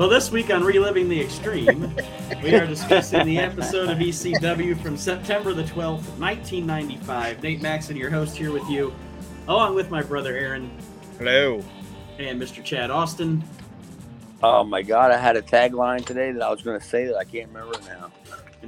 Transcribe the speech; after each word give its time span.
Well, 0.00 0.08
this 0.08 0.30
week 0.30 0.50
on 0.50 0.64
Reliving 0.64 1.10
the 1.10 1.20
Extreme, 1.20 1.94
we 2.42 2.54
are 2.54 2.66
discussing 2.66 3.26
the 3.26 3.38
episode 3.38 3.90
of 3.90 3.98
ECW 3.98 4.80
from 4.80 4.96
September 4.96 5.52
the 5.52 5.64
12th, 5.64 6.08
1995. 6.18 7.42
Nate 7.42 7.60
Maxon, 7.60 7.98
your 7.98 8.08
host, 8.08 8.34
here 8.34 8.50
with 8.50 8.66
you, 8.70 8.94
along 9.46 9.74
with 9.74 9.90
my 9.90 10.00
brother 10.02 10.34
Aaron. 10.34 10.70
Hello. 11.18 11.62
And 12.18 12.40
Mr. 12.40 12.64
Chad 12.64 12.90
Austin. 12.90 13.44
Oh 14.42 14.64
my 14.64 14.80
God, 14.80 15.10
I 15.10 15.18
had 15.18 15.36
a 15.36 15.42
tagline 15.42 16.02
today 16.06 16.32
that 16.32 16.40
I 16.40 16.48
was 16.48 16.62
going 16.62 16.80
to 16.80 16.86
say 16.86 17.04
that 17.04 17.16
I 17.16 17.24
can't 17.24 17.48
remember 17.48 17.78
now. 17.86 18.10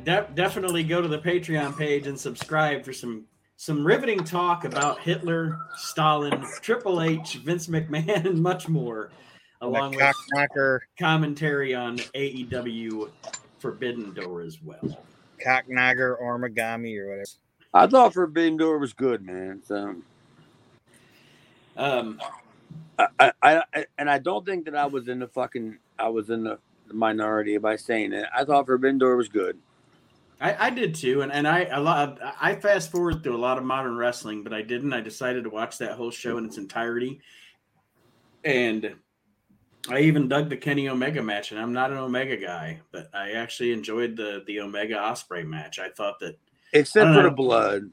De- 0.04 0.28
definitely 0.34 0.82
go 0.82 1.00
to 1.00 1.08
the 1.08 1.18
Patreon 1.18 1.78
page 1.78 2.06
and 2.08 2.20
subscribe 2.20 2.84
for 2.84 2.92
some 2.92 3.24
some 3.56 3.86
riveting 3.86 4.22
talk 4.22 4.66
about 4.66 5.00
Hitler, 5.00 5.60
Stalin, 5.76 6.44
Triple 6.60 7.00
H, 7.00 7.36
Vince 7.36 7.68
McMahon, 7.68 8.26
and 8.26 8.42
much 8.42 8.68
more, 8.68 9.10
along 9.62 9.96
with 9.96 10.16
knocker, 10.32 10.86
commentary 10.98 11.74
on 11.74 11.96
AEW 11.96 13.10
Forbidden 13.58 14.12
Door 14.12 14.42
as 14.42 14.60
well. 14.62 14.98
Cocknagger, 15.44 16.20
Origami, 16.20 16.98
or 16.98 17.08
whatever. 17.08 17.28
I 17.72 17.86
thought 17.86 18.12
Forbidden 18.12 18.58
Door 18.58 18.78
was 18.78 18.92
good, 18.92 19.24
man. 19.24 19.62
So, 19.64 19.96
um, 21.76 22.20
I, 22.98 23.32
I, 23.42 23.62
I, 23.72 23.86
and 23.96 24.10
I 24.10 24.18
don't 24.18 24.44
think 24.44 24.66
that 24.66 24.76
I 24.76 24.86
was 24.86 25.08
in 25.08 25.20
the 25.20 25.28
fucking, 25.28 25.78
I 25.98 26.08
was 26.08 26.28
in 26.28 26.44
the 26.44 26.58
minority 26.92 27.56
by 27.56 27.76
saying 27.76 28.12
it. 28.12 28.26
I 28.36 28.44
thought 28.44 28.66
Forbidden 28.66 28.98
Door 28.98 29.16
was 29.16 29.28
good. 29.28 29.58
I, 30.40 30.66
I 30.66 30.70
did 30.70 30.96
too, 30.96 31.22
and, 31.22 31.32
and 31.32 31.46
I 31.46 31.66
a 31.66 31.80
lot 31.80 32.18
I 32.40 32.56
fast 32.56 32.90
forward 32.90 33.22
through 33.22 33.36
a 33.36 33.38
lot 33.38 33.58
of 33.58 33.64
modern 33.64 33.96
wrestling, 33.96 34.42
but 34.42 34.52
I 34.52 34.60
didn't. 34.60 34.92
I 34.92 35.00
decided 35.00 35.44
to 35.44 35.50
watch 35.50 35.78
that 35.78 35.92
whole 35.92 36.10
show 36.10 36.36
in 36.36 36.44
its 36.44 36.58
entirety, 36.58 37.20
and 38.42 38.96
I 39.88 40.00
even 40.00 40.28
dug 40.28 40.48
the 40.48 40.56
Kenny 40.56 40.88
Omega 40.88 41.22
match. 41.22 41.50
And 41.50 41.60
I'm 41.60 41.72
not 41.72 41.90
an 41.90 41.98
Omega 41.98 42.36
guy, 42.36 42.80
but 42.92 43.10
I 43.12 43.32
actually 43.32 43.72
enjoyed 43.72 44.16
the 44.16 44.44
the 44.46 44.60
Omega 44.60 44.94
Ospreay 44.94 45.44
match. 45.44 45.78
I 45.78 45.88
thought 45.88 46.20
that 46.20 46.38
except 46.72 47.08
for 47.08 47.22
know, 47.22 47.22
the 47.24 47.30
blood, 47.30 47.90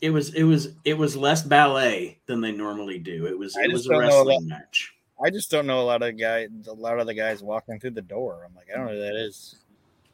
it 0.00 0.10
was 0.10 0.34
it 0.34 0.44
was 0.44 0.74
it 0.84 0.94
was 0.94 1.16
less 1.16 1.42
ballet 1.42 2.18
than 2.26 2.40
they 2.40 2.52
normally 2.52 2.98
do. 2.98 3.26
It 3.26 3.38
was 3.38 3.56
it 3.56 3.72
was 3.72 3.86
a 3.86 3.98
wrestling 3.98 4.48
match. 4.48 4.94
I 5.22 5.30
just 5.30 5.50
don't 5.50 5.66
know 5.66 5.80
a 5.80 5.84
lot 5.84 6.02
of 6.02 6.18
guys. 6.18 6.48
A 6.68 6.72
lot 6.72 6.98
of 6.98 7.06
the 7.06 7.14
guys 7.14 7.42
walking 7.42 7.80
through 7.80 7.92
the 7.92 8.02
door. 8.02 8.46
I'm 8.46 8.54
like, 8.54 8.68
I 8.72 8.76
don't 8.76 8.86
know 8.86 8.92
who 8.92 9.00
that 9.00 9.16
is. 9.16 9.56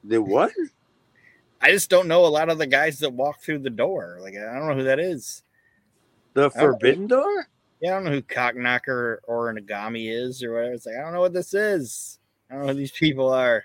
The 0.05 0.21
what? 0.23 0.53
I 1.61 1.71
just 1.71 1.91
don't 1.91 2.09
know 2.09 2.25
a 2.25 2.27
lot 2.27 2.49
of 2.49 2.59
the 2.59 2.67
guys 2.67 2.99
that 3.01 3.13
walk 3.13 3.41
through 3.41 3.61
the 3.61 3.71
door. 3.71 4.19
Like 4.21 4.35
I 4.35 4.55
don't 4.55 4.69
know 4.69 4.75
who 4.75 4.85
that 4.85 5.01
is. 5.01 5.43
The 6.35 6.51
Forbidden 6.51 7.09
Door? 7.09 7.49
Yeah, 7.83 7.91
I 7.91 7.95
don't 7.95 8.05
know 8.05 8.13
who 8.13 8.23
Cockknocker 8.23 9.19
or 9.27 9.53
Nagami 9.53 10.09
is 10.09 10.41
or 10.45 10.55
whatever. 10.55 10.75
It's 10.75 10.87
like 10.87 10.95
I 10.95 11.03
don't 11.03 11.13
know 11.13 11.21
what 11.21 11.33
this 11.33 11.53
is. 11.53 12.21
I 12.49 12.55
don't 12.55 12.63
know 12.63 12.73
who 12.73 12.79
these 12.79 12.93
people 12.93 13.29
are. 13.29 13.65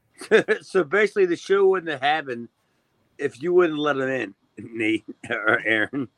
so 0.60 0.82
basically, 0.82 1.24
the 1.26 1.36
show 1.36 1.64
wouldn't 1.68 1.92
have 1.92 2.00
happened 2.00 2.48
if 3.16 3.40
you 3.40 3.54
wouldn't 3.54 3.78
let 3.78 3.96
them 3.96 4.08
in, 4.08 4.34
Nate 4.58 5.04
or 5.30 5.62
Aaron. 5.64 6.08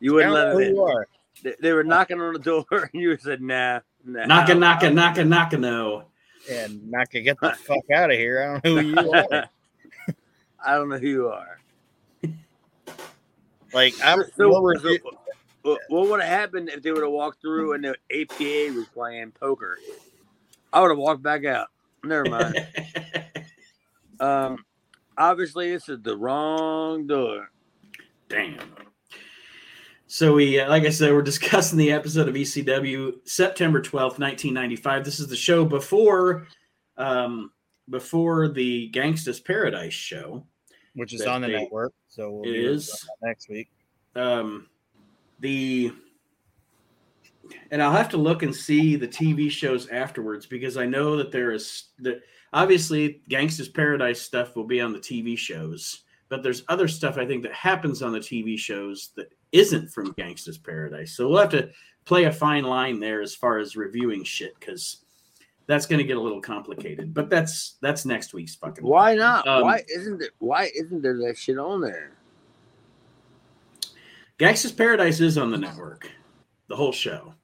You 0.00 0.14
wouldn't 0.14 0.32
let 0.34 0.52
them 0.52 0.62
in. 0.62 0.76
Are. 0.76 1.06
They, 1.44 1.54
they, 1.60 1.72
were 1.72 1.84
knocking 1.84 2.20
on 2.20 2.32
the 2.32 2.40
door, 2.40 2.66
and 2.70 3.00
you 3.00 3.16
said, 3.18 3.40
"Nah, 3.40 3.78
nah." 4.04 4.26
Knocking, 4.26 4.58
knocking, 4.58 4.96
knocking, 4.96 5.28
knocking. 5.28 5.60
No. 5.60 6.06
And 6.50 6.90
knocking, 6.90 7.22
get 7.22 7.38
the 7.40 7.50
fuck 7.52 7.88
out 7.94 8.10
of 8.10 8.18
here. 8.18 8.42
I 8.42 8.60
don't 8.60 8.64
know 8.64 8.82
who 8.82 8.88
you 8.88 9.12
are. 9.12 9.48
I 10.66 10.74
don't 10.74 10.88
know 10.88 10.98
who 10.98 11.06
you 11.06 11.28
are. 11.28 11.60
Like 13.72 13.94
I'm 14.04 14.24
so, 14.36 14.50
so, 14.80 14.98
what, 15.64 15.80
what 15.88 16.08
would 16.08 16.20
have 16.20 16.28
happened 16.28 16.68
if 16.68 16.82
they 16.82 16.92
would 16.92 17.02
have 17.02 17.12
walked 17.12 17.40
through 17.40 17.74
and 17.74 17.84
the 17.84 17.96
APA 18.12 18.74
was 18.74 18.86
playing 18.92 19.32
poker? 19.32 19.78
I 20.72 20.80
would 20.80 20.90
have 20.90 20.98
walked 20.98 21.22
back 21.22 21.44
out. 21.44 21.68
Never 22.02 22.28
mind. 22.28 22.66
um, 24.20 24.64
obviously, 25.16 25.70
this 25.70 25.88
is 25.88 26.00
the 26.02 26.16
wrong 26.16 27.06
door. 27.06 27.50
Damn. 28.28 28.58
So 30.06 30.34
we, 30.34 30.60
uh, 30.60 30.68
like 30.68 30.84
I 30.84 30.90
said, 30.90 31.12
we're 31.12 31.22
discussing 31.22 31.78
the 31.78 31.92
episode 31.92 32.28
of 32.28 32.34
ECW 32.34 33.14
September 33.24 33.80
twelfth, 33.80 34.18
nineteen 34.18 34.54
ninety 34.54 34.76
five. 34.76 35.04
This 35.04 35.18
is 35.18 35.28
the 35.28 35.36
show 35.36 35.64
before, 35.64 36.46
um, 36.96 37.50
before 37.90 38.48
the 38.48 38.90
Gangsta's 38.92 39.40
Paradise 39.40 39.92
show 39.92 40.46
which 40.94 41.12
is 41.12 41.22
on 41.22 41.42
the 41.42 41.48
they, 41.48 41.52
network. 41.54 41.92
So 42.08 42.30
we'll 42.30 42.48
it 42.48 42.56
is 42.56 43.06
next 43.22 43.48
week. 43.48 43.68
Um, 44.14 44.68
the 45.40 45.92
and 47.70 47.82
I'll 47.82 47.92
have 47.92 48.08
to 48.10 48.16
look 48.16 48.42
and 48.42 48.54
see 48.54 48.96
the 48.96 49.08
TV 49.08 49.50
shows 49.50 49.88
afterwards 49.88 50.46
because 50.46 50.76
I 50.76 50.86
know 50.86 51.16
that 51.16 51.30
there 51.30 51.52
is 51.52 51.88
that 51.98 52.22
obviously 52.52 53.20
Gangsta's 53.28 53.68
Paradise 53.68 54.20
stuff 54.20 54.56
will 54.56 54.64
be 54.64 54.80
on 54.80 54.92
the 54.92 54.98
TV 54.98 55.36
shows, 55.36 56.02
but 56.28 56.42
there's 56.42 56.64
other 56.68 56.88
stuff 56.88 57.18
I 57.18 57.26
think 57.26 57.42
that 57.42 57.52
happens 57.52 58.02
on 58.02 58.12
the 58.12 58.20
TV 58.20 58.58
shows 58.58 59.10
that 59.16 59.32
isn't 59.52 59.90
from 59.90 60.14
Gangsta's 60.14 60.58
Paradise. 60.58 61.16
So 61.16 61.28
we'll 61.28 61.40
have 61.40 61.50
to 61.50 61.70
play 62.04 62.24
a 62.24 62.32
fine 62.32 62.64
line 62.64 63.00
there 63.00 63.20
as 63.20 63.34
far 63.34 63.58
as 63.58 63.76
reviewing 63.76 64.24
shit 64.24 64.58
because 64.58 65.04
that's 65.66 65.86
going 65.86 65.98
to 65.98 66.04
get 66.04 66.16
a 66.16 66.20
little 66.20 66.40
complicated. 66.40 67.14
But 67.14 67.30
that's 67.30 67.76
that's 67.80 68.04
next 68.04 68.34
week's 68.34 68.54
fucking. 68.54 68.84
Why 68.84 69.14
not? 69.14 69.46
Um, 69.46 69.62
why 69.62 69.82
isn't 69.94 70.22
it? 70.22 70.32
Why 70.38 70.70
isn't 70.74 71.02
there 71.02 71.16
that 71.18 71.38
shit 71.38 71.58
on 71.58 71.80
there? 71.80 72.12
Gangsta's 74.38 74.72
Paradise 74.72 75.20
is 75.20 75.38
on 75.38 75.50
the 75.50 75.58
network, 75.58 76.10
the 76.68 76.74
whole 76.74 76.92
show. 76.92 77.34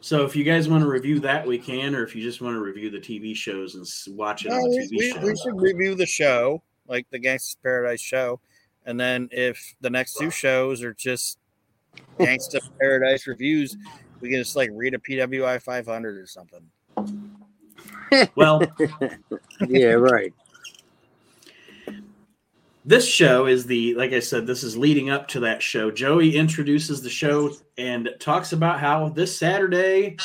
So 0.00 0.24
if 0.24 0.36
you 0.36 0.44
guys 0.44 0.68
want 0.68 0.82
to 0.82 0.88
review 0.88 1.18
that, 1.20 1.46
we 1.46 1.58
can, 1.58 1.94
or 1.94 2.04
if 2.04 2.14
you 2.14 2.22
just 2.22 2.40
want 2.40 2.54
to 2.56 2.60
review 2.60 2.90
the 2.90 2.98
TV 2.98 3.34
shows 3.34 3.74
and 3.74 4.16
watch 4.16 4.44
it 4.44 4.52
on 4.52 4.60
the 4.62 4.78
TV 4.78 4.98
we, 4.98 5.10
show. 5.10 5.20
We 5.20 5.36
should 5.36 5.60
review 5.60 5.94
the 5.94 6.06
show, 6.06 6.62
like 6.86 7.06
the 7.10 7.18
Gangsta's 7.18 7.56
Paradise 7.62 8.00
show, 8.00 8.40
and 8.86 8.98
then 8.98 9.28
if 9.32 9.74
the 9.80 9.90
next 9.90 10.14
two 10.14 10.30
shows 10.30 10.82
are 10.82 10.94
just 10.94 11.38
Gangsta's 12.18 12.70
Paradise 12.80 13.26
reviews, 13.26 13.76
we 14.20 14.28
can 14.30 14.38
just 14.38 14.56
like 14.56 14.70
read 14.72 14.94
a 14.94 14.98
PWI 14.98 15.60
500 15.60 16.16
or 16.16 16.26
something. 16.26 16.62
Well, 18.34 18.62
yeah, 19.68 19.92
right. 19.92 20.32
This 22.84 23.06
show 23.06 23.46
is 23.46 23.64
the, 23.64 23.94
like 23.94 24.12
I 24.12 24.18
said, 24.18 24.46
this 24.46 24.64
is 24.64 24.76
leading 24.76 25.08
up 25.08 25.28
to 25.28 25.40
that 25.40 25.62
show. 25.62 25.90
Joey 25.90 26.36
introduces 26.36 27.00
the 27.00 27.10
show 27.10 27.52
and 27.78 28.10
talks 28.18 28.52
about 28.52 28.80
how 28.80 29.08
this 29.08 29.36
Saturday 29.38 30.16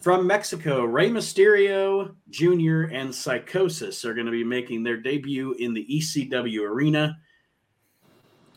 from 0.00 0.28
Mexico, 0.28 0.84
Rey 0.84 1.10
Mysterio 1.10 2.14
Jr. 2.30 2.94
and 2.94 3.12
Psychosis 3.12 4.04
are 4.04 4.14
going 4.14 4.26
to 4.26 4.32
be 4.32 4.44
making 4.44 4.84
their 4.84 4.96
debut 4.96 5.52
in 5.54 5.74
the 5.74 5.84
ECW 5.90 6.60
arena. 6.60 7.18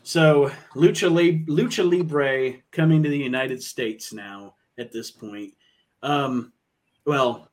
So, 0.04 0.52
Lucha, 0.74 1.46
Lucha 1.46 1.90
Libre 1.90 2.60
coming 2.70 3.02
to 3.02 3.08
the 3.08 3.18
United 3.18 3.60
States 3.60 4.12
now 4.12 4.54
at 4.78 4.92
this 4.92 5.10
point. 5.10 5.54
Um, 6.02 6.52
well, 7.06 7.50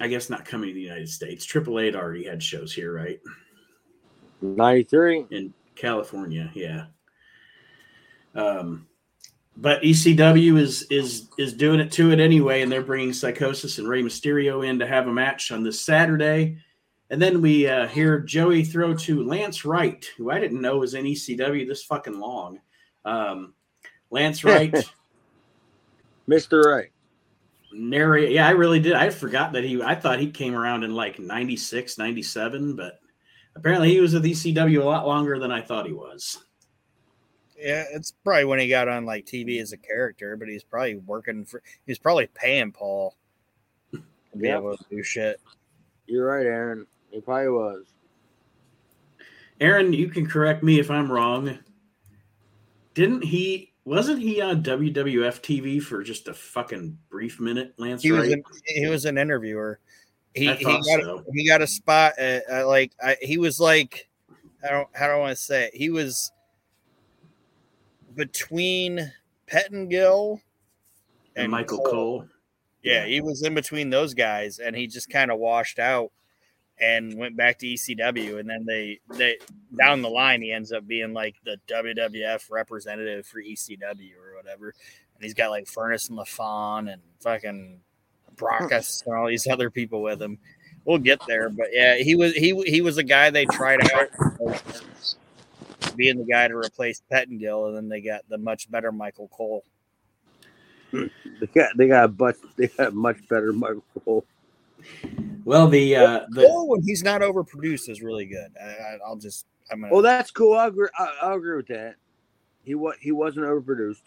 I 0.00 0.06
guess 0.06 0.30
not 0.30 0.44
coming 0.44 0.68
to 0.68 0.74
the 0.74 0.80
United 0.80 1.08
States. 1.08 1.44
Triple 1.44 1.80
A 1.80 1.92
already 1.94 2.24
had 2.24 2.42
shows 2.42 2.72
here, 2.72 2.94
right? 2.94 3.18
93 4.42 5.26
in 5.30 5.54
California, 5.74 6.50
yeah. 6.54 6.86
Um, 8.34 8.86
but 9.56 9.82
ECW 9.82 10.58
is 10.58 10.82
is 10.90 11.28
is 11.38 11.52
doing 11.52 11.80
it 11.80 11.92
to 11.92 12.10
it 12.10 12.20
anyway, 12.20 12.62
and 12.62 12.72
they're 12.72 12.82
bringing 12.82 13.12
Psychosis 13.12 13.78
and 13.78 13.88
Rey 13.88 14.02
Mysterio 14.02 14.66
in 14.66 14.78
to 14.78 14.86
have 14.86 15.06
a 15.06 15.12
match 15.12 15.52
on 15.52 15.62
this 15.62 15.80
Saturday. 15.80 16.58
And 17.10 17.20
then 17.20 17.42
we 17.42 17.68
uh, 17.68 17.86
hear 17.88 18.20
Joey 18.20 18.64
throw 18.64 18.94
to 18.94 19.24
Lance 19.24 19.66
Wright, 19.66 20.02
who 20.16 20.30
I 20.30 20.40
didn't 20.40 20.62
know 20.62 20.78
was 20.78 20.94
in 20.94 21.04
ECW 21.04 21.68
this 21.68 21.84
fucking 21.84 22.18
long. 22.18 22.60
Um, 23.04 23.52
Lance 24.10 24.42
Wright, 24.44 24.74
Mr. 26.26 26.64
Wright 26.64 26.92
narrate 27.74 28.30
yeah 28.30 28.46
i 28.46 28.50
really 28.50 28.80
did 28.80 28.92
i 28.92 29.08
forgot 29.08 29.52
that 29.52 29.64
he 29.64 29.82
i 29.82 29.94
thought 29.94 30.20
he 30.20 30.30
came 30.30 30.54
around 30.54 30.84
in 30.84 30.94
like 30.94 31.18
96 31.18 31.98
97 31.98 32.76
but 32.76 33.00
apparently 33.56 33.90
he 33.90 34.00
was 34.00 34.14
with 34.14 34.24
ecw 34.24 34.80
a 34.80 34.84
lot 34.84 35.06
longer 35.06 35.38
than 35.38 35.50
i 35.50 35.60
thought 35.60 35.86
he 35.86 35.92
was 35.92 36.44
yeah 37.58 37.84
it's 37.92 38.12
probably 38.24 38.44
when 38.44 38.58
he 38.58 38.68
got 38.68 38.88
on 38.88 39.04
like 39.04 39.26
tv 39.26 39.60
as 39.60 39.72
a 39.72 39.76
character 39.76 40.36
but 40.36 40.48
he's 40.48 40.64
probably 40.64 40.96
working 40.96 41.44
for 41.44 41.62
he's 41.86 41.98
probably 41.98 42.26
paying 42.34 42.72
paul 42.72 43.16
to 43.92 44.00
be 44.36 44.48
yep. 44.48 44.58
able 44.58 44.76
to 44.76 44.84
do 44.90 45.02
shit 45.02 45.40
you're 46.06 46.26
right 46.26 46.46
aaron 46.46 46.86
he 47.10 47.20
probably 47.20 47.48
was 47.48 47.86
aaron 49.60 49.92
you 49.92 50.08
can 50.08 50.26
correct 50.26 50.62
me 50.62 50.78
if 50.80 50.90
i'm 50.90 51.10
wrong 51.10 51.58
didn't 52.94 53.22
he 53.22 53.72
wasn't 53.84 54.20
he 54.20 54.40
on 54.40 54.62
WWF 54.62 55.40
TV 55.40 55.82
for 55.82 56.02
just 56.02 56.28
a 56.28 56.34
fucking 56.34 56.96
brief 57.10 57.40
minute, 57.40 57.74
Lance? 57.78 58.02
He 58.02 58.12
was 58.12 58.28
an, 58.28 58.42
he 58.66 58.86
was 58.86 59.04
an 59.06 59.18
interviewer. 59.18 59.80
He 60.34 60.52
he 60.54 60.64
got 60.64 60.84
so. 60.84 61.24
he 61.32 61.46
got 61.46 61.60
a 61.60 61.66
spot 61.66 62.18
at, 62.18 62.48
at 62.48 62.66
like 62.66 62.92
I, 63.02 63.16
he 63.20 63.38
was 63.38 63.60
like 63.60 64.08
I 64.64 64.70
don't 64.70 64.88
how 64.94 65.06
do 65.06 65.12
I 65.12 65.18
want 65.18 65.36
to 65.36 65.42
say 65.42 65.64
it? 65.64 65.74
He 65.74 65.90
was 65.90 66.32
between 68.14 69.12
Pettengill 69.46 70.40
and, 71.36 71.44
and 71.44 71.52
Michael 71.52 71.78
Cole. 71.78 71.90
Cole. 71.90 72.28
Yeah, 72.82 73.04
he 73.04 73.20
was 73.20 73.42
in 73.42 73.54
between 73.54 73.90
those 73.90 74.12
guys, 74.14 74.58
and 74.58 74.74
he 74.74 74.86
just 74.86 75.08
kind 75.08 75.30
of 75.30 75.38
washed 75.38 75.78
out 75.78 76.10
and 76.78 77.16
went 77.16 77.36
back 77.36 77.58
to 77.58 77.66
ECW. 77.66 78.40
And 78.40 78.48
then 78.48 78.64
they 78.66 79.00
they 79.10 79.38
down 79.78 80.02
the 80.02 80.10
line, 80.10 80.42
he 80.42 80.52
ends 80.52 80.72
up 80.72 80.86
being 80.86 81.12
like 81.12 81.36
the 81.44 81.58
WWF 81.68 82.50
representative 82.50 83.26
for 83.26 83.40
ECW 83.40 84.12
or 84.16 84.36
whatever. 84.36 84.74
And 85.14 85.22
he's 85.22 85.34
got 85.34 85.50
like 85.50 85.66
Furnas 85.66 86.10
and 86.10 86.18
LaFon 86.18 86.92
and 86.92 87.02
fucking 87.20 87.80
Brakkus 88.42 89.06
and 89.06 89.14
all 89.14 89.26
these 89.28 89.46
other 89.46 89.70
people 89.70 90.02
with 90.02 90.20
him. 90.20 90.38
We'll 90.84 90.98
get 90.98 91.20
there, 91.28 91.48
but 91.48 91.68
yeah, 91.72 91.96
he 91.96 92.16
was 92.16 92.34
he 92.34 92.60
he 92.62 92.80
was 92.80 92.98
a 92.98 93.04
guy 93.04 93.30
they 93.30 93.46
tried 93.46 93.80
out 93.92 94.10
being 95.96 96.18
the 96.18 96.24
guy 96.24 96.48
to 96.48 96.56
replace 96.56 97.02
Pettengill, 97.10 97.66
and 97.66 97.76
then 97.76 97.88
they 97.88 98.00
got 98.00 98.22
the 98.28 98.38
much 98.38 98.70
better 98.70 98.90
Michael 98.90 99.28
Cole. 99.28 99.64
They 100.92 101.46
got 101.54 101.76
they 101.76 101.88
got 101.88 102.10
a 102.10 102.14
much 102.18 102.36
they 102.56 102.66
got 102.66 102.94
much 102.94 103.16
better 103.28 103.52
Michael 103.52 103.84
Cole. 104.04 104.24
Well, 105.44 105.68
the 105.68 105.96
uh, 105.96 106.20
the 106.30 106.42
Cole, 106.42 106.68
when 106.68 106.82
he's 106.82 107.02
not 107.02 107.20
overproduced, 107.20 107.88
is 107.88 108.02
really 108.02 108.26
good. 108.26 108.52
I, 108.60 108.66
I, 108.66 108.98
I'll 109.06 109.16
just 109.16 109.46
I'm 109.70 109.80
gonna. 109.80 109.92
Well, 109.92 110.02
that's 110.02 110.30
cool. 110.30 110.54
I 110.54 110.66
agree. 110.66 110.88
I, 110.98 111.14
I 111.22 111.34
agree 111.34 111.56
with 111.56 111.68
that. 111.68 111.94
He 112.64 112.74
was 112.74 112.96
he 113.00 113.12
wasn't 113.12 113.46
overproduced. 113.46 114.02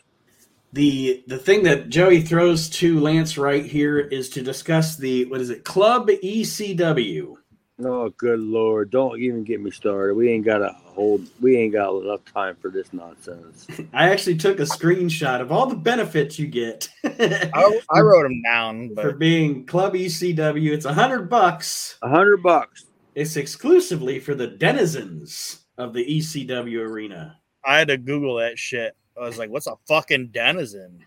The 0.75 1.24
the 1.27 1.39
thing 1.39 1.63
that 1.63 1.88
Joey 1.89 2.22
throws 2.22 2.69
to 2.72 3.00
Lance 3.00 3.38
right 3.38 3.66
here 3.66 3.98
is 3.98 4.30
to 4.31 4.42
discuss 4.42 4.98
the 4.98 5.25
what 5.25 5.39
is 5.39 5.50
it 5.50 5.63
Club 5.63 6.10
ECW. 6.10 7.36
Oh, 7.83 8.10
good 8.10 8.39
lord! 8.39 8.89
Don't 8.92 9.19
even 9.19 9.44
get 9.44 9.62
me 9.62 9.72
started. 9.72 10.16
We 10.16 10.30
ain't 10.30 10.45
got 10.45 10.62
a 10.62 10.69
hold. 10.69 11.27
We 11.42 11.57
ain't 11.57 11.74
got 11.74 11.98
enough 11.98 12.25
time 12.25 12.57
for 12.62 12.69
this 12.69 12.92
nonsense. 12.92 13.68
I 13.94 14.10
actually 14.10 14.36
took 14.36 14.60
a 14.60 14.63
screenshot 14.63 15.39
of 15.42 15.51
all 15.51 15.66
the 15.66 15.75
benefits 15.75 16.38
you 16.38 16.48
get 16.48 16.89
I, 17.04 17.81
I 17.89 18.00
wrote 18.01 18.24
them 18.24 18.42
down, 18.44 18.95
for 19.01 19.13
being 19.13 19.66
Club 19.66 19.94
ECW. 19.94 20.72
It's 20.72 20.86
a 20.86 20.94
hundred 20.94 21.30
bucks. 21.30 21.98
A 22.01 22.10
hundred 22.10 22.44
bucks. 22.44 22.86
It's 23.13 23.38
exclusively 23.38 24.19
for 24.19 24.36
the 24.36 24.48
denizens 24.48 25.66
of 25.77 25.94
the 25.94 26.06
ECW 26.06 26.80
arena. 26.80 27.39
I 27.63 27.80
had 27.80 27.88
to 27.88 27.98
Google 27.98 28.36
that 28.38 28.60
shit. 28.60 28.94
I 29.17 29.21
was 29.25 29.38
like, 29.38 29.50
"What's 29.50 29.67
a 29.67 29.75
fucking 29.88 30.27
denizen?" 30.27 31.06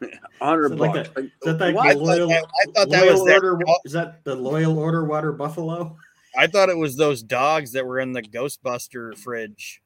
A 0.00 0.08
hundred 0.44 0.72
Is 0.72 0.78
like 0.80 1.14
bucks. 1.14 1.18
Is 1.18 1.30
that 1.58 1.74
Well, 1.74 1.78
I 1.78 1.92
the 1.94 1.98
thought 2.00 2.06
loyal, 2.06 2.28
that- 2.28 2.44
I 2.44 2.64
thought 2.72 2.88
that 2.90 3.02
loyal 3.04 3.12
was 3.12 3.24
that- 3.26 3.44
order? 3.44 3.58
Is 3.84 3.92
that 3.92 4.24
the 4.24 4.34
loyal 4.34 4.78
order 4.78 5.04
water 5.04 5.32
buffalo? 5.32 5.96
I 6.36 6.46
thought 6.46 6.70
it 6.70 6.76
was 6.76 6.96
those 6.96 7.22
dogs 7.22 7.72
that 7.72 7.86
were 7.86 8.00
in 8.00 8.12
the 8.12 8.22
Ghostbuster 8.22 9.16
fridge. 9.18 9.82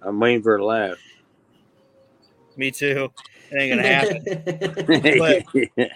I'm 0.00 0.20
waiting 0.20 0.42
for 0.42 0.56
a 0.56 0.64
laugh. 0.64 0.96
Me 2.56 2.70
too. 2.70 3.10
It 3.50 3.60
ain't 3.60 3.76
gonna 3.76 3.86
happen. 3.86 4.24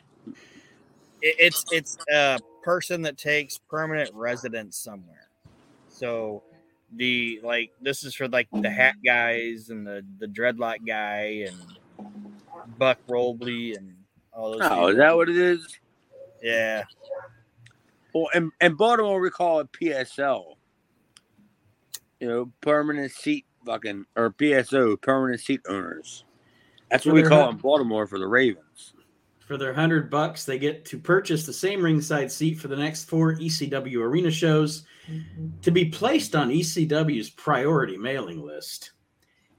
It, 1.24 1.36
it's 1.38 1.64
it's 1.70 1.96
a 2.12 2.40
person 2.64 3.02
that 3.02 3.16
takes 3.16 3.56
permanent 3.58 4.12
residence 4.12 4.76
somewhere. 4.76 5.28
So 5.88 6.42
the 6.96 7.40
like 7.42 7.72
this 7.80 8.04
is 8.04 8.14
for 8.14 8.28
like 8.28 8.48
the 8.52 8.70
hat 8.70 8.96
guys 9.04 9.70
and 9.70 9.86
the 9.86 10.04
the 10.18 10.26
dreadlock 10.26 10.86
guy 10.86 11.46
and 11.46 11.56
Buck 12.78 12.98
Robley 13.08 13.74
and 13.74 13.94
all 14.32 14.52
those. 14.52 14.60
oh, 14.62 14.68
people. 14.68 14.88
is 14.88 14.96
that 14.96 15.16
what 15.16 15.28
it 15.28 15.36
is? 15.36 15.78
Yeah. 16.42 16.84
Well, 18.14 18.28
and 18.34 18.52
in 18.60 18.74
Baltimore, 18.74 19.20
we 19.20 19.30
call 19.30 19.60
it 19.60 19.72
PSL. 19.72 20.56
You 22.20 22.28
know, 22.28 22.52
permanent 22.60 23.10
seat 23.10 23.46
fucking 23.64 24.04
or 24.16 24.30
PSO, 24.30 25.00
permanent 25.00 25.40
seat 25.40 25.60
owners. 25.68 26.24
That's 26.90 27.06
what 27.06 27.14
we 27.14 27.22
call 27.22 27.38
they're 27.38 27.50
in 27.50 27.56
Baltimore 27.56 28.06
for 28.06 28.18
the 28.18 28.26
Ravens. 28.26 28.64
For 29.52 29.58
their 29.58 29.75
hundred 29.75 30.08
bucks, 30.08 30.46
they 30.46 30.58
get 30.58 30.87
to 30.87 30.99
purchase 30.99 31.44
the 31.44 31.52
same 31.52 31.82
ringside 31.84 32.32
seat 32.32 32.58
for 32.58 32.69
the 32.69 32.76
next 32.76 33.04
four 33.04 33.34
ECW 33.34 33.99
arena 33.99 34.31
shows 34.31 34.84
to 35.60 35.70
be 35.70 35.84
placed 35.90 36.34
on 36.34 36.49
ECW's 36.49 37.28
priority 37.28 37.99
mailing 37.99 38.43
list. 38.43 38.93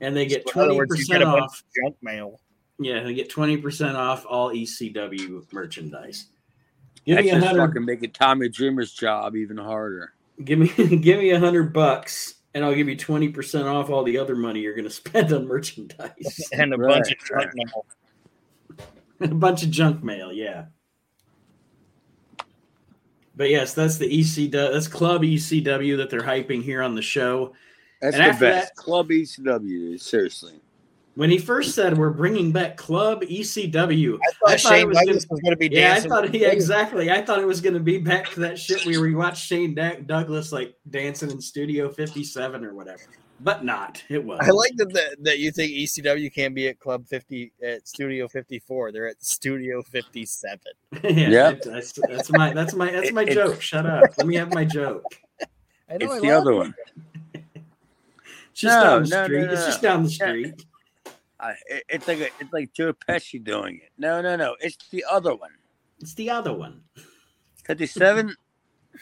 And 0.02 0.18
they 0.18 0.26
get 0.26 0.50
So 0.50 0.54
in 0.54 0.60
other 0.62 0.74
twenty 0.74 0.78
words, 0.80 1.00
you 1.00 1.06
get 1.06 1.18
percent 1.20 1.22
a 1.22 1.26
bunch 1.28 1.44
off. 1.44 1.60
of 1.60 1.64
junk 1.84 1.96
mail. 2.02 2.42
Yeah, 2.80 3.04
they 3.04 3.14
get 3.14 3.30
twenty 3.30 3.56
percent 3.56 3.96
off 3.96 4.26
all 4.28 4.50
ECW 4.50 5.54
merchandise. 5.54 6.26
Give 7.06 7.18
That's 7.18 7.26
me 7.26 7.30
a 7.30 7.36
just 7.36 7.46
hundred. 7.46 7.68
fucking 7.68 7.86
making 7.86 8.12
Tommy 8.14 8.50
Dreamer's 8.50 8.94
job 8.94 9.36
even 9.36 9.58
harder. 9.58 10.14
Give 10.44 10.58
me 10.58 10.70
give 10.98 11.20
me 11.20 11.30
a 11.30 11.40
hundred 11.40 11.72
bucks, 11.72 12.34
and 12.56 12.66
I'll 12.66 12.74
give 12.74 12.90
you 12.90 12.98
twenty 12.98 13.30
percent 13.30 13.68
off 13.68 13.92
all 13.92 14.04
the 14.04 14.18
other 14.18 14.36
money 14.36 14.62
you're 14.62 14.74
going 14.74 14.86
to 14.90 14.90
spend 14.90 15.32
on 15.32 15.46
merchandise. 15.48 16.50
and 16.52 16.74
a 16.74 16.78
Right, 16.78 16.96
bunch 16.96 17.12
of 17.12 17.20
junk 17.20 17.32
right. 17.46 17.50
mail. 17.54 17.86
a 19.22 19.28
bunch 19.28 19.64
of 19.64 19.72
junk 19.72 20.04
mail, 20.04 20.32
yeah. 20.32 20.66
But 23.36 23.50
yes, 23.50 23.74
that's 23.74 23.98
the 23.98 24.06
ECW. 24.08 24.52
That's 24.52 24.88
Club 24.88 25.24
ECW 25.24 25.98
that 25.98 26.10
they're 26.10 26.22
hyping 26.22 26.62
here 26.62 26.82
on 26.84 26.94
the 26.96 27.02
show. 27.02 27.54
That's 28.02 28.16
And 28.16 28.26
the 28.26 28.40
best. 28.40 28.40
that- 28.40 28.76
Club 28.76 29.10
ECW, 29.10 30.00
seriously. 30.00 30.54
When 31.16 31.30
he 31.30 31.38
first 31.38 31.76
said 31.76 31.96
we're 31.96 32.10
bringing 32.10 32.52
back 32.52 32.76
Club 32.76 33.22
ECW, 33.22 34.16
I 34.16 34.18
thought, 34.18 34.50
I 34.50 34.50
thought 34.50 34.54
it 34.54 34.60
Shane 34.60 34.88
was 34.88 34.98
Douglas 34.98 35.26
gonna- 35.26 35.28
was 35.30 35.40
going 35.42 35.52
to 35.52 35.58
be 35.58 35.70
yeah, 35.76 35.94
I 35.94 36.00
thought 36.00 36.24
with 36.24 36.34
yeah, 36.36 36.48
exactly. 36.48 37.12
I 37.12 37.22
thought 37.24 37.40
it 37.40 37.46
was 37.46 37.62
going 37.62 37.76
to 37.76 37.80
be 37.80 38.00
back 38.00 38.32
to 38.32 38.40
that 38.42 38.58
shit 38.58 38.84
where 38.88 39.00
we 39.00 39.14
watched 39.14 39.46
Shane 39.46 39.76
Da- 39.76 40.00
Douglas 40.08 40.52
like 40.52 40.76
dancing 40.90 41.30
in 41.30 41.40
Studio 41.40 41.88
57 41.90 42.66
or 42.66 42.74
whatever, 42.74 43.02
but 43.44 43.64
not. 43.66 44.04
It 44.10 44.24
was. 44.24 44.40
I 44.42 44.50
like 44.52 44.76
that, 44.78 44.94
that 44.94 45.16
that 45.24 45.40
you 45.40 45.52
think 45.52 45.72
ECW 45.72 46.34
can't 46.34 46.56
be 46.56 46.68
at 46.70 46.80
Club 46.80 47.06
50 47.08 47.52
at 47.64 47.88
Studio 47.88 48.28
54. 48.28 48.92
They're 48.92 49.08
at 49.08 49.24
Studio 49.24 49.82
57. 49.84 50.60
yeah, 51.04 51.10
Yep. 51.12 51.62
that's, 51.64 51.92
that's 52.08 52.32
my 52.32 52.54
that's 52.54 52.74
my 52.74 52.92
that's 52.92 53.12
my 53.20 53.24
It- 53.24 53.34
joke. 53.34 53.62
Shut 53.62 53.86
up. 53.86 54.04
Let 54.18 54.28
me 54.28 54.36
have 54.36 54.54
my 54.54 54.66
joke. 54.66 55.04
I 55.90 55.98
know 55.98 56.06
It's 56.06 56.14
I 56.14 56.20
the 56.22 56.32
other 56.32 56.52
it. 56.52 56.56
one. 56.56 56.76
It's 57.34 58.62
just 58.62 58.76
No, 58.78 58.84
down 58.84 59.04
the 59.04 59.10
no, 59.10 59.18
no, 59.22 59.26
street. 59.26 59.44
It's 59.54 59.66
just 59.66 59.82
down 59.82 60.04
the 60.04 60.10
street. 60.10 60.66
I, 61.40 61.52
it- 61.68 61.84
it's 61.90 62.08
like 62.08 62.20
a, 62.20 62.28
it's 62.40 62.54
like 62.54 62.74
Joe 62.74 62.94
Pesci 62.94 63.44
doing 63.44 63.78
it. 63.84 63.92
No, 63.98 64.22
no, 64.22 64.36
no. 64.36 64.56
It's 64.60 64.78
the 64.92 65.04
other 65.12 65.36
one. 65.36 65.52
It's 66.00 66.14
the 66.14 66.30
other 66.30 66.54
one. 66.54 66.82
57, 67.66 68.36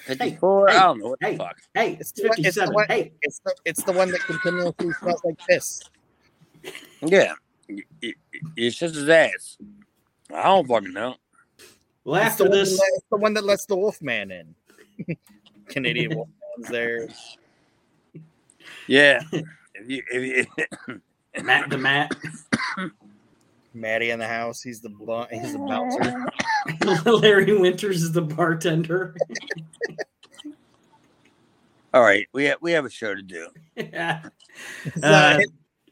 54. 0.06 0.68
hey, 0.70 0.76
I 0.76 0.80
don't 0.82 1.00
know 1.00 1.08
what 1.10 1.20
hey. 1.22 1.32
the 1.32 1.38
fuck. 1.38 1.58
Hey, 1.74 1.98
It's 2.00 2.12
it's 2.12 2.22
the 2.22 2.28
one- 2.28 2.38
it's 2.40 2.56
the 2.56 2.62
57. 2.62 2.74
one- 2.74 2.86
Hey, 2.88 3.12
It's 3.22 3.40
the 3.40 3.56
it's 3.66 3.84
the 3.84 3.92
one 3.92 4.12
that 4.12 4.22
continuously 4.22 4.92
smells 4.94 5.22
like 5.24 5.38
piss. 5.48 5.82
Yeah. 7.02 7.34
Y- 7.70 7.84
y- 8.04 8.14
It's 8.56 8.78
just 8.78 8.96
his 8.96 9.10
ass. 9.10 9.58
I 10.34 10.44
don't 10.44 10.68
fucking 10.68 10.94
know. 10.94 11.16
well, 12.04 12.22
It's 12.22 12.32
after 12.32 12.44
the, 12.46 12.50
one 12.50 12.60
this, 12.60 12.78
that, 12.78 12.92
it's 12.96 13.06
the 13.12 13.18
one 13.18 13.34
that 13.34 13.44
lets 13.44 13.66
the 13.66 13.76
Wolfman 13.78 14.32
in. 14.32 14.56
Canadian 15.68 16.16
Wolfman's 16.16 16.70
there. 16.70 17.08
Yeah. 18.88 19.22
if 19.32 19.90
you, 19.90 20.04
if 20.12 20.48
you, 20.88 21.02
Matt 21.44 21.70
the 21.70 21.78
Matt, 21.78 22.12
Matty 23.74 24.12
in 24.12 24.20
the 24.20 24.28
house. 24.28 24.62
He's 24.62 24.82
the 24.82 24.90
bu- 24.90 25.26
he's 25.32 25.54
the 25.54 25.60
bouncer. 25.60 26.26
Larry 27.10 27.58
Winters 27.58 28.04
is 28.04 28.12
the 28.12 28.22
bartender. 28.22 29.16
all 31.94 32.02
right, 32.02 32.28
we 32.34 32.46
have, 32.46 32.58
we 32.62 32.72
have 32.74 32.86
a 32.86 32.90
show 32.90 33.16
to 33.16 33.22
do. 33.22 33.48
yeah. 33.76 34.24
Uh, 35.02 35.40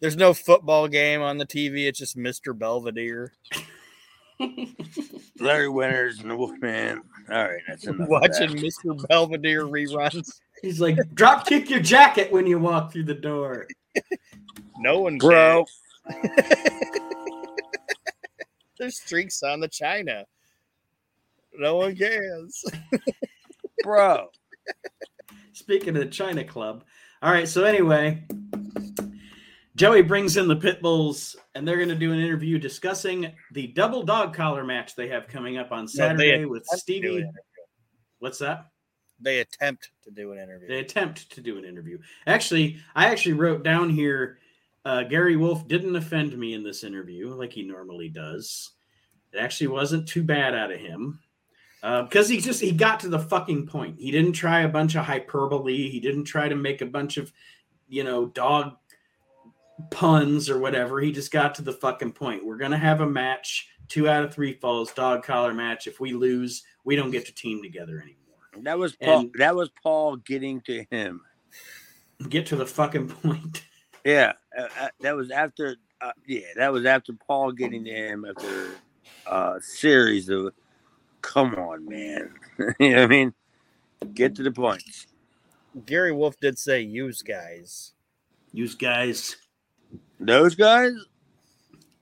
there's 0.02 0.18
no 0.18 0.34
football 0.34 0.88
game 0.88 1.22
on 1.22 1.38
the 1.38 1.46
TV. 1.46 1.88
It's 1.88 2.00
just 2.00 2.18
Mr. 2.18 2.58
Belvedere 2.58 3.34
Larry 5.40 5.70
Winters 5.70 6.20
and 6.20 6.32
the 6.32 6.36
Wolfman. 6.36 7.02
All 7.30 7.44
right, 7.44 7.62
that's 7.68 7.86
enough. 7.86 8.02
of 8.02 8.08
watching 8.08 8.56
that. 8.56 8.64
Mr. 8.64 9.08
Belvedere 9.08 9.66
reruns. 9.66 10.40
He's 10.62 10.80
like, 10.82 10.98
drop 11.14 11.46
kick 11.48 11.70
your 11.70 11.80
jacket 11.80 12.32
when 12.32 12.48
you 12.48 12.60
walk 12.60 12.92
through 12.92 13.04
the 13.06 13.14
door. 13.14 13.68
No 14.78 15.00
one 15.00 15.18
bro. 15.18 15.66
There's 18.80 19.00
streaks 19.00 19.44
on 19.44 19.60
the 19.60 19.68
China. 19.68 20.26
No 21.54 21.76
one 21.76 21.96
cares. 21.96 22.64
Bro. 23.84 24.28
Speaking 25.52 25.90
of 25.90 25.96
the 25.96 26.06
China 26.06 26.44
Club. 26.44 26.86
All 27.22 27.32
right, 27.32 27.48
so 27.48 27.66
anyway, 27.66 28.24
Joey 29.76 30.02
brings 30.02 30.38
in 30.38 30.48
the 30.48 30.56
Pit 30.56 30.82
Bulls, 30.82 31.36
and 31.54 31.68
they're 31.68 31.76
going 31.76 31.90
to 31.90 31.96
do 31.96 32.14
an 32.14 32.20
interview 32.20 32.58
discussing 32.58 33.34
the 33.52 33.68
double 33.68 34.04
dog 34.04 34.34
collar 34.34 34.64
match 34.64 34.96
they 34.96 35.10
have 35.10 35.28
coming 35.28 35.58
up 35.58 35.74
on 35.74 35.86
Saturday 35.86 36.46
with 36.46 36.64
attempt 36.64 36.86
to 36.86 37.02
do 37.02 37.10
Stevie. 37.10 37.30
What's 38.20 38.40
that? 38.40 38.68
They 39.20 39.40
attempt 39.40 39.90
to 40.06 40.12
do 40.12 40.32
an 40.32 40.40
interview. 40.40 40.70
They 40.70 40.80
attempt 40.80 41.30
to 41.32 41.42
do 41.42 41.58
an 41.58 41.66
interview. 41.66 42.00
Actually, 42.26 42.80
I 42.96 43.08
actually 43.08 43.34
wrote 43.34 43.64
down 43.64 43.90
here 43.90 44.39
uh, 44.86 45.04
Gary 45.04 45.36
Wolfe 45.36 45.68
didn't 45.68 45.96
offend 45.96 46.38
me 46.38 46.54
in 46.54 46.64
this 46.64 46.84
interview 46.84 47.34
like 47.34 47.54
he 47.54 47.64
normally 47.64 48.10
does. 48.10 48.72
It 49.34 49.40
actually 49.40 49.68
wasn't 49.68 50.08
too 50.08 50.24
bad 50.24 50.56
out 50.56 50.72
of 50.72 50.80
him 50.80 51.20
because 51.82 52.28
he 52.28 52.40
just 52.40 52.62
he 52.62 52.72
got 52.72 53.00
to 53.02 53.10
the 53.10 53.20
fucking 53.20 53.68
point. 53.68 54.00
He 54.00 54.12
didn't 54.12 54.34
try 54.34 54.62
a 54.62 54.70
bunch 54.70 54.96
of 54.96 55.06
hyperbole. 55.06 55.90
He 55.90 56.00
didn't 56.00 56.26
try 56.26 56.50
to 56.50 56.56
make 56.56 56.82
a 56.82 56.86
bunch 56.86 57.18
of 57.18 57.32
you 57.88 58.04
know 58.04 58.26
dog 58.28 58.76
puns 59.92 60.50
or 60.50 60.60
whatever. 60.60 61.00
He 61.00 61.12
just 61.12 61.32
got 61.32 61.56
to 61.56 61.62
the 61.62 61.74
fucking 61.74 62.14
point. 62.14 62.46
We're 62.46 62.58
gonna 62.58 62.78
have 62.78 63.02
a 63.02 63.10
match 63.10 63.70
two 63.88 64.08
out 64.08 64.24
of 64.24 64.34
three 64.34 64.54
falls, 64.54 64.92
dog 64.94 65.24
collar 65.24 65.54
match. 65.54 65.88
If 65.88 66.00
we 66.00 66.14
lose, 66.14 66.64
we 66.84 66.96
don't 66.96 67.12
get 67.12 67.26
to 67.26 67.34
team 67.34 67.62
together 67.62 67.98
anymore. 68.00 68.64
That 68.64 68.78
was 68.78 68.96
Paul. 68.96 69.20
And- 69.20 69.34
that 69.38 69.56
was 69.56 69.70
Paul 69.84 70.18
getting 70.18 70.62
to 70.62 70.86
him. 70.92 71.22
Get 72.28 72.48
to 72.48 72.56
the 72.56 72.66
fucking 72.66 73.08
point. 73.10 73.64
Yeah, 74.06 74.34
uh, 74.58 74.68
uh, 74.80 74.88
that 75.02 75.16
was 75.16 75.32
after. 75.32 75.76
Uh, 76.02 76.12
yeah, 76.26 76.48
that 76.56 76.72
was 76.72 76.86
after 76.86 77.14
Paul 77.14 77.52
getting 77.52 77.84
to 77.84 77.92
him 77.92 78.26
after 78.26 78.72
a 79.28 79.60
series 79.62 80.30
of. 80.30 80.54
Come 81.22 81.54
on, 81.56 81.86
man. 81.86 82.34
you 82.80 82.92
know 82.92 82.96
what 82.96 83.04
I 83.04 83.08
mean? 83.08 83.34
Get 84.14 84.36
to 84.36 84.44
the 84.44 84.52
points. 84.52 85.08
Gary 85.86 86.14
Wolfe 86.14 86.40
did 86.40 86.58
say 86.58 86.82
use 86.82 87.22
guys. 87.22 87.92
Use 88.54 88.74
guys, 88.74 89.36
Those 90.20 90.56
guys, 90.56 90.94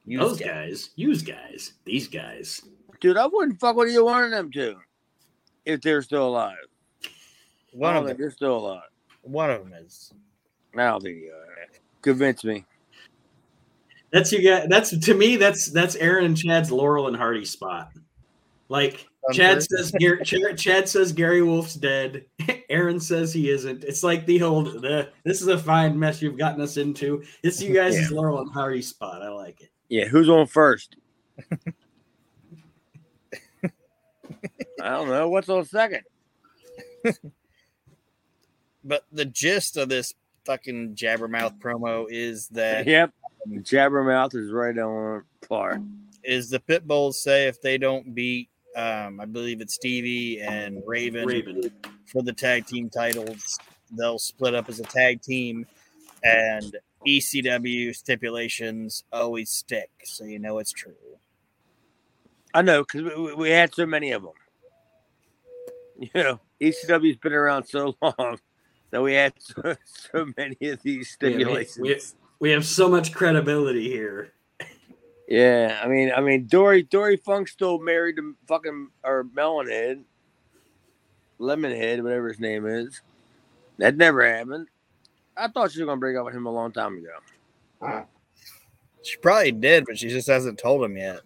Use 0.05 0.21
those 0.21 0.39
guys, 0.39 0.91
use 0.95 1.21
guys, 1.21 1.73
these 1.83 2.07
guys. 2.07 2.61
dude, 3.01 3.17
I 3.17 3.25
wouldn't 3.27 3.59
fuck 3.59 3.75
with 3.75 3.89
either 3.89 4.05
one 4.05 4.23
of 4.23 4.31
them 4.31 4.49
two 4.51 4.77
if 5.65 5.81
they're 5.81 6.01
still 6.01 6.29
alive. 6.29 6.55
One 7.73 7.97
of 7.97 8.03
don't 8.03 8.07
them. 8.07 8.17
they're 8.17 8.31
still 8.31 8.55
alive. 8.57 8.83
One 9.23 9.49
of 9.51 9.63
them 9.63 9.73
is. 9.73 10.13
I 10.77 10.85
don't 10.85 11.03
think 11.03 11.19
they 11.23 11.27
are. 11.27 11.67
Convince 12.07 12.45
me. 12.45 12.63
That's 14.13 14.31
you 14.31 14.41
got. 14.41 14.69
That's 14.69 14.97
to 14.97 15.13
me. 15.13 15.35
That's 15.35 15.69
that's 15.69 15.97
Aaron 15.97 16.23
and 16.23 16.37
Chad's 16.37 16.71
Laurel 16.71 17.09
and 17.09 17.17
Hardy 17.17 17.43
spot. 17.43 17.91
Like 18.69 19.05
Chad 19.33 19.61
says, 19.61 19.91
Gary, 19.99 20.23
Chad, 20.23 20.57
Chad 20.57 20.87
says 20.87 21.11
Gary 21.11 21.41
Wolfe's 21.41 21.73
dead. 21.73 22.23
Aaron 22.69 23.01
says 23.01 23.33
he 23.33 23.49
isn't. 23.49 23.83
It's 23.83 24.03
like 24.03 24.25
the 24.25 24.41
old. 24.41 24.81
The, 24.81 25.09
this 25.25 25.41
is 25.41 25.49
a 25.49 25.57
fine 25.57 25.99
mess 25.99 26.21
you've 26.21 26.37
gotten 26.37 26.61
us 26.61 26.77
into. 26.77 27.25
It's 27.43 27.61
you 27.61 27.73
guys' 27.73 27.99
Yeah. 27.99 28.15
Laurel 28.15 28.39
and 28.39 28.49
Hardy 28.49 28.81
spot. 28.81 29.21
I 29.21 29.27
like 29.27 29.59
it. 29.59 29.69
Yeah, 29.89 30.05
who's 30.05 30.29
on 30.29 30.47
first? 30.47 30.95
I 31.51 31.57
don't 34.79 35.09
know. 35.09 35.27
What's 35.27 35.49
on 35.49 35.65
second? 35.65 36.03
But 38.87 39.03
the 39.11 39.25
gist 39.25 39.75
of 39.75 39.89
this 39.89 40.13
fucking 40.47 40.95
jabbermouth 40.95 41.59
promo 41.59 42.07
is 42.09 42.47
that 42.47 42.87
Yep. 42.95 43.11
Jabbermouth 43.49 44.33
is 44.35 44.51
right 44.51 44.77
on 44.77 45.23
par. 45.47 45.79
is 46.23 46.49
the 46.49 46.59
pit 46.59 46.87
bulls 46.87 47.21
say 47.21 47.47
if 47.47 47.61
they 47.61 47.77
don't 47.77 48.15
beat 48.15 48.49
um, 48.75 49.19
I 49.19 49.25
believe 49.25 49.61
it's 49.61 49.73
Stevie 49.75 50.39
and 50.41 50.81
Raven, 50.85 51.25
Raven. 51.27 51.71
for 52.05 52.21
the 52.21 52.33
tag 52.33 52.65
team 52.67 52.89
titles, 52.91 53.57
they'll 53.97 54.19
split 54.19 54.53
up 54.55 54.69
as 54.69 54.79
a 54.79 54.83
tag 54.83 55.21
team 55.21 55.65
and 56.23 56.75
ECW 57.07 57.95
stipulations 57.95 59.03
always 59.11 59.49
stick, 59.49 59.89
so 60.03 60.25
you 60.25 60.37
know 60.39 60.57
it's 60.59 60.71
true. 60.71 60.93
I 62.53 62.61
know 62.61 62.83
because 62.83 63.03
we, 63.03 63.15
we- 63.21 63.33
we 63.35 63.49
had 63.49 63.73
so 63.73 63.85
many 63.85 64.11
of 64.11 64.21
them. 64.23 64.31
You 65.99 66.09
know, 66.23 66.39
ECW's 66.61 67.17
been 67.17 67.33
around 67.33 67.63
so 67.65 67.95
long 68.01 68.37
that 68.91 69.01
we 69.01 69.13
had 69.13 69.33
so, 69.39 69.75
so 69.85 70.27
many 70.37 70.57
of 70.69 70.81
these 70.81 71.17
Yeah, 71.21 71.37
we- 71.37 71.67
we, 71.79 71.99
we 72.39 72.51
have 72.51 72.65
so 72.65 72.87
much 72.89 73.13
credibility 73.13 73.89
here. 73.89 74.33
Yeah, 75.27 75.81
I 75.83 75.87
mean, 75.87 76.11
I 76.15 76.21
mean, 76.21 76.47
Dory 76.47 76.83
Dory 76.83 77.17
Funk 77.17 77.49
still 77.49 77.79
married 77.79 78.15
to 78.15 78.35
fucking 78.47 78.87
or 79.03 79.25
Melonhead, 79.25 80.03
Lemonhead, 81.39 82.01
whatever 82.01 82.29
his 82.29 82.39
name 82.39 82.65
is. 82.65 83.01
That 83.77 83.97
never 83.97 84.25
happened. 84.25 84.67
I 85.35 85.49
thought 85.49 85.71
she 85.71 85.81
was 85.81 85.87
gonna 85.87 85.99
break 85.99 86.15
up 86.17 86.25
with 86.25 86.33
him 86.33 86.45
a 86.45 86.51
long 86.51 86.71
time 86.71 86.97
ago. 86.97 88.05
She 89.03 89.17
probably 89.17 89.51
did, 89.51 89.85
but 89.85 89.97
she 89.97 90.07
just 90.07 90.27
hasn't 90.27 90.59
told 90.59 90.83
him 90.83 90.95
yet. 90.97 91.19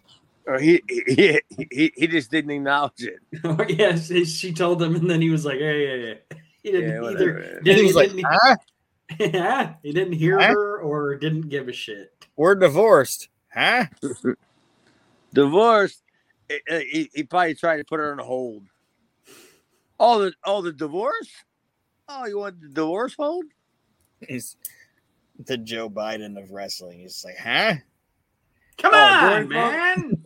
Oh, 0.48 0.53
or 0.53 0.60
he 0.60 0.82
he 0.89 1.39
he, 1.70 1.91
he 1.96 2.08
just 2.08 2.32
didn't 2.32 2.51
acknowledge 2.51 3.03
it. 3.03 3.20
Oh, 3.44 3.63
yeah, 3.70 3.96
she, 3.96 4.25
she 4.25 4.51
told 4.51 4.82
him, 4.82 4.96
and 4.96 5.10
then 5.10 5.22
he 5.22 5.30
was 5.30 5.46
like, 5.46 5.60
"Yeah, 5.60 5.72
yeah, 5.74 5.94
yeah." 5.94 6.38
He 6.63 6.72
didn't 6.72 6.89
Yeah, 6.89 7.10
either. 7.10 7.34
whatever. 7.34 7.60
Didn't, 7.63 7.77
he 7.77 7.84
was 7.88 7.96
like, 7.96 8.10
didn't, 8.10 8.25
huh? 8.30 8.56
yeah, 9.20 9.74
he 9.84 9.91
didn't 9.91 10.13
hear 10.13 10.39
Huh? 10.39 10.53
her 10.53 10.80
or 10.80 11.15
didn't 11.15 11.50
give 11.50 11.68
a 11.68 11.74
shit. 11.74 12.13
We're 12.36 12.56
divorced. 12.56 13.30
Huh? 13.53 13.86
divorced. 15.34 16.01
eh, 16.50 16.60
eh, 16.68 16.84
He, 16.91 17.10
he 17.13 17.24
probably 17.24 17.56
tried 17.56 17.77
to 17.77 17.84
put 17.86 18.00
her 18.00 18.12
on 18.12 18.20
hold. 18.20 18.63
All 20.00 20.20
the 20.20 20.34
oh 20.46 20.62
the 20.62 20.72
divorce. 20.74 21.30
Oh, 22.08 22.25
you 22.25 22.39
want 22.39 22.60
the 22.62 22.70
divorce 22.70 23.13
hold? 23.18 23.46
He's 24.27 24.56
the 25.46 25.58
Joe 25.58 25.89
Biden 25.89 26.41
of 26.41 26.51
wrestling. 26.51 27.00
He's 27.00 27.24
like, 27.24 27.38
huh? 27.38 27.75
Come 28.77 28.94
Oh, 28.94 28.98
on, 28.98 29.20
Dory 29.20 29.48
man. 29.48 30.18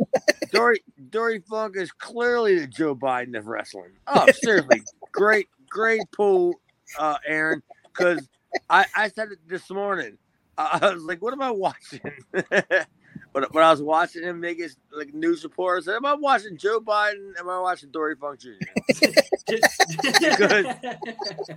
Dory 0.51 0.83
Dory 1.09 1.39
Funk 1.49 1.75
is 1.77 1.91
clearly 1.91 2.59
the 2.59 2.67
Joe 2.67 2.95
Biden 2.95 3.37
of 3.37 3.47
wrestling. 3.47 3.91
Oh, 4.07 4.29
seriously, 4.31 4.83
great, 5.11 5.49
great 5.75 6.09
pool, 6.11 6.55
uh, 6.97 7.17
Aaron. 7.27 7.61
Because 7.83 8.27
I, 8.69 8.85
I 8.95 9.09
said 9.09 9.31
it 9.31 9.39
this 9.47 9.69
morning. 9.69 10.17
I, 10.57 10.93
was 10.93 11.03
like, 11.03 11.21
"What 11.21 11.33
am 11.33 11.41
I 11.41 11.51
watching?" 11.51 11.99
when, 12.31 13.43
when 13.51 13.63
I 13.63 13.71
was 13.71 13.81
watching 13.81 14.23
him 14.23 14.39
make 14.39 14.57
his 14.57 14.77
like 14.95 15.13
news 15.13 15.43
report, 15.43 15.83
I 15.83 15.85
said, 15.85 15.95
"Am 15.95 16.05
I 16.05 16.13
watching 16.13 16.57
Joe 16.57 16.79
Biden? 16.79 17.37
Am 17.37 17.49
I 17.49 17.59
watching 17.59 17.91
Dory 17.91 18.15
Funk 18.15 18.39
Jr.?" 18.39 18.51
Because- 18.87 20.75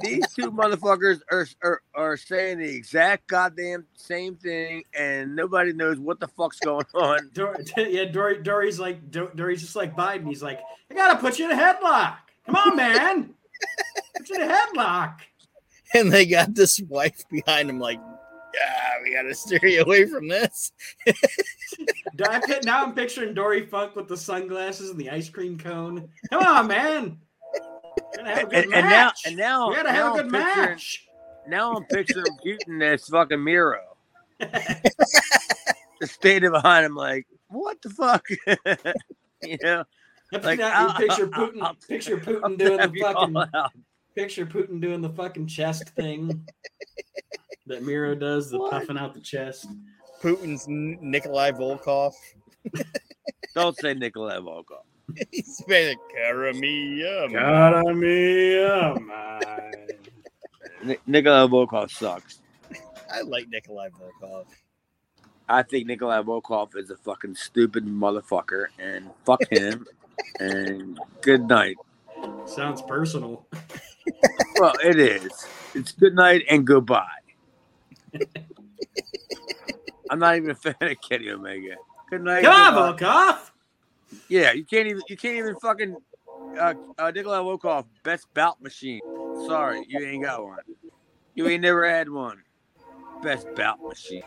These 0.01 0.33
two 0.35 0.51
motherfuckers 0.51 1.21
are, 1.31 1.47
are 1.63 1.83
are 1.95 2.17
saying 2.17 2.59
the 2.59 2.75
exact 2.75 3.29
goddamn 3.29 3.87
same 3.95 4.35
thing, 4.37 4.83
and 4.99 5.37
nobody 5.37 5.73
knows 5.73 5.99
what 5.99 6.19
the 6.19 6.29
fuck's 6.29 6.59
going 6.59 6.85
on. 6.95 7.31
Yeah, 7.77 8.05
Dory, 8.07 8.43
Dory's 8.43 8.81
like 8.81 9.11
Dory's 9.11 9.61
just 9.61 9.77
like 9.77 9.95
Biden. 9.97 10.27
He's 10.27 10.43
like, 10.43 10.61
I 10.91 10.95
gotta 10.95 11.19
put 11.21 11.39
you 11.39 11.45
in 11.51 11.57
a 11.57 11.61
headlock. 11.61 12.17
Come 12.47 12.57
on, 12.57 12.77
man. 12.77 13.35
Put 14.75 14.77
you 14.77 14.81
in 14.81 14.87
a 14.87 15.09
headlock. 15.09 15.15
And 15.95 16.13
they 16.13 16.27
got 16.27 16.55
this 16.55 16.81
wife 16.89 17.23
behind 17.31 17.71
him, 17.71 17.79
like, 17.79 17.99
yeah, 18.55 18.91
we 19.03 19.13
got 19.15 19.23
to 19.23 19.35
steer 19.35 19.65
you 19.65 19.83
away 19.83 20.07
from 20.07 20.29
this. 20.29 20.73
Do 22.17 22.25
now 22.65 22.85
I'm 22.85 22.95
picturing 22.95 23.35
Dory 23.35 23.67
Funk 23.67 23.95
with 23.97 24.09
the 24.09 24.17
sunglasses 24.17 24.91
and 24.91 24.99
the 24.99 25.11
ice 25.11 25.29
cream 25.29 25.59
cone. 25.59 26.09
Come 26.31 26.43
on, 26.43 26.67
man. 26.67 27.19
We're 27.55 28.17
gonna 28.25 28.35
have 28.35 28.49
a 28.49 28.51
good 28.51 28.65
And, 28.65 28.75
and 28.75 28.89
now, 28.89 29.13
and 29.27 29.37
now, 29.37 29.69
we 29.69 29.77
gotta 29.77 29.93
now 29.93 29.95
have 29.95 30.07
a 30.07 30.09
I'm 30.21 30.23
good 30.29 30.33
match. 30.33 31.07
Now 31.47 31.75
I'm 31.75 31.85
picturing 31.85 32.25
Putin 32.45 32.83
as 32.83 33.07
fucking 33.07 33.43
Miro. 33.43 33.81
Just 36.01 36.15
standing 36.15 36.51
behind 36.51 36.87
him, 36.87 36.95
like, 36.95 37.27
what 37.49 37.81
the 37.83 37.91
fuck? 37.91 38.27
you 39.43 39.59
know, 39.63 39.85
like, 40.33 40.59
you 40.59 40.65
I'll- 40.65 40.95
picture 40.95 41.31
I'll- 41.33 41.49
Putin. 41.49 41.63
I'll- 41.63 41.75
picture 41.75 42.15
I'll 42.15 42.21
Putin 42.21 42.59
doing 42.59 42.79
the 42.79 43.01
fucking. 43.01 43.73
Out. 44.19 44.23
Picture 44.25 44.47
Putin 44.47 44.81
doing 44.81 45.01
the 45.01 45.11
fucking 45.11 45.47
chest 45.47 45.91
thing 45.91 46.47
that 47.67 47.83
Miro 47.83 48.15
does, 48.15 48.51
the 48.51 48.59
What? 48.59 48.73
puffing 48.73 48.99
out 48.99 49.15
the 49.15 49.21
chest. 49.21 49.69
Putin's 50.23 50.67
Nikolai 50.69 51.53
Volkov. 51.53 52.13
Don't 53.55 53.77
say 53.79 53.95
Nikolai 53.95 54.39
Volkov. 54.39 54.83
He's 55.31 55.63
very 55.67 55.97
Karamia. 56.15 57.33
God, 57.33 57.97
me, 57.97 58.59
oh 58.59 58.99
Nikolai 61.07 61.47
Volkov 61.47 61.91
sucks. 61.91 62.41
I 63.13 63.23
like 63.23 63.49
Nikolai 63.49 63.89
Volkov. 63.89 64.47
I 65.49 65.63
think 65.63 65.87
Nikolai 65.87 66.21
Volkov 66.23 66.77
is 66.77 66.91
a 66.91 66.97
fucking 66.97 67.35
stupid 67.35 67.87
motherfucker, 67.87 68.67
and 68.79 69.11
fuck 69.25 69.41
him. 69.51 69.87
and 70.41 70.99
good 71.23 71.49
night. 71.49 71.77
Sounds 72.47 72.83
personal. 72.83 73.47
Well, 74.59 74.75
it 74.85 74.99
is. 74.99 75.47
It's 75.75 75.93
good 75.93 76.15
night 76.15 76.45
and 76.51 76.67
goodbye. 76.67 77.07
I'm 80.11 80.19
not 80.19 80.37
even 80.37 80.51
a 80.51 80.55
fan 80.55 80.75
of 80.81 80.97
Kenny 81.07 81.31
Omega. 81.31 81.77
Good 82.11 82.23
night. 82.23 82.43
Come 82.43 82.75
goodbye. 82.75 83.07
on, 83.09 83.37
Volkov. 83.37 83.51
Yeah, 84.29 84.53
you 84.53 84.65
can't 84.65 84.87
even 84.89 85.03
you 85.09 85.17
can't 85.17 85.37
even 85.37 85.55
fucking 85.57 85.97
uh, 86.59 86.75
uh 86.99 87.11
Nikolai 87.11 87.39
Volkov 87.39 87.85
best 88.03 88.33
bout 88.35 88.61
machine. 88.63 89.01
Sorry, 89.47 89.85
you 89.87 90.05
ain't 90.05 90.25
got 90.25 90.43
one. 90.43 90.59
You 91.35 91.47
ain't 91.49 91.63
never 91.63 91.89
had 91.89 92.09
one. 92.09 92.43
Best 93.23 93.47
bout 93.55 93.81
machine. 93.83 94.23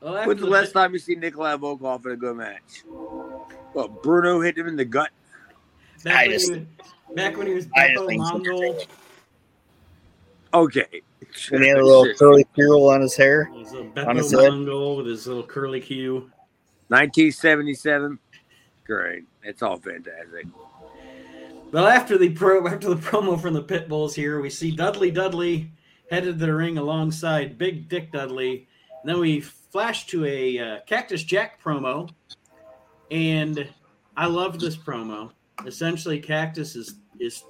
Well, 0.00 0.26
When's 0.26 0.40
the 0.40 0.46
the 0.46 0.50
last 0.50 0.72
time 0.72 0.92
you 0.94 0.98
see 0.98 1.14
Nikolai 1.14 1.56
Volkov 1.56 2.04
in 2.06 2.12
a 2.12 2.16
good 2.16 2.36
match? 2.36 2.82
Well, 3.72 3.88
Bruno 3.88 4.40
hit 4.40 4.58
him 4.58 4.66
in 4.66 4.74
the 4.76 4.84
gut. 4.84 5.10
back, 6.02 6.26
I 6.26 6.28
just- 6.28 6.50
he 6.50 6.58
was, 6.58 6.66
back 7.14 7.36
when 7.36 7.46
he 7.46 7.54
was 7.54 7.66
I 7.76 7.88
just 7.88 8.02
Beppo 8.02 8.06
think 8.06 8.22
so. 8.22 8.32
Mongol, 8.32 8.78
Okay. 10.54 11.02
And 11.50 11.62
he 11.62 11.68
had 11.68 11.78
a 11.78 11.84
little 11.86 12.12
curly 12.14 12.44
curl 12.54 12.88
on 12.90 13.00
his 13.00 13.16
hair. 13.16 13.46
he 13.54 13.60
was 13.60 13.72
a 13.72 14.06
On 14.08 14.16
his 14.16 14.30
head. 14.32 14.50
Mongol 14.50 14.96
with 14.96 15.06
his 15.06 15.26
little 15.26 15.42
curly 15.42 15.80
cue. 15.80 16.30
1977. 16.88 18.18
Great. 18.84 19.24
It's 19.42 19.62
all 19.62 19.78
fantastic. 19.78 20.46
Well, 21.70 21.86
after 21.86 22.18
the 22.18 22.28
pro, 22.30 22.66
after 22.66 22.90
the 22.90 22.96
promo 22.96 23.40
from 23.40 23.54
the 23.54 23.62
Pit 23.62 23.88
Bulls 23.88 24.14
here, 24.14 24.40
we 24.42 24.50
see 24.50 24.70
Dudley 24.70 25.10
Dudley 25.10 25.70
headed 26.10 26.38
to 26.38 26.46
the 26.46 26.52
ring 26.54 26.76
alongside 26.76 27.56
Big 27.56 27.88
Dick 27.88 28.12
Dudley, 28.12 28.68
And 29.02 29.08
then 29.08 29.18
we 29.18 29.40
flash 29.40 30.06
to 30.08 30.26
a 30.26 30.58
uh, 30.58 30.80
Cactus 30.86 31.22
Jack 31.22 31.62
promo, 31.62 32.10
and 33.10 33.66
I 34.18 34.26
love 34.26 34.60
this 34.60 34.76
promo. 34.76 35.30
Essentially, 35.66 36.18
Cactus 36.18 36.76
is 36.76 36.96
is 37.18 37.44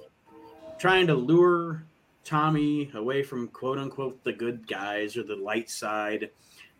trying 0.77 1.07
to 1.07 1.13
lure 1.15 1.85
Tommy 2.23 2.91
away 2.93 3.23
from 3.23 3.47
quote 3.49 3.77
unquote 3.77 4.23
the 4.23 4.33
good 4.33 4.67
guys 4.67 5.17
or 5.17 5.23
the 5.23 5.35
light 5.35 5.69
side, 5.69 6.29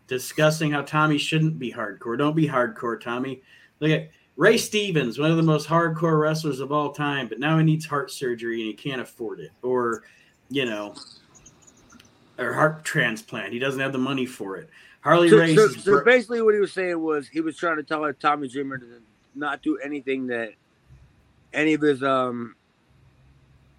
discussing 0.06 0.72
how 0.72 0.82
Tommy 0.82 1.18
shouldn't 1.18 1.58
be 1.58 1.72
hardcore. 1.72 2.18
Don't 2.18 2.36
be 2.36 2.46
hardcore, 2.48 3.00
Tommy. 3.00 3.42
Look 3.80 3.90
at 3.90 4.10
Ray 4.36 4.58
Stevens, 4.58 5.18
one 5.18 5.30
of 5.30 5.36
the 5.36 5.42
most 5.42 5.68
hardcore 5.68 6.20
wrestlers 6.20 6.60
of 6.60 6.72
all 6.72 6.92
time, 6.92 7.28
but 7.28 7.38
now 7.38 7.56
he 7.58 7.64
needs 7.64 7.86
heart 7.86 8.10
surgery 8.10 8.60
and 8.60 8.66
he 8.66 8.74
can't 8.74 9.00
afford 9.00 9.40
it. 9.40 9.52
Or, 9.62 10.02
you 10.50 10.64
know, 10.64 10.94
or 12.38 12.52
heart 12.52 12.84
transplant. 12.84 13.52
He 13.52 13.58
doesn't 13.58 13.80
have 13.80 13.92
the 13.92 13.98
money 13.98 14.26
for 14.26 14.56
it. 14.56 14.68
Harley 15.02 15.28
So, 15.28 15.38
Race. 15.38 15.56
so, 15.56 15.68
so 15.68 16.04
basically, 16.04 16.42
what 16.42 16.54
he 16.54 16.60
was 16.60 16.72
saying 16.72 17.00
was 17.00 17.28
he 17.28 17.40
was 17.40 17.56
trying 17.56 17.76
to 17.76 17.82
tell 17.82 18.10
Tommy 18.14 18.48
Dreamer 18.48 18.78
to 18.78 19.02
not 19.34 19.62
do 19.62 19.76
anything 19.78 20.26
that 20.28 20.54
any 21.54 21.74
of 21.74 21.80
his 21.80 22.02
um 22.02 22.54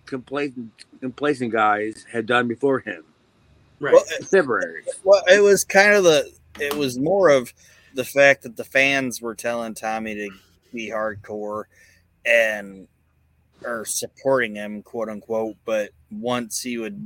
complacent 0.06 0.72
complacent 1.02 1.52
guys 1.52 2.06
had 2.12 2.26
done 2.26 2.48
before 2.48 2.80
him. 2.80 3.04
right. 3.80 3.94
Well, 3.94 4.04
Contemporaries. 4.18 4.88
Well, 5.04 5.24
it 5.28 5.42
was 5.42 5.64
kind 5.64 5.94
of 5.94 6.04
the. 6.04 6.32
It 6.60 6.74
was 6.74 6.98
more 6.98 7.30
of 7.30 7.54
the 7.96 8.06
fact 8.06 8.44
that 8.44 8.56
the 8.56 8.64
fans 8.64 9.22
were 9.22 9.36
telling 9.36 9.74
Tommy 9.74 10.16
to 10.16 10.30
be 10.74 10.90
hardcore, 10.90 11.66
and 12.26 12.88
or 13.64 13.86
supporting 13.86 14.56
him, 14.56 14.82
quote 14.82 15.10
unquote. 15.10 15.58
But 15.66 15.92
once 16.12 16.62
he 16.62 16.78
would 16.78 17.00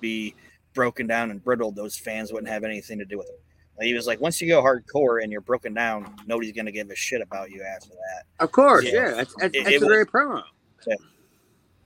be 0.00 0.34
broken 0.74 1.06
down 1.06 1.30
and 1.30 1.42
brittle, 1.42 1.70
those 1.70 1.96
fans 1.96 2.32
wouldn't 2.32 2.50
have 2.50 2.64
anything 2.64 2.98
to 2.98 3.04
do 3.04 3.18
with 3.18 3.28
it. 3.28 3.41
Like, 3.82 3.88
he 3.88 3.94
was 3.94 4.06
like, 4.06 4.20
once 4.20 4.40
you 4.40 4.46
go 4.46 4.62
hardcore 4.62 5.24
and 5.24 5.32
you're 5.32 5.40
broken 5.40 5.74
down, 5.74 6.14
nobody's 6.28 6.52
gonna 6.52 6.70
give 6.70 6.88
a 6.90 6.94
shit 6.94 7.20
about 7.20 7.50
you 7.50 7.62
after 7.64 7.88
that. 7.88 8.24
Of 8.38 8.52
course, 8.52 8.84
Yeah. 8.84 8.92
yeah. 8.92 9.10
That's, 9.14 9.34
that's, 9.34 9.56
It- 9.56 9.64
that's 9.64 9.74
it 9.74 9.82
a 9.82 9.86
was- 9.86 9.88
great 9.88 10.06
promo. 10.06 10.42
Yeah. 10.86 10.94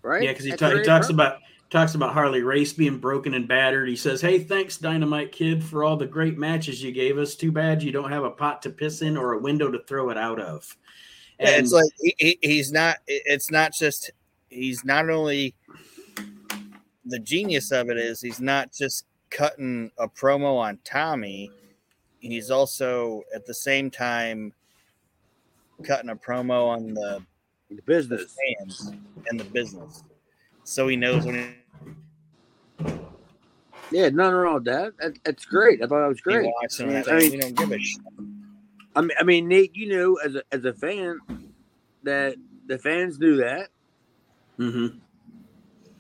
Right? 0.02 0.22
Yeah, 0.24 0.32
because 0.32 0.44
he, 0.44 0.52
ta- 0.52 0.70
he 0.76 0.82
talks 0.82 1.06
promo. 1.06 1.14
about 1.14 1.38
talks 1.70 1.94
about 1.94 2.12
Harley 2.12 2.42
Race 2.42 2.72
being 2.74 2.98
broken 2.98 3.32
and 3.32 3.48
battered. 3.48 3.88
He 3.88 3.96
says, 3.96 4.20
"Hey, 4.20 4.38
thanks, 4.38 4.76
Dynamite 4.76 5.32
Kid, 5.32 5.64
for 5.64 5.82
all 5.84 5.96
the 5.96 6.06
great 6.06 6.36
matches 6.38 6.82
you 6.82 6.92
gave 6.92 7.16
us. 7.18 7.34
Too 7.34 7.50
bad 7.50 7.82
you 7.82 7.90
don't 7.92 8.10
have 8.12 8.24
a 8.24 8.30
pot 8.30 8.60
to 8.62 8.70
piss 8.70 9.00
in 9.02 9.16
or 9.16 9.32
a 9.32 9.38
window 9.38 9.70
to 9.70 9.78
throw 9.88 10.10
it 10.10 10.18
out 10.18 10.38
of." 10.38 10.76
Yeah, 11.40 11.48
And 11.50 11.64
it's 11.64 11.72
like 11.72 11.90
he, 11.98 12.14
he, 12.18 12.38
he's 12.42 12.70
not. 12.72 12.98
It's 13.06 13.50
not 13.50 13.72
just. 13.72 14.10
He's 14.48 14.84
not 14.84 15.08
only. 15.08 15.54
The 17.06 17.18
genius 17.20 17.70
of 17.72 17.88
it 17.88 17.96
is 17.98 18.20
he's 18.20 18.40
not 18.40 18.72
just 18.72 19.04
cutting 19.30 19.90
a 19.98 20.08
promo 20.08 20.56
on 20.58 20.78
Tommy. 20.84 21.50
He's 22.30 22.50
also 22.50 23.22
at 23.34 23.46
the 23.46 23.54
same 23.54 23.90
time 23.90 24.52
cutting 25.82 26.10
a 26.10 26.16
promo 26.16 26.68
on 26.68 26.94
the 26.94 27.22
the 27.70 27.82
business. 27.82 28.36
fans 28.58 28.92
and 29.28 29.38
the 29.40 29.44
business, 29.44 30.04
so 30.64 30.86
he 30.88 30.96
knows 30.96 31.26
when 31.26 31.56
he, 32.78 32.92
Yeah, 33.90 34.08
nothing 34.08 34.34
wrong 34.34 34.54
with 34.54 34.64
that. 34.64 34.92
that. 34.98 35.18
That's 35.24 35.44
great. 35.44 35.82
I 35.82 35.86
thought 35.86 36.00
that 36.00 36.08
was 36.08 36.18
he 36.18 36.22
great. 36.22 36.46
walks 36.46 36.80
in. 36.80 36.90
I 36.90 37.02
mean- 37.18 37.30
we 37.32 37.36
don't 37.38 37.54
give 37.56 37.72
a 37.72 37.78
shit. 37.78 38.02
I 38.94 39.00
mean, 39.02 39.10
I 39.20 39.24
mean, 39.24 39.48
Nate, 39.48 39.76
you 39.76 39.88
know, 39.96 40.14
as 40.24 40.36
a 40.36 40.42
as 40.52 40.64
a 40.64 40.72
fan, 40.72 41.18
that 42.04 42.36
the 42.66 42.78
fans 42.78 43.18
knew 43.18 43.36
that 43.36 43.68
Mm-hmm. 44.58 44.96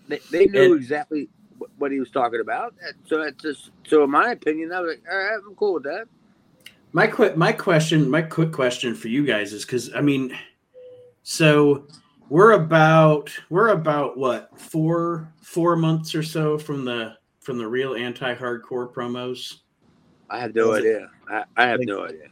they, 0.08 0.18
they 0.30 0.46
knew 0.46 0.72
And- 0.72 0.76
exactly 0.76 1.28
what, 1.58 1.68
what 1.76 1.92
he 1.92 1.98
was 2.00 2.10
talking 2.10 2.40
about. 2.40 2.74
So 3.06 3.22
that's 3.22 3.42
just 3.42 3.70
so, 3.86 4.04
in 4.04 4.10
my 4.10 4.30
opinion, 4.30 4.72
I 4.72 4.80
was 4.80 4.94
like, 4.96 5.02
all 5.12 5.18
right, 5.18 5.38
I'm 5.46 5.54
cool 5.56 5.74
with 5.74 5.82
that. 5.82 6.06
My 6.96 7.06
quick, 7.06 7.36
my 7.36 7.52
question, 7.52 8.08
my 8.08 8.22
quick 8.22 8.52
question 8.52 8.94
for 8.94 9.08
you 9.08 9.26
guys 9.26 9.52
is 9.52 9.66
because 9.66 9.92
I 9.94 10.00
mean, 10.00 10.34
so 11.24 11.86
we're 12.30 12.52
about 12.52 13.30
we're 13.50 13.68
about 13.68 14.16
what 14.16 14.58
four 14.58 15.30
four 15.42 15.76
months 15.76 16.14
or 16.14 16.22
so 16.22 16.56
from 16.56 16.86
the 16.86 17.18
from 17.40 17.58
the 17.58 17.66
real 17.68 17.94
anti-hardcore 17.96 18.90
promos. 18.94 19.56
I 20.30 20.38
have 20.40 20.54
no 20.54 20.68
Was 20.68 20.84
it- 20.84 20.86
idea. 20.96 21.10
I, 21.28 21.44
I 21.58 21.66
have 21.68 21.80
Like- 21.80 21.88
no 21.88 22.04
idea. 22.06 22.28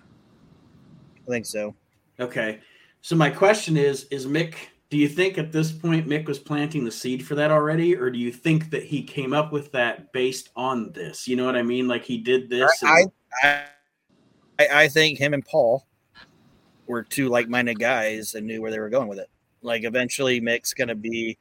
I 1.27 1.31
think 1.31 1.45
so. 1.45 1.75
Okay, 2.19 2.61
so 3.03 3.17
my 3.17 3.29
question 3.29 3.77
is: 3.77 4.05
Is 4.11 4.25
Mick? 4.25 4.55
Do 4.89 4.97
you 4.97 5.09
think 5.11 5.37
at 5.37 5.53
this 5.53 5.73
point 5.73 6.09
Mick 6.09 6.25
was 6.27 6.39
planting 6.39 6.87
the 6.87 6.91
seed 6.91 7.27
for 7.27 7.35
that 7.35 7.51
already, 7.51 7.95
or 7.95 8.09
do 8.09 8.19
you 8.19 8.33
think 8.33 8.71
that 8.71 8.85
he 8.85 9.03
came 9.03 9.35
up 9.35 9.53
with 9.53 9.71
that 9.73 10.11
based 10.15 10.49
on 10.57 10.91
this? 10.93 11.29
You 11.29 11.37
know 11.37 11.45
what 11.45 11.55
I 11.55 11.63
mean? 11.63 11.87
Like 11.87 12.03
he 12.07 12.17
did 12.17 12.49
this. 12.49 12.83
I, 12.83 13.01
and- 13.03 13.13
I, 13.43 13.65
I, 14.59 14.69
I 14.85 14.89
think 14.89 15.19
him 15.19 15.35
and 15.35 15.45
Paul 15.45 15.87
were 16.87 17.03
two 17.03 17.29
like-minded 17.29 17.79
guys 17.79 18.35
and 18.35 18.47
knew 18.47 18.61
where 18.61 18.71
they 18.71 18.79
were 18.79 18.91
going 18.91 19.09
with 19.09 19.19
it. 19.19 19.31
Like 19.63 19.85
eventually, 19.85 20.41
Mick's 20.41 20.75
gonna 20.75 20.95
be 20.95 21.39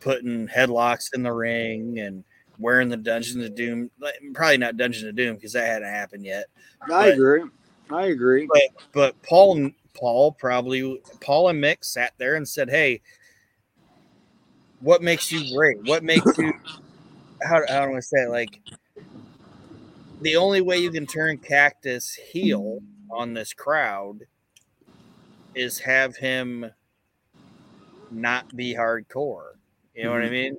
putting 0.00 0.48
headlocks 0.48 1.14
in 1.14 1.22
the 1.22 1.32
ring 1.32 1.98
and 2.00 2.24
wearing 2.58 2.88
the 2.88 2.96
Dungeons 2.96 3.44
of 3.44 3.54
Doom. 3.54 3.90
like, 4.00 4.14
Probably 4.34 4.58
not 4.58 4.76
Dungeons 4.76 5.04
of 5.08 5.14
Doom 5.16 5.36
because 5.36 5.52
that 5.52 5.66
hadn't 5.66 5.88
happened 5.88 6.24
yet. 6.24 6.46
I 6.82 6.86
But- 6.88 7.14
agree. 7.14 7.42
I 7.90 8.06
agree. 8.06 8.48
But 8.52 8.62
but 8.92 9.22
Paul 9.22 9.70
Paul 9.94 10.32
probably 10.32 11.00
Paul 11.20 11.50
and 11.50 11.62
Mick 11.62 11.84
sat 11.84 12.12
there 12.18 12.34
and 12.34 12.46
said, 12.46 12.68
"Hey, 12.68 13.00
what 14.80 15.02
makes 15.02 15.30
you 15.30 15.54
great? 15.56 15.78
What 15.84 16.02
makes 16.02 16.36
you 16.36 16.52
how 17.42 17.62
how 17.68 17.86
do 17.86 17.94
I 17.96 18.00
say 18.00 18.22
it? 18.24 18.30
like 18.30 18.60
the 20.20 20.36
only 20.36 20.60
way 20.60 20.78
you 20.78 20.90
can 20.90 21.06
turn 21.06 21.38
Cactus 21.38 22.14
heel 22.14 22.80
on 23.10 23.34
this 23.34 23.52
crowd 23.52 24.20
is 25.54 25.78
have 25.80 26.16
him 26.16 26.70
not 28.10 28.54
be 28.56 28.74
hardcore. 28.74 29.52
You 29.94 30.04
know 30.04 30.12
what 30.12 30.22
I 30.22 30.24
mm-hmm. 30.24 30.32
mean? 30.32 30.56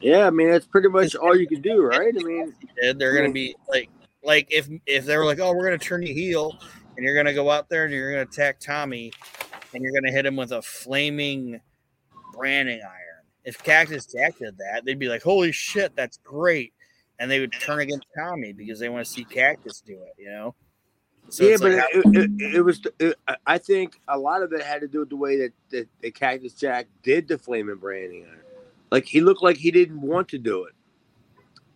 Yeah, 0.00 0.26
I 0.26 0.30
mean 0.30 0.50
that's 0.50 0.66
pretty 0.66 0.88
much 0.88 1.14
all 1.14 1.36
you 1.36 1.46
can 1.46 1.60
do, 1.60 1.82
right? 1.84 2.14
I 2.18 2.22
mean, 2.22 2.54
they're 2.96 3.14
gonna 3.14 3.32
be 3.32 3.54
like 3.68 3.90
like 4.22 4.48
if 4.50 4.68
if 4.86 5.04
they 5.04 5.16
were 5.16 5.24
like, 5.26 5.40
oh, 5.40 5.52
we're 5.52 5.64
gonna 5.64 5.78
turn 5.78 6.02
you 6.02 6.14
heel 6.14 6.56
and 6.96 7.04
you're 7.04 7.16
gonna 7.16 7.34
go 7.34 7.50
out 7.50 7.68
there 7.68 7.84
and 7.84 7.92
you're 7.92 8.10
gonna 8.10 8.22
attack 8.22 8.60
Tommy 8.60 9.12
and 9.74 9.82
you're 9.82 9.92
gonna 9.92 10.12
hit 10.12 10.26
him 10.26 10.36
with 10.36 10.52
a 10.52 10.62
flaming 10.62 11.60
branding 12.32 12.80
iron. 12.82 13.24
If 13.44 13.62
Cactus 13.62 14.06
Jack 14.06 14.38
did 14.38 14.58
that, 14.58 14.84
they'd 14.84 14.98
be 14.98 15.08
like, 15.08 15.22
holy 15.22 15.52
shit, 15.52 15.96
that's 15.96 16.18
great. 16.18 16.74
And 17.20 17.30
they 17.30 17.38
would 17.38 17.52
turn 17.52 17.78
against 17.78 18.06
Tommy 18.18 18.52
because 18.52 18.80
they 18.80 18.88
want 18.88 19.04
to 19.04 19.10
see 19.10 19.24
Cactus 19.24 19.82
do 19.86 19.92
it, 19.92 20.14
you 20.18 20.30
know? 20.30 20.54
So 21.28 21.44
yeah, 21.44 21.58
but 21.60 21.72
like, 21.72 21.84
it, 21.92 22.16
it, 22.40 22.54
it 22.56 22.60
was. 22.62 22.82
It, 22.98 23.16
I 23.46 23.58
think 23.58 24.00
a 24.08 24.18
lot 24.18 24.42
of 24.42 24.52
it 24.52 24.62
had 24.62 24.80
to 24.80 24.88
do 24.88 24.98
with 25.00 25.10
the 25.10 25.16
way 25.16 25.36
that, 25.36 25.52
that, 25.70 25.88
that 26.02 26.14
Cactus 26.14 26.54
Jack 26.54 26.88
did 27.04 27.28
the 27.28 27.38
flaming 27.38 27.76
branding 27.76 28.26
iron. 28.28 28.40
Like 28.90 29.04
he 29.04 29.20
looked 29.20 29.42
like 29.42 29.56
he 29.56 29.70
didn't 29.70 30.00
want 30.00 30.28
to 30.30 30.38
do 30.38 30.64
it, 30.64 30.72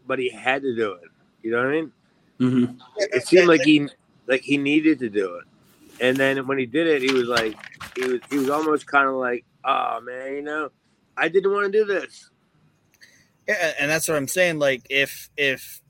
but 0.09 0.19
he 0.19 0.29
had 0.29 0.63
to 0.63 0.75
do 0.75 0.93
it. 0.95 1.09
You 1.43 1.53
know 1.53 1.59
what 1.59 1.67
I 1.67 1.71
mean? 1.71 1.93
Mhm. 2.41 2.79
It 2.97 3.25
seemed 3.29 3.47
like 3.47 3.61
he 3.61 3.87
like 4.27 4.41
he 4.41 4.57
needed 4.57 4.99
to 4.99 5.09
do 5.09 5.37
it, 5.37 5.45
and 6.01 6.17
then 6.17 6.49
when 6.49 6.59
he 6.59 6.67
did 6.67 6.89
it, 6.89 7.03
he 7.03 7.13
was 7.13 7.29
like, 7.29 7.57
he 7.97 8.09
was 8.09 8.21
he 8.31 8.39
was 8.39 8.51
almost 8.51 8.89
kind 8.89 9.09
of 9.09 9.15
like, 9.15 9.45
oh 9.65 10.01
man, 10.01 10.35
you 10.35 10.43
know, 10.43 10.71
I 11.17 11.29
didn't 11.29 11.53
want 11.53 11.71
to 11.71 11.79
do 11.79 11.85
this. 11.85 12.31
Yeah, 13.47 13.73
and 13.79 13.91
that's 13.91 14.09
what 14.09 14.17
I'm 14.17 14.29
saying. 14.29 14.59
Like, 14.59 14.87
if 14.91 15.31
if 15.37 15.83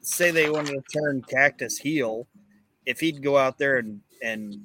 say 0.00 0.30
they 0.30 0.50
wanted 0.50 0.72
to 0.72 1.00
turn 1.00 1.22
Cactus 1.22 1.78
heel, 1.78 2.26
if 2.86 3.00
he'd 3.00 3.22
go 3.22 3.36
out 3.36 3.58
there 3.58 3.78
and 3.78 4.00
and 4.22 4.56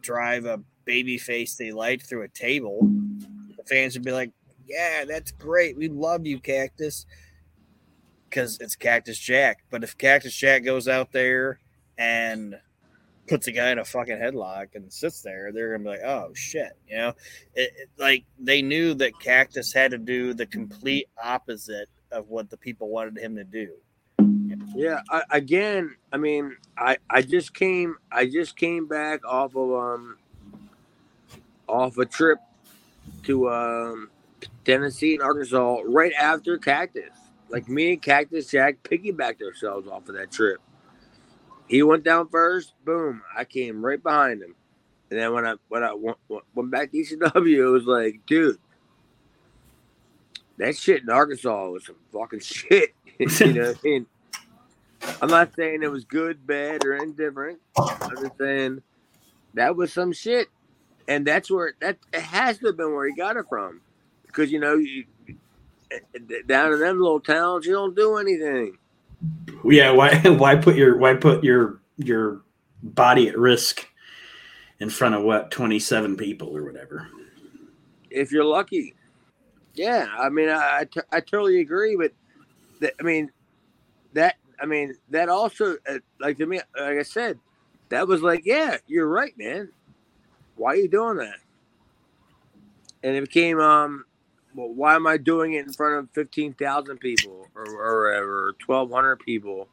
drive 0.00 0.44
a 0.44 0.60
baby 0.84 1.18
face 1.18 1.56
they 1.56 1.70
liked 1.72 2.08
through 2.08 2.22
a 2.22 2.28
table, 2.28 2.80
the 3.56 3.64
fans 3.68 3.94
would 3.94 4.04
be 4.04 4.12
like, 4.12 4.32
"Yeah, 4.66 5.04
that's 5.04 5.30
great. 5.30 5.76
We 5.76 5.88
love 5.88 6.26
you, 6.26 6.40
Cactus," 6.40 7.06
because 8.28 8.58
it's 8.60 8.76
Cactus 8.76 9.18
Jack. 9.18 9.64
But 9.70 9.84
if 9.84 9.96
Cactus 9.96 10.34
Jack 10.34 10.64
goes 10.64 10.88
out 10.88 11.12
there 11.12 11.60
and 11.96 12.56
puts 13.28 13.46
a 13.46 13.52
guy 13.52 13.70
in 13.70 13.78
a 13.78 13.84
fucking 13.84 14.16
headlock 14.16 14.74
and 14.74 14.92
sits 14.92 15.20
there, 15.22 15.52
they're 15.52 15.70
gonna 15.72 15.84
be 15.84 15.90
like, 15.90 16.00
"Oh 16.04 16.30
shit," 16.34 16.72
you 16.88 16.96
know. 16.96 17.08
It, 17.54 17.72
it- 17.76 17.88
like 17.98 18.24
they 18.38 18.62
knew 18.62 18.94
that 18.94 19.18
Cactus 19.20 19.72
had 19.72 19.90
to 19.92 19.98
do 19.98 20.34
the 20.34 20.46
complete 20.46 21.08
opposite 21.22 21.88
of 22.10 22.28
what 22.28 22.48
the 22.50 22.56
people 22.56 22.88
wanted 22.88 23.18
him 23.18 23.36
to 23.36 23.44
do. 23.44 23.72
Yeah, 24.74 25.00
I, 25.10 25.22
again, 25.30 25.94
I 26.12 26.16
mean, 26.16 26.56
I 26.76 26.96
I 27.10 27.22
just 27.22 27.52
came 27.54 27.96
I 28.12 28.26
just 28.26 28.56
came 28.56 28.86
back 28.86 29.24
off 29.26 29.54
of 29.56 29.72
um 29.72 30.18
off 31.68 31.98
a 31.98 32.06
trip 32.06 32.38
to 33.24 33.50
um 33.50 34.10
Tennessee 34.64 35.14
and 35.14 35.22
Arkansas 35.22 35.80
right 35.84 36.12
after 36.18 36.58
Cactus. 36.58 37.10
Like 37.50 37.68
me 37.68 37.94
and 37.94 38.02
Cactus 38.02 38.48
Jack 38.50 38.82
piggybacked 38.82 39.42
ourselves 39.42 39.88
off 39.88 40.08
of 40.08 40.14
that 40.16 40.30
trip. 40.30 40.60
He 41.68 41.82
went 41.82 42.04
down 42.04 42.28
first, 42.28 42.72
boom, 42.84 43.22
I 43.36 43.44
came 43.44 43.84
right 43.84 44.02
behind 44.02 44.42
him. 44.42 44.54
And 45.10 45.18
then 45.18 45.32
when 45.32 45.46
I 45.46 45.54
when 45.68 45.82
I 45.82 45.92
went, 45.94 46.18
went 46.28 46.70
back 46.70 46.90
to 46.92 46.98
ECW, 46.98 47.58
it 47.58 47.64
was 47.64 47.84
like, 47.84 48.20
dude, 48.26 48.58
that 50.58 50.76
shit 50.76 51.02
in 51.02 51.10
Arkansas 51.10 51.68
was 51.68 51.86
some 51.86 51.96
fucking 52.12 52.40
shit. 52.40 52.94
you 53.18 53.52
know 53.52 53.68
what 53.68 53.76
I 53.76 53.80
mean? 53.84 54.06
I'm 55.22 55.30
not 55.30 55.54
saying 55.54 55.82
it 55.82 55.90
was 55.90 56.04
good, 56.04 56.46
bad, 56.46 56.84
or 56.84 56.96
indifferent. 56.96 57.60
I'm 57.78 58.16
just 58.20 58.36
saying 58.38 58.82
that 59.54 59.76
was 59.76 59.92
some 59.92 60.12
shit, 60.12 60.48
and 61.06 61.26
that's 61.26 61.50
where 61.50 61.74
that 61.80 61.98
it 62.12 62.20
has 62.20 62.58
to 62.58 62.66
have 62.66 62.76
been 62.76 62.94
where 62.94 63.06
he 63.06 63.14
got 63.14 63.36
it 63.36 63.46
from, 63.48 63.80
because 64.26 64.50
you 64.50 64.58
know 64.58 64.74
you 64.74 65.04
eh, 65.90 65.98
eh, 66.14 66.42
down 66.46 66.72
in 66.72 66.80
them 66.80 67.00
little 67.00 67.20
towns 67.20 67.64
you 67.64 67.72
don't 67.72 67.96
do 67.96 68.16
anything. 68.16 68.76
Yeah, 69.64 69.90
why 69.90 70.18
why 70.24 70.56
put 70.56 70.76
your 70.76 70.96
why 70.96 71.14
put 71.14 71.44
your 71.44 71.80
your 71.96 72.42
body 72.82 73.28
at 73.28 73.38
risk 73.38 73.86
in 74.80 74.90
front 74.90 75.14
of 75.14 75.22
what 75.22 75.50
27 75.50 76.16
people 76.16 76.56
or 76.56 76.64
whatever. 76.64 77.08
If 78.10 78.30
you're 78.30 78.44
lucky. 78.44 78.94
Yeah, 79.74 80.08
I 80.18 80.28
mean 80.28 80.48
I 80.48 80.80
I, 80.80 80.84
t- 80.84 81.00
I 81.12 81.20
totally 81.20 81.60
agree 81.60 81.96
but 81.96 82.12
that, 82.80 82.94
I 82.98 83.02
mean 83.02 83.30
that 84.12 84.36
I 84.60 84.66
mean 84.66 84.94
that 85.10 85.28
also 85.28 85.76
uh, 85.88 85.98
like 86.20 86.38
to 86.38 86.46
me 86.46 86.60
like 86.78 86.98
I 86.98 87.02
said 87.02 87.38
that 87.88 88.06
was 88.06 88.22
like 88.22 88.42
yeah, 88.44 88.76
you're 88.86 89.08
right, 89.08 89.36
man. 89.36 89.70
Why 90.56 90.72
are 90.72 90.76
you 90.76 90.88
doing 90.88 91.18
that? 91.18 91.38
And 93.02 93.14
it 93.14 93.20
became 93.20 93.60
um 93.60 94.04
well, 94.58 94.74
why 94.74 94.96
am 94.96 95.06
I 95.06 95.18
doing 95.18 95.52
it 95.52 95.64
in 95.64 95.72
front 95.72 95.94
of 95.94 96.10
15,000 96.14 96.98
people 96.98 97.46
or, 97.54 97.64
or, 97.64 98.08
or 98.16 98.56
1,200 98.66 99.20
people 99.20 99.68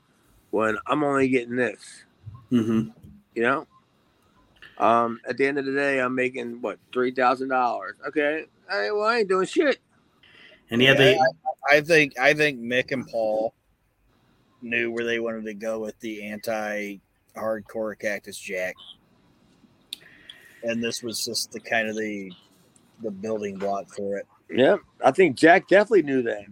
when 0.52 0.78
I'm 0.86 1.04
only 1.04 1.28
getting 1.28 1.56
this? 1.56 2.04
Mm-hmm. 2.52 2.90
You 3.34 3.42
know? 3.42 3.68
Um, 4.78 5.20
at 5.28 5.38
the 5.38 5.48
end 5.48 5.58
of 5.58 5.66
the 5.66 5.72
day, 5.72 6.00
I'm 6.00 6.14
making 6.14 6.62
what, 6.62 6.78
$3,000. 6.92 7.94
Okay. 8.10 8.46
All 8.72 8.80
right, 8.80 8.92
well, 8.92 9.06
I 9.06 9.18
ain't 9.20 9.28
doing 9.28 9.48
shit. 9.48 9.80
And 10.70 10.80
yeah, 10.84 10.94
they, 10.94 11.16
I, 11.16 11.78
I 11.78 11.82
think 11.82 12.20
I 12.20 12.34
think 12.34 12.60
Mick 12.60 12.92
and 12.92 13.08
Paul 13.08 13.54
knew 14.64 14.92
where 14.92 15.06
they 15.06 15.20
wanted 15.20 15.46
to 15.46 15.54
go 15.54 15.80
with 15.80 16.00
the 16.00 16.26
anti 16.26 16.98
hardcore 17.38 17.98
cactus 18.00 18.40
jack. 18.40 18.76
And 20.64 20.84
this 20.84 21.04
was 21.04 21.24
just 21.24 21.52
the 21.52 21.60
kind 21.60 21.88
of 21.88 21.96
the 21.96 22.32
the 23.04 23.12
building 23.12 23.58
block 23.60 23.90
for 23.90 24.18
it. 24.18 24.26
Yeah, 24.50 24.78
I 25.04 25.12
think 25.12 25.36
Jack 25.36 25.68
definitely 25.68 26.04
knew 26.04 26.22
that. 26.24 26.46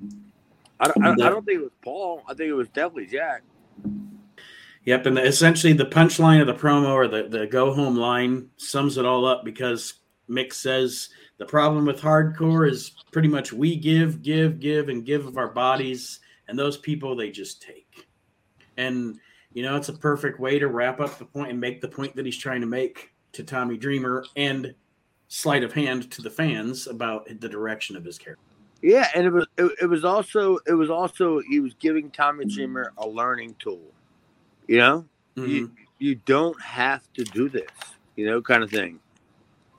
I 0.80 0.88
don't, 0.88 1.04
I, 1.04 1.12
I 1.12 1.30
don't 1.30 1.46
think 1.46 1.60
it 1.60 1.64
was 1.64 1.72
Paul. 1.84 2.24
I 2.28 2.34
think 2.34 2.50
it 2.50 2.54
was 2.54 2.68
definitely 2.70 3.08
Jack. 3.08 3.44
Yep, 4.86 5.06
and 5.06 5.18
the, 5.18 5.26
essentially 5.26 5.74
the 5.74 5.86
punchline 5.86 6.42
of 6.42 6.48
the 6.48 6.54
promo 6.54 6.92
or 6.92 7.08
the, 7.08 7.28
the 7.30 7.48
go 7.48 7.74
home 7.74 7.96
line 7.96 8.50
sums 8.58 8.98
it 8.98 9.06
all 9.06 9.26
up 9.26 9.46
because 9.46 9.94
Mick 10.30 10.52
says 10.52 11.10
the 11.38 11.46
problem 11.46 11.86
with 11.86 12.02
hardcore 12.02 12.70
is 12.70 12.92
pretty 13.12 13.30
much 13.30 13.54
we 13.54 13.78
give, 13.78 14.22
give, 14.22 14.60
give, 14.60 14.90
and 14.90 15.06
give 15.06 15.26
of 15.26 15.38
our 15.38 15.50
bodies, 15.50 16.20
and 16.48 16.60
those 16.60 16.78
people 16.78 17.16
they 17.16 17.30
just 17.32 17.62
take. 17.62 18.08
And 18.76 19.20
you 19.54 19.64
know, 19.64 19.76
it's 19.76 19.90
a 19.90 19.94
perfect 19.94 20.40
way 20.40 20.60
to 20.60 20.68
wrap 20.68 21.00
up 21.00 21.18
the 21.18 21.26
point 21.26 21.52
and 21.52 21.62
make 21.62 21.80
the 21.80 21.88
point 21.88 22.16
that 22.16 22.26
he's 22.26 22.38
trying 22.38 22.62
to 22.62 22.68
make 22.68 23.14
to 23.34 23.44
Tommy 23.44 23.78
Dreamer 23.78 24.26
and 24.36 24.74
sleight 25.34 25.64
of 25.64 25.74
hand 25.74 26.12
to 26.12 26.22
the 26.22 26.30
fans 26.30 26.86
about 26.86 27.26
the 27.40 27.50
direction 27.50 27.96
of 27.96 28.06
his 28.06 28.20
character. 28.20 28.44
Yeah, 28.84 29.08
and 29.16 29.26
it 29.26 29.32
was 29.32 29.48
it, 29.58 29.72
it 29.82 29.86
was 29.88 30.06
also 30.06 30.60
it 30.68 30.74
was 30.74 30.92
also 30.92 31.40
he 31.40 31.60
was 31.60 31.74
giving 31.76 32.12
Tommy 32.12 32.46
Dreamer 32.46 32.94
a 33.00 33.08
learning 33.08 33.56
tool. 33.58 33.82
You 34.68 34.78
know, 34.78 35.06
Mm-hmm. 35.36 35.50
you 35.50 35.72
you 35.98 36.16
don't 36.16 36.62
have 36.62 37.02
to 37.14 37.24
do 37.24 37.50
this. 37.50 37.72
You 38.16 38.28
know, 38.28 38.42
kind 38.44 38.62
of 38.62 38.70
thing. 38.70 39.00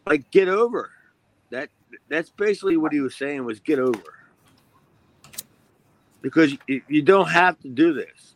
Like 0.07 0.29
get 0.33 0.49
over 0.49 0.90
that. 1.51 1.69
That's 2.09 2.31
basically 2.31 2.77
what 2.77 2.93
he 2.93 2.99
was 2.99 3.14
saying 3.14 3.45
was 3.45 3.61
get 3.61 3.79
over 3.79 4.27
because 6.23 6.57
you, 6.67 6.83
you 6.88 7.03
don't 7.03 7.29
have 7.29 7.61
to 7.61 7.69
do 7.69 7.93
this. 7.93 8.35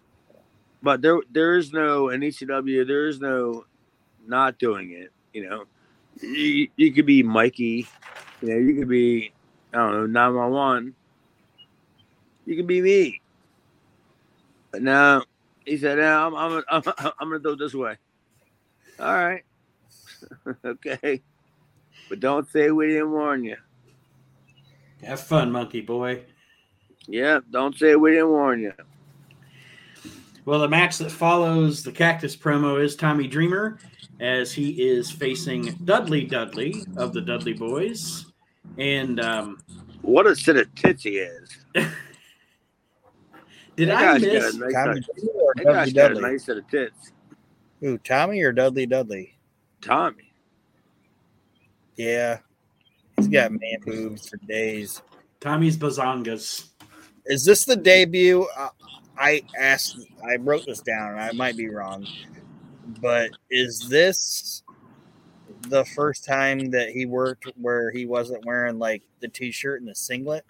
But 0.81 1.03
there 1.03 1.19
there 1.33 1.57
is 1.57 1.73
no 1.73 2.11
in 2.11 2.21
ECW 2.21 2.87
there 2.87 3.09
is 3.09 3.19
no 3.21 3.65
not 4.25 4.59
doing 4.59 4.93
it. 4.93 5.11
You 5.33 5.49
know, 5.49 5.65
you, 6.23 6.69
you 6.77 6.93
could 6.93 7.07
be 7.07 7.23
Mikey, 7.23 7.87
you 8.43 8.49
know, 8.49 8.57
you 8.57 8.75
could 8.79 8.89
be, 8.89 9.33
I 9.73 9.79
don't 9.79 9.93
know, 9.93 10.07
911. 10.07 10.95
You 12.47 12.57
could 12.57 12.67
be 12.67 12.81
me. 12.81 13.21
But 14.71 14.83
now, 14.83 15.25
he 15.65 15.77
said, 15.77 15.99
no, 15.99 16.35
I'm, 16.35 16.35
I'm, 16.35 16.65
I'm, 16.99 17.13
I'm 17.21 17.29
going 17.29 17.43
to 17.43 17.49
do 17.49 17.53
it 17.53 17.59
this 17.59 17.75
way. 17.75 17.97
All 18.99 19.15
right. 19.15 19.45
okay. 20.65 21.23
But 22.09 22.21
don't 22.21 22.51
say 22.51 22.71
we 22.71 22.89
didn't 22.89 23.13
warn 23.13 23.45
you. 23.45 23.57
Have 25.05 25.21
fun, 25.21 25.53
monkey 25.53 25.81
boy. 25.81 26.23
Yeah, 27.07 27.41
don't 27.51 27.77
say 27.77 27.97
we 27.97 28.13
didn't 28.13 28.31
warn 28.31 28.61
you. 28.61 28.73
Well, 30.45 30.61
the 30.61 30.69
match 30.69 30.99
that 30.99 31.13
follows 31.13 31.83
the 31.83 31.93
Cactus 31.93 32.35
promo 32.35 32.83
is 32.83 32.97
Tommy 32.97 33.27
Dreamer 33.27 33.79
as 34.21 34.53
he 34.53 34.71
is 34.89 35.11
facing 35.11 35.73
Dudley 35.85 36.25
Dudley 36.25 36.85
of 36.97 37.13
the 37.13 37.21
Dudley 37.21 37.53
Boys. 37.53 38.27
And 38.79 39.21
um, 39.21 39.63
What 40.03 40.27
a 40.27 40.35
set 40.37 40.57
of 40.57 40.73
tits 40.75 41.03
he 41.05 41.19
is. 41.19 41.57
did 43.77 43.89
That 43.89 44.15
I 44.17 44.19
miss? 44.19 44.55
a 44.55 44.59
nice, 44.59 44.73
Tommy 44.73 45.01
set- 45.03 45.25
or 45.35 45.53
that 45.57 45.65
Dudley 45.65 45.93
got 45.93 46.11
a 46.11 46.15
Dudley? 46.15 46.31
nice 46.33 46.45
set 46.45 46.57
of 46.59 46.69
tits. 46.69 47.13
Who, 47.81 47.99
Tommy 47.99 48.41
or 48.43 48.53
Dudley 48.53 48.87
Dudley? 48.87 49.39
Tommy. 49.81 50.33
Yeah. 51.97 52.39
He's 53.17 53.29
got 53.29 53.53
man 53.53 53.61
boobs 53.85 54.29
for 54.29 54.37
days. 54.39 55.03
Tommy's 55.41 55.77
Bazongas. 55.77 56.71
Is 57.27 57.45
this 57.45 57.65
the 57.65 57.77
debut? 57.77 58.47
Uh, 58.57 58.69
I 59.17 59.43
asked, 59.59 59.99
I 60.29 60.37
wrote 60.37 60.65
this 60.67 60.81
down, 60.81 61.13
and 61.13 61.21
I 61.21 61.33
might 61.33 61.57
be 61.57 61.69
wrong, 61.69 62.07
but 63.01 63.31
is 63.51 63.89
this 63.89 64.63
the 65.69 65.85
first 65.85 66.25
time 66.25 66.71
that 66.71 66.91
he 66.91 67.07
worked 67.07 67.47
where 67.61 67.91
he 67.91 68.07
wasn't 68.07 68.45
wearing 68.45 68.79
like 68.79 69.03
the 69.21 69.29
t-shirt 69.29 69.81
and 69.81 69.89
the 69.89 69.95
singlet? 69.95 70.45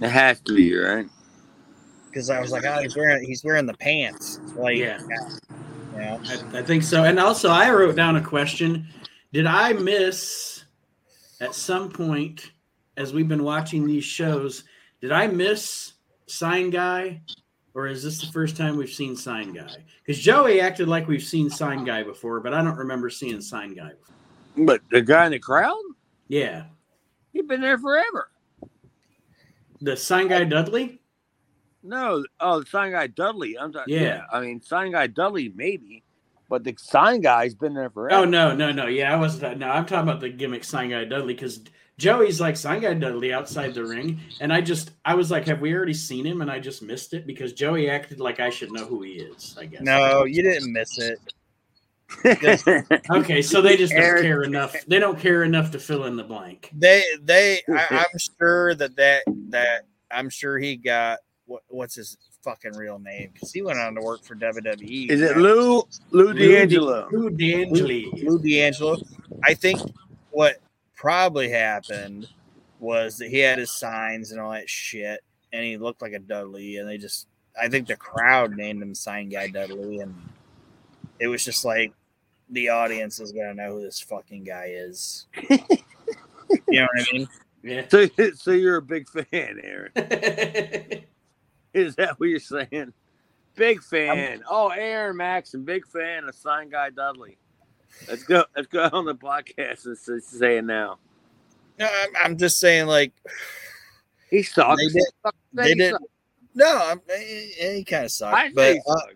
It 0.00 0.08
has 0.08 0.40
to 0.40 0.54
be, 0.54 0.74
right? 0.74 1.06
Because 2.06 2.30
I 2.30 2.40
was 2.40 2.50
like, 2.50 2.64
oh, 2.64 2.80
he's 2.80 2.96
wearing 2.96 3.24
he's 3.24 3.44
wearing 3.44 3.66
the 3.66 3.74
pants. 3.74 4.40
Like, 4.56 4.78
Yeah. 4.78 4.98
yeah. 5.94 6.18
I, 6.26 6.58
I 6.58 6.62
think 6.62 6.82
so. 6.82 7.04
And 7.04 7.20
also, 7.20 7.50
I 7.50 7.70
wrote 7.70 7.96
down 7.96 8.16
a 8.16 8.22
question. 8.22 8.86
Did 9.32 9.46
I 9.46 9.74
miss 9.74 10.64
at 11.40 11.54
some 11.54 11.90
point 11.90 12.50
as 12.96 13.12
we've 13.12 13.28
been 13.28 13.44
watching 13.44 13.86
these 13.86 14.04
shows? 14.04 14.64
Did 15.00 15.12
I 15.12 15.28
miss 15.28 15.92
Sign 16.26 16.70
Guy, 16.70 17.20
or 17.74 17.86
is 17.86 18.02
this 18.02 18.20
the 18.20 18.26
first 18.32 18.56
time 18.56 18.76
we've 18.76 18.90
seen 18.90 19.16
Sign 19.16 19.52
Guy? 19.52 19.76
Because 20.04 20.20
Joey 20.20 20.60
acted 20.60 20.88
like 20.88 21.08
we've 21.08 21.22
seen 21.22 21.48
Sign 21.50 21.84
Guy 21.84 22.02
before, 22.02 22.40
but 22.40 22.54
I 22.54 22.62
don't 22.62 22.76
remember 22.76 23.10
seeing 23.10 23.40
Sign 23.40 23.74
Guy. 23.74 23.90
Before. 23.90 24.66
But 24.66 24.80
the 24.90 25.02
guy 25.02 25.26
in 25.26 25.32
the 25.32 25.38
crowd, 25.38 25.80
Yeah, 26.28 26.64
he's 27.32 27.44
been 27.46 27.60
there 27.60 27.78
forever. 27.78 28.30
the 29.80 29.96
Sign 29.96 30.28
Guy 30.28 30.44
Dudley. 30.44 31.00
No, 31.82 32.24
oh, 32.40 32.60
the 32.60 32.66
sign 32.66 32.92
guy 32.92 33.06
Dudley. 33.06 33.58
I'm 33.58 33.72
talking. 33.72 33.94
Yeah. 33.94 34.00
Yeah. 34.00 34.22
I 34.32 34.40
mean, 34.40 34.60
sign 34.60 34.92
guy 34.92 35.06
Dudley 35.06 35.52
maybe, 35.54 36.04
but 36.48 36.62
the 36.64 36.74
sign 36.78 37.20
guy's 37.20 37.54
been 37.54 37.74
there 37.74 37.86
oh, 37.86 37.90
forever. 37.90 38.22
Oh 38.22 38.24
no, 38.24 38.54
no, 38.54 38.70
no. 38.70 38.86
Yeah, 38.86 39.12
I 39.12 39.16
wasn't. 39.16 39.58
No, 39.58 39.70
I'm 39.70 39.86
talking 39.86 40.08
about 40.08 40.20
the 40.20 40.28
gimmick 40.28 40.64
Sign 40.64 40.90
Guy 40.90 41.04
Dudley 41.04 41.34
because 41.34 41.60
Joey's 42.00 42.40
like 42.40 42.56
Sign 42.56 42.80
Guy 42.80 42.94
Dudley 42.94 43.34
outside 43.34 43.74
the 43.74 43.84
ring, 43.84 44.18
and 44.40 44.50
I 44.52 44.62
just 44.62 44.92
I 45.04 45.14
was 45.14 45.30
like, 45.30 45.46
have 45.46 45.60
we 45.60 45.74
already 45.74 45.92
seen 45.92 46.24
him? 46.24 46.40
And 46.40 46.50
I 46.50 46.58
just 46.58 46.80
missed 46.82 47.12
it 47.12 47.26
because 47.26 47.52
Joey 47.52 47.90
acted 47.90 48.20
like 48.20 48.40
I 48.40 48.48
should 48.48 48.72
know 48.72 48.86
who 48.86 49.02
he 49.02 49.12
is. 49.12 49.54
I 49.60 49.66
guess. 49.66 49.82
No, 49.82 50.24
you 50.24 50.42
didn't 50.42 50.72
miss 50.72 50.98
it. 50.98 51.18
Okay, 53.10 53.40
so 53.40 53.62
they 53.62 53.76
just 53.76 53.92
don't 53.92 54.20
care 54.20 54.42
enough. 54.42 54.74
They 54.88 54.98
don't 54.98 55.18
care 55.18 55.44
enough 55.44 55.70
to 55.72 55.78
fill 55.78 56.06
in 56.06 56.16
the 56.16 56.24
blank. 56.24 56.70
They 56.76 57.04
they 57.22 57.60
I, 57.68 58.06
I'm 58.12 58.18
sure 58.18 58.74
that 58.74 58.96
that 58.96 59.22
that 59.50 59.82
I'm 60.10 60.28
sure 60.28 60.58
he 60.58 60.76
got 60.76 61.20
what 61.46 61.62
what's 61.68 61.94
his 61.94 62.16
fucking 62.42 62.76
real 62.76 62.98
name 62.98 63.30
because 63.32 63.52
he 63.52 63.62
went 63.62 63.78
on 63.78 63.94
to 63.94 64.00
work 64.00 64.24
for 64.24 64.34
WWE. 64.34 65.08
Is 65.10 65.20
it 65.20 65.36
Lou 65.36 65.84
Lou 66.10 66.32
D'Angelo? 66.32 67.08
Lou 67.12 67.30
D'Angelo. 67.30 68.10
Lou 68.24 68.38
D'Angelo. 68.40 68.96
I 69.44 69.54
think 69.54 69.80
what 70.30 70.60
probably 71.00 71.48
happened 71.48 72.28
was 72.78 73.16
that 73.16 73.30
he 73.30 73.38
had 73.38 73.58
his 73.58 73.70
signs 73.70 74.32
and 74.32 74.40
all 74.40 74.50
that 74.52 74.68
shit, 74.68 75.20
and 75.50 75.64
he 75.64 75.78
looked 75.78 76.02
like 76.02 76.12
a 76.12 76.18
Dudley, 76.18 76.76
and 76.76 76.86
they 76.86 76.98
just 76.98 77.26
I 77.60 77.68
think 77.68 77.88
the 77.88 77.96
crowd 77.96 78.54
named 78.54 78.82
him 78.82 78.94
Sign 78.94 79.30
Guy 79.30 79.48
Dudley, 79.48 80.00
and 80.00 80.14
it 81.18 81.26
was 81.28 81.42
just 81.42 81.64
like 81.64 81.94
the 82.50 82.68
audience 82.68 83.18
is 83.18 83.32
gonna 83.32 83.54
know 83.54 83.72
who 83.72 83.82
this 83.82 83.98
fucking 83.98 84.44
guy 84.44 84.72
is. 84.72 85.26
you 85.48 85.58
know 86.68 86.86
what 86.92 87.08
I 87.08 87.12
mean? 87.14 87.28
Yeah. 87.62 87.86
So, 87.88 88.06
so 88.34 88.50
you're 88.50 88.76
a 88.76 88.82
big 88.82 89.08
fan, 89.08 89.58
Aaron? 89.62 89.92
Is 91.72 91.94
that 91.96 92.18
what 92.18 92.28
you're 92.28 92.40
saying? 92.40 92.92
Big 93.54 93.82
fan. 93.82 94.42
oh, 94.50 94.68
Aaron 94.68 95.16
Max, 95.16 95.54
and 95.54 95.64
big 95.64 95.86
fan 95.86 96.24
of 96.28 96.34
sign 96.34 96.68
guy 96.68 96.90
Dudley. 96.90 97.38
Let's 98.08 98.22
go. 98.24 98.44
Let's 98.56 98.68
go 98.68 98.88
on 98.92 99.04
the 99.04 99.14
podcast 99.14 99.86
and 99.86 99.96
say, 99.98 100.18
say 100.20 100.58
it 100.58 100.64
now. 100.64 100.98
No, 101.78 101.86
I'm, 101.86 102.10
I'm 102.24 102.36
just 102.38 102.60
saying, 102.60 102.86
like, 102.86 103.12
He 104.30 104.42
sucks. 104.42 104.80
They 104.80 104.88
did- 104.88 105.04
Fuck, 105.22 105.34
they 105.52 105.74
did- 105.74 105.94
no, 106.54 106.78
I'm, 106.82 107.00
he, 107.18 107.52
he 107.76 107.84
kind 107.84 108.04
of 108.04 108.10
sucked, 108.10 108.34
I 108.36 108.50
but 108.52 108.76
uh, 108.86 108.96
sucks. 108.98 109.14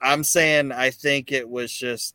I'm 0.00 0.22
saying 0.24 0.72
I 0.72 0.90
think 0.90 1.32
it 1.32 1.48
was 1.48 1.72
just 1.72 2.14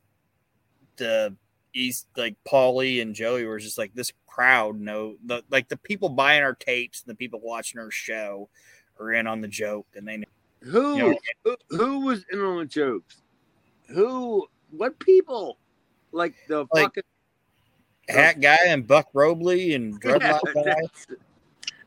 the 0.98 1.36
East, 1.74 2.08
like 2.16 2.36
Paulie 2.48 3.02
and 3.02 3.16
Joey 3.16 3.46
were 3.46 3.60
just 3.60 3.78
like 3.78 3.94
this 3.96 4.12
crowd. 4.28 4.80
No, 4.80 5.16
the 5.26 5.44
like 5.50 5.68
the 5.68 5.78
people 5.78 6.10
buying 6.10 6.44
our 6.44 6.54
tapes 6.54 7.02
and 7.02 7.10
the 7.12 7.16
people 7.18 7.40
watching 7.42 7.80
our 7.80 7.90
show 7.92 8.50
are 9.00 9.14
in 9.14 9.26
on 9.26 9.42
the 9.42 9.48
joke, 9.48 9.88
and 9.96 10.08
they 10.08 10.24
Who, 10.62 10.98
You 10.98 11.10
know- 11.12 11.20
who 11.70 11.78
who 11.78 12.00
was 12.02 12.24
in 12.32 12.40
on 12.40 12.58
the 12.60 12.66
jokes? 12.66 13.22
Who? 13.90 14.48
What 14.72 15.00
people? 15.00 15.58
Like 16.12 16.36
the 16.48 16.66
Like, 16.74 16.86
fucking 16.86 17.04
Hat 18.10 18.40
Guy 18.42 18.58
and 18.68 18.88
Buck 18.88 19.08
Robley 19.14 19.74
and 19.74 20.02
Dreadlock 20.02 20.42
Yeah, 20.46 20.54
Guy. 20.54 20.64
that's, 20.64 21.08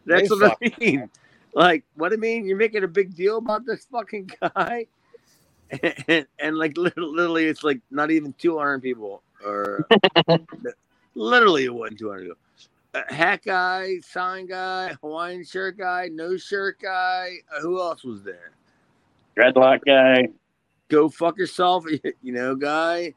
that's 0.07 0.31
They 0.31 0.37
what 0.37 0.59
I 0.63 0.73
mean. 0.81 1.11
Like, 1.55 1.85
what 1.95 2.13
I 2.13 2.17
mean? 2.17 2.47
You're 2.47 2.57
making 2.57 2.85
a 2.85 2.89
big 2.89 3.15
deal 3.15 3.39
about 3.39 3.67
this 3.67 3.85
fucking 3.91 4.31
guy, 4.41 4.87
and, 6.09 6.27
and 6.39 6.57
like 6.57 6.77
literally, 6.77 7.11
literally, 7.11 7.45
it's 7.47 7.65
like 7.65 7.81
not 7.91 8.11
even 8.11 8.33
200 8.39 8.81
people, 8.81 9.23
or 9.45 9.89
literally 11.15 11.65
it 11.65 11.75
wasn't 11.75 11.99
200 11.99 12.23
people. 12.23 12.37
A 12.95 13.15
hat 13.15 13.43
guy, 13.45 13.99
sign 14.01 14.47
guy, 14.47 14.95
Hawaiian 15.01 15.45
shirt 15.45 15.79
guy, 15.79 16.09
no 16.13 16.37
shirt 16.37 16.79
guy. 16.81 17.37
Uh, 17.55 17.61
who 17.61 17.81
else 17.81 18.03
was 18.05 18.23
there? 18.23 18.51
Dreadlock 19.37 19.81
guy. 19.85 20.29
Go 20.91 21.09
fuck 21.09 21.39
yourself, 21.39 21.85
you 22.23 22.33
know, 22.33 22.55
guy. 22.55 23.15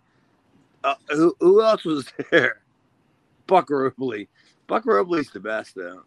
Uh, 0.84 0.96
who 1.10 1.36
who 1.40 1.62
else 1.62 1.84
was 1.84 2.08
there? 2.32 2.62
Buck 3.48 3.70
Robley. 3.70 4.30
Buck 4.68 4.86
Robley's 4.86 5.32
the 5.32 5.40
best 5.40 5.76
though. 5.76 6.04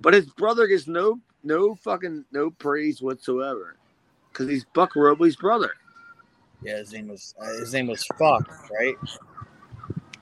But 0.00 0.14
his 0.14 0.26
brother 0.26 0.66
gets 0.66 0.86
no 0.86 1.20
no 1.42 1.74
fucking 1.74 2.24
no 2.32 2.50
praise 2.50 3.02
whatsoever. 3.02 3.76
Cause 4.32 4.48
he's 4.48 4.64
Buck 4.74 4.96
Robley's 4.96 5.36
brother. 5.36 5.72
Yeah, 6.62 6.78
his 6.78 6.92
name 6.92 7.08
was 7.08 7.34
uh, 7.40 7.58
his 7.58 7.72
name 7.72 7.88
was 7.88 8.04
Fuck, 8.18 8.48
right? 8.78 8.96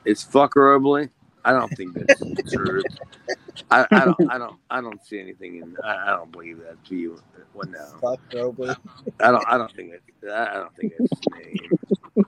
It's 0.05 0.23
fuck 0.23 0.57
Robley. 0.57 1.09
I 1.45 1.53
don't 1.53 1.75
think 1.77 1.95
that's 1.95 2.23
truth. 2.51 2.85
I, 3.71 3.87
I 3.90 4.05
don't 4.05 4.17
I 4.31 4.38
don't 4.38 4.57
I 4.71 4.81
don't 4.81 5.05
see 5.05 5.21
anything 5.21 5.57
in 5.57 5.77
I, 5.85 5.97
I 6.09 6.11
don't 6.11 6.33
believe 6.33 6.59
that 6.59 6.83
to 6.87 6.97
you. 6.97 7.19
Well, 7.55 7.69
no. 7.69 7.85
Fuck 8.01 8.21
Robley. 8.35 8.75
I 9.21 9.31
don't. 9.31 9.45
I 9.47 9.59
don't 9.59 9.73
think 9.73 9.93
it. 9.93 10.03
I 10.31 10.55
don't 10.55 10.77
think 10.77 10.95
it's 10.99 11.11
his 11.11 11.21
name. 11.37 12.27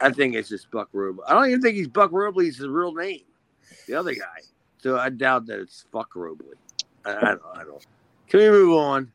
I 0.00 0.10
think 0.10 0.34
it's 0.34 0.48
just 0.48 0.70
Buck 0.70 0.88
Robley. 0.92 1.24
I 1.26 1.34
don't 1.34 1.46
even 1.48 1.60
think 1.60 1.76
he's 1.76 1.88
Buck 1.88 2.10
Robley's 2.12 2.58
his 2.58 2.68
real 2.68 2.94
name. 2.94 3.22
The 3.86 3.94
other 3.94 4.14
guy. 4.14 4.40
So 4.78 4.98
I 4.98 5.10
doubt 5.10 5.46
that 5.46 5.60
it's 5.60 5.84
Fuck 5.92 6.16
Robley. 6.16 6.56
I, 7.04 7.10
I 7.10 7.20
don't. 7.20 7.42
I 7.54 7.64
don't. 7.64 7.86
Can 8.28 8.40
we 8.40 8.50
move 8.50 8.76
on? 8.76 9.12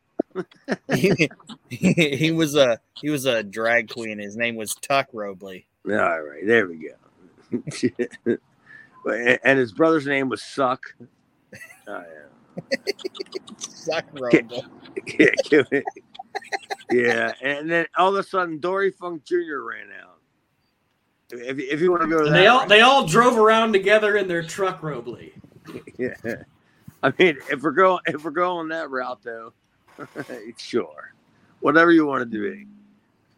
he, 0.94 1.30
he, 1.70 1.94
he 1.94 2.32
was 2.32 2.56
a 2.56 2.80
he 2.94 3.10
was 3.10 3.26
a 3.26 3.44
drag 3.44 3.90
queen. 3.90 4.20
His 4.20 4.38
name 4.38 4.56
was 4.56 4.76
Tuck 4.76 5.08
Robley. 5.14 5.68
All 5.88 5.94
right. 5.94 6.46
There 6.46 6.68
we 6.68 6.78
go. 6.78 8.38
and 9.44 9.60
his 9.60 9.72
brother's 9.72 10.06
name 10.06 10.30
was 10.30 10.42
Suck. 10.42 10.82
Oh, 11.88 12.04
Suck 13.58 14.06
Robley. 14.14 14.64
yeah. 15.20 15.30
Can 15.46 15.66
we- 15.72 15.84
yeah. 16.92 17.34
And 17.42 17.70
then 17.70 17.86
all 17.98 18.10
of 18.10 18.16
a 18.16 18.24
sudden, 18.24 18.60
Dory 18.60 18.92
Funk 18.92 19.24
Jr. 19.24 19.60
ran 19.64 19.88
out. 20.02 20.18
If, 21.32 21.58
if 21.60 21.82
you 21.82 21.92
want 21.92 22.04
to 22.04 22.08
go 22.10 22.20
to 22.24 22.30
that, 22.30 22.36
they 22.36 22.48
all 22.48 22.68
they 22.68 22.82
all 22.82 23.06
drove 23.08 23.38
around 23.38 23.74
together 23.74 24.16
in 24.18 24.28
their 24.28 24.44
truck, 24.44 24.84
Robley. 24.84 25.34
Yeah. 25.98 26.14
I 27.02 27.12
mean, 27.18 27.38
if 27.50 27.62
we're 27.64 27.72
going 27.72 28.00
if 28.06 28.24
we're 28.24 28.32
going 28.32 28.68
that 28.70 28.90
route 28.92 29.22
though, 29.24 29.54
sure. 30.58 31.14
Whatever 31.62 31.92
you 31.92 32.06
want 32.06 32.20
to 32.22 32.26
do. 32.26 32.66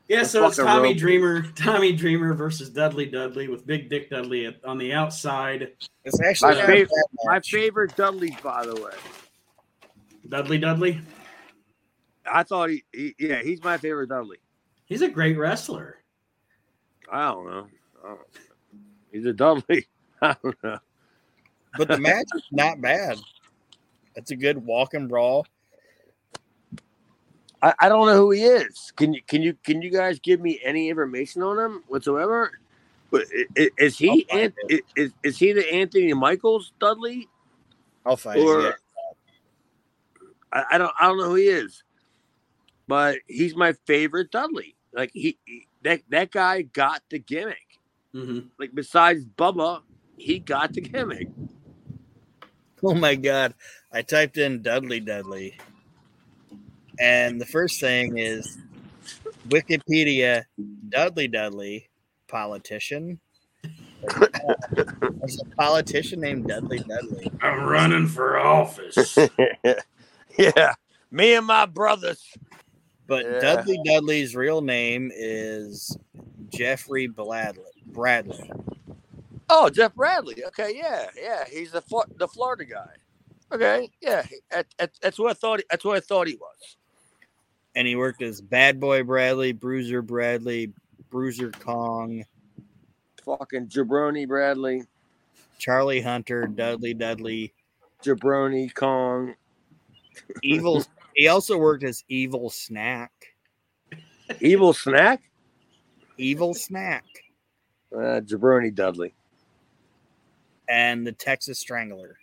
Yeah, 0.08 0.20
The 0.20 0.26
so 0.26 0.48
it's 0.48 0.58
Tommy 0.58 0.70
Robley. 0.90 0.94
Dreamer, 0.94 1.42
Tommy 1.56 1.92
Dreamer 1.94 2.34
versus 2.34 2.70
Dudley 2.70 3.06
Dudley 3.08 3.48
with 3.50 3.66
Big 3.68 3.90
Dick 3.90 4.10
Dudley 4.10 4.56
on 4.64 4.78
the 4.78 4.94
outside. 4.94 5.74
It's 6.06 6.22
actually 6.22 6.56
My 6.56 6.66
favorite- 6.66 6.92
My 7.26 7.40
favorite 7.42 7.96
Dudley, 7.96 8.38
by 8.44 8.66
the 8.66 8.76
way. 8.76 8.92
Dudley 10.30 10.58
Dudley, 10.58 11.02
I 12.30 12.44
thought 12.44 12.70
he, 12.70 12.84
he 12.94 13.16
yeah, 13.20 13.42
he's 13.42 13.64
my 13.64 13.78
favorite 13.78 14.10
Dudley. 14.10 14.38
he's 14.86 15.02
a 15.02 15.10
great 15.10 15.38
wrestler. 15.38 15.98
I 17.12 17.32
don't 17.32 17.46
know. 17.46 17.68
I 18.04 18.08
don't- 18.10 18.20
He's 19.12 19.26
a 19.26 19.34
Dudley. 19.34 19.88
I 20.22 20.36
don't 20.44 20.56
know. 20.64 20.78
but 21.78 21.88
the 21.88 21.98
match 21.98 22.26
is 22.36 22.44
not 22.52 22.82
bad. 22.82 23.18
It's 24.16 24.32
a 24.32 24.36
good 24.36 24.58
walk 24.66 24.94
and 24.94 25.08
brawl. 25.08 25.46
I, 27.62 27.74
I 27.80 27.90
don't 27.90 28.06
know 28.08 28.16
who 28.16 28.32
he 28.32 28.44
is. 28.44 28.92
Can 28.96 29.14
you 29.14 29.22
can 29.28 29.42
you 29.42 29.56
can 29.64 29.82
you 29.82 29.90
guys 29.92 30.20
give 30.20 30.40
me 30.40 30.60
any 30.64 30.90
information 30.90 31.42
on 31.44 31.58
him 31.58 31.84
whatsoever? 31.88 32.52
But 33.12 33.26
i- 33.36 33.48
i- 33.58 33.72
is 33.78 33.98
he 33.98 34.28
An- 34.32 34.54
is, 34.96 35.14
is 35.24 35.38
he 35.38 35.54
the 35.54 35.72
Anthony 35.74 36.14
Michaels 36.14 36.74
Dudley? 36.80 37.28
I'll 38.06 38.18
find 38.18 38.40
Or- 38.42 38.68
it. 38.68 38.76
I, 40.54 40.64
I 40.74 40.78
don't 40.78 40.94
I 41.00 41.08
don't 41.08 41.18
know 41.18 41.26
who 41.30 41.36
he 41.36 41.48
is, 41.48 41.84
but 42.88 43.18
he's 43.28 43.56
my 43.56 43.74
favorite 43.86 44.32
Dudley. 44.32 44.76
Like 44.94 45.12
he, 45.14 45.38
he- 45.46 45.68
that 45.84 46.02
that 46.10 46.32
guy 46.32 46.62
got 46.62 47.02
the 47.10 47.20
gimmick. 47.20 47.80
hmm 48.14 48.40
Like 48.60 48.72
besides 48.74 49.26
Bubba, 49.26 49.82
he 50.16 50.40
got 50.40 50.74
the 50.74 50.82
gimmick. 50.82 51.28
Oh 52.84 52.94
my 52.94 53.16
god. 53.16 53.56
I 53.92 54.04
typed 54.04 54.38
in 54.38 54.62
Dudley 54.62 55.00
Dudley. 55.00 55.58
And 57.00 57.40
the 57.40 57.46
first 57.46 57.80
thing 57.80 58.18
is 58.18 58.58
Wikipedia 59.50 60.44
Dudley 60.90 61.28
Dudley, 61.28 61.90
politician. 62.28 63.20
There's 64.72 65.42
a 65.42 65.56
politician 65.56 66.22
named 66.22 66.48
Dudley 66.48 66.80
Dudley. 66.80 67.32
I'm 67.42 67.66
running 67.66 68.08
for 68.08 68.38
office. 68.40 69.18
yeah, 70.38 70.74
me 71.12 71.34
and 71.34 71.46
my 71.46 71.66
brothers. 71.66 72.24
But 73.08 73.26
Yeah. 73.26 73.40
Dudley 73.40 73.80
Dudley's 73.86 74.36
real 74.36 74.62
name 74.62 75.12
is 75.16 75.98
Jeffrey 76.50 77.08
Bradley. 77.08 77.64
Bradley. 77.86 78.52
Oh, 79.50 79.70
Jeff 79.70 79.96
Bradley. 79.96 80.44
Okay, 80.46 80.74
yeah, 80.76 81.08
yeah, 81.20 81.46
he's 81.50 81.72
the 81.72 81.82
the 82.18 82.28
Florida 82.28 82.66
guy. 82.66 82.90
Okay, 83.52 83.90
yeah, 84.02 84.26
that, 84.52 84.68
that, 84.78 84.92
that's 85.02 85.18
what 85.18 85.32
I 85.32 85.34
thought. 85.34 85.62
That's 85.72 85.86
what 85.86 85.96
I 85.96 86.02
thought 86.02 86.28
he 86.28 86.36
was. 86.36 86.76
And 87.78 87.88
he 87.88 87.96
worked 87.96 88.24
as 88.24 88.42
Bad 88.42 88.80
Boy 88.80 89.04
Bradley, 89.04 89.52
Bruiser 89.52 90.02
Bradley, 90.02 90.74
Bruiser 91.12 91.52
Kong, 91.52 92.26
Fucking 93.24 93.68
Jabroni 93.68 94.28
Bradley, 94.28 94.82
Charlie 95.60 96.02
Hunter, 96.02 96.48
Dudley 96.48 96.96
Dudley, 96.96 97.54
Jabroni 98.04 98.74
Kong. 98.74 99.36
Evil. 100.42 100.84
he 101.14 101.28
also 101.28 101.56
worked 101.56 101.84
as 101.84 102.04
Evil 102.10 102.50
Snack. 102.50 103.12
Evil 104.42 104.74
Snack. 104.74 105.22
Evil 106.18 106.56
Snack. 106.56 107.06
Uh, 107.96 108.22
Jabroni 108.22 108.74
Dudley, 108.74 109.14
And 110.68 111.06
the 111.06 111.12
Texas 111.12 111.60
Strangler. 111.60 112.18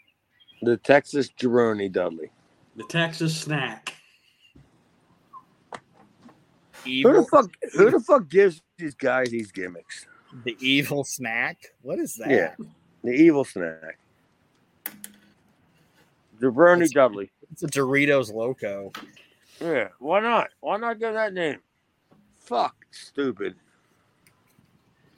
the 0.62 0.76
Texas 0.78 1.30
Jabroni 1.38 1.92
Dudley. 1.92 2.32
the 2.74 2.84
Texas 2.88 3.40
Snack. 3.40 3.94
Who 6.84 7.12
the 7.12 7.24
fuck? 7.30 7.50
Who 7.74 7.90
the 7.90 8.00
fuck 8.00 8.28
gives 8.28 8.62
these 8.78 8.94
guys 8.94 9.30
these 9.30 9.50
gimmicks? 9.52 10.06
the 10.44 10.56
Evil 10.60 11.04
Snack. 11.04 11.58
What 11.82 11.98
is 12.00 12.14
that? 12.16 12.28
Yeah. 12.30 12.54
The 13.04 13.12
Evil 13.12 13.44
Snack. 13.44 13.98
Jabroni 16.40 16.74
That's- 16.78 16.90
Dudley. 16.92 17.30
It's 17.52 17.62
a 17.62 17.66
Doritos 17.68 18.32
Loco. 18.32 18.90
Yeah, 19.60 19.88
why 20.00 20.20
not? 20.20 20.48
Why 20.60 20.76
not 20.76 20.98
give 20.98 21.14
that 21.14 21.32
name? 21.32 21.60
Fuck, 22.40 22.74
stupid. 22.90 23.54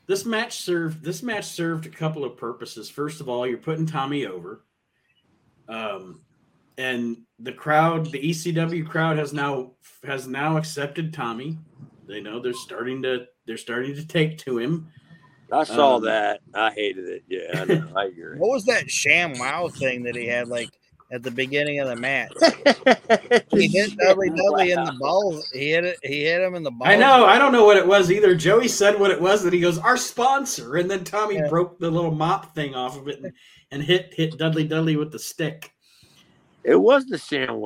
This 0.07 0.25
match 0.27 0.59
served 0.61 1.03
this 1.03 1.23
match 1.23 1.47
served 1.47 1.87
a 1.87 1.89
couple 1.89 2.25
of 2.25 2.37
purposes. 2.37 2.91
First 2.91 3.21
of 3.21 3.29
all, 3.29 3.47
you're 3.47 3.57
putting 3.59 3.87
Tommy 3.87 4.27
over. 4.27 4.61
Um 5.69 6.21
and 6.79 7.17
the 7.39 7.53
crowd, 7.53 8.07
the 8.13 8.19
ECW 8.21 8.87
crowd 8.89 9.19
has 9.19 9.33
now 9.33 9.73
has 10.05 10.27
now 10.27 10.57
accepted 10.57 11.13
Tommy. 11.13 11.59
They 12.07 12.21
know 12.21 12.41
they're 12.41 12.53
starting 12.53 13.03
to 13.03 13.27
they're 13.47 13.57
starting 13.57 13.95
to 13.95 14.07
take 14.07 14.39
to 14.39 14.59
him. 14.59 14.89
I 15.53 15.63
saw 15.65 15.97
Um, 15.97 16.05
that. 16.05 16.41
I 16.55 16.71
hated 16.73 17.09
it. 17.09 17.25
Yeah, 17.29 17.61
I 17.61 17.65
know. 17.65 17.89
I 17.97 18.05
agree. 18.07 18.39
What 18.39 18.51
was 18.51 18.65
that 18.65 18.91
sham 18.91 19.39
wow 19.39 19.69
thing 19.69 20.03
that 20.03 20.17
he 20.17 20.27
had 20.27 20.49
like 20.49 20.71
at 21.13 21.23
the 21.23 21.31
beginning 21.31 21.79
of 21.81 21.89
the 21.89 21.97
match? 21.97 22.33
He 23.53 23.69
hit 23.69 23.97
Dudley 23.97 24.29
Dudley 24.31 24.73
in 24.73 24.85
the 24.85 24.97
balls. 24.99 25.49
He 25.53 25.71
hit 25.71 25.85
it. 25.85 25.99
He 26.03 26.25
hit 26.25 26.43
him 26.43 26.55
in 26.57 26.63
the 26.63 26.71
balls. 26.71 26.89
I 26.91 26.97
know, 26.97 27.25
I 27.25 27.39
don't 27.39 27.53
know 27.53 27.65
what 27.65 27.77
it 27.79 27.87
was 27.87 28.11
either. 28.11 28.35
Joey 28.35 28.69
said 28.69 28.99
what 29.01 29.11
it 29.11 29.21
was, 29.21 29.43
that 29.45 29.53
he 29.53 29.61
goes, 29.61 29.79
our 29.79 29.97
sponsor, 29.97 30.77
and 30.77 30.91
then 30.91 31.05
Tommy 31.05 31.37
Yeah. 31.37 31.49
broke 31.49 31.79
the 31.79 31.91
little 31.91 32.11
mop 32.11 32.55
thing 32.55 32.75
off 32.75 32.99
of 32.99 33.09
it 33.09 33.21
and, 33.23 33.33
and 33.71 33.83
hit 33.83 34.13
hit 34.15 34.37
Dudley 34.37 34.65
Dudley 34.65 34.97
with 34.97 35.11
the 35.13 35.19
stick. 35.19 35.73
It 36.67 36.75
was 36.75 37.07
the 37.07 37.17
Sham 37.17 37.63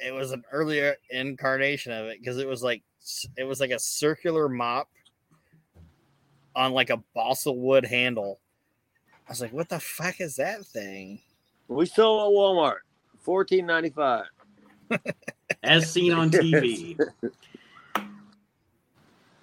It 0.00 0.12
was 0.12 0.32
an 0.32 0.42
earlier 0.50 0.96
incarnation 1.10 1.92
of 1.92 2.06
it 2.06 2.18
because 2.18 2.38
it 2.38 2.48
was 2.48 2.60
like 2.60 2.82
it 3.36 3.44
was 3.44 3.60
like 3.60 3.70
a 3.70 3.78
circular 3.78 4.48
mop 4.48 4.88
on 6.56 6.72
like 6.72 6.90
a 6.90 7.00
balsa 7.14 7.52
wood 7.52 7.84
handle. 7.84 8.40
I 9.28 9.30
was 9.30 9.40
like, 9.40 9.52
what 9.52 9.68
the 9.68 9.78
fuck 9.78 10.20
is 10.20 10.36
that 10.36 10.66
thing? 10.66 11.20
We 11.68 11.86
sold 11.86 12.32
at 12.32 12.36
Walmart, 12.36 12.78
fourteen 13.20 13.64
ninety 13.64 13.90
five. 13.90 14.24
as 15.62 15.88
seen 15.88 16.12
on 16.12 16.30
TV. 16.32 16.98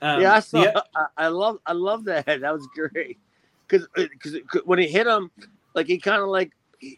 Um, 0.01 0.21
yeah, 0.21 0.33
I 0.33 0.39
saw. 0.41 0.61
the- 0.61 0.85
I, 0.95 1.05
I 1.17 1.27
love. 1.29 1.59
I 1.65 1.71
love 1.71 2.03
that. 2.03 2.25
That 2.25 2.53
was 2.53 2.67
great. 2.75 3.17
Because 3.65 3.87
because 3.95 4.61
when 4.65 4.79
he 4.79 4.89
hit 4.89 5.07
him, 5.07 5.31
like 5.73 5.87
he 5.87 5.97
kind 5.97 6.21
of 6.21 6.27
like 6.27 6.51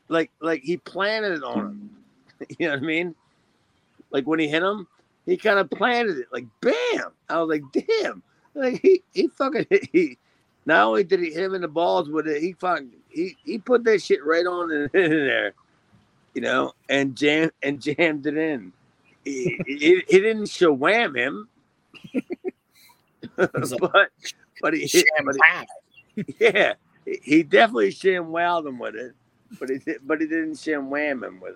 like 0.09 0.31
like 0.41 0.61
he 0.61 0.77
planted 0.77 1.33
it 1.33 1.43
on 1.43 1.65
him. 1.65 1.89
You 2.59 2.67
know 2.67 2.73
what 2.73 2.83
I 2.83 2.85
mean? 2.85 3.15
Like 4.11 4.27
when 4.27 4.39
he 4.39 4.49
hit 4.49 4.61
him, 4.61 4.85
he 5.25 5.37
kind 5.37 5.59
of 5.59 5.69
planted 5.69 6.17
it. 6.17 6.27
Like 6.31 6.45
bam! 6.61 7.11
I 7.29 7.41
was 7.41 7.47
like, 7.49 7.63
damn! 7.71 8.21
Like 8.53 8.81
he 8.81 9.03
he 9.13 9.27
fucking 9.27 9.65
he. 9.91 10.17
Not 10.65 10.87
only 10.87 11.03
did 11.03 11.19
he 11.19 11.31
hit 11.31 11.43
him 11.43 11.55
in 11.55 11.61
the 11.61 11.67
balls 11.67 12.09
with 12.09 12.27
it, 12.27 12.41
he 12.41 12.53
fucking 12.53 12.91
he 13.09 13.35
he 13.43 13.57
put 13.57 13.83
that 13.85 14.01
shit 14.01 14.25
right 14.25 14.45
on 14.45 14.71
in, 14.71 14.81
in 14.93 15.09
there, 15.11 15.53
you 16.33 16.41
know, 16.41 16.73
and 16.89 17.15
jam 17.15 17.51
and 17.61 17.81
jammed 17.81 18.25
it 18.27 18.37
in. 18.37 18.71
He, 19.25 19.57
he, 19.65 20.01
didn't 20.19 20.47
show 20.47 20.73
wham 20.73 21.15
him, 21.15 21.47
but 23.37 24.09
but 24.61 24.73
he 24.73 24.85
hit, 24.85 25.05
but 25.23 25.35
he- 26.15 26.35
yeah, 26.39 26.73
he- 27.05 27.21
he 27.23 27.43
definitely 27.43 27.91
sham 27.91 28.25
wowed 28.25 28.67
him 28.67 28.79
with 28.79 28.95
it, 28.95 29.13
but 29.59 29.69
he 29.69 29.77
did, 29.77 29.99
but 30.03 30.21
he 30.21 30.27
didn't 30.27 30.59
wham 30.89 31.23
him 31.23 31.39
with 31.39 31.55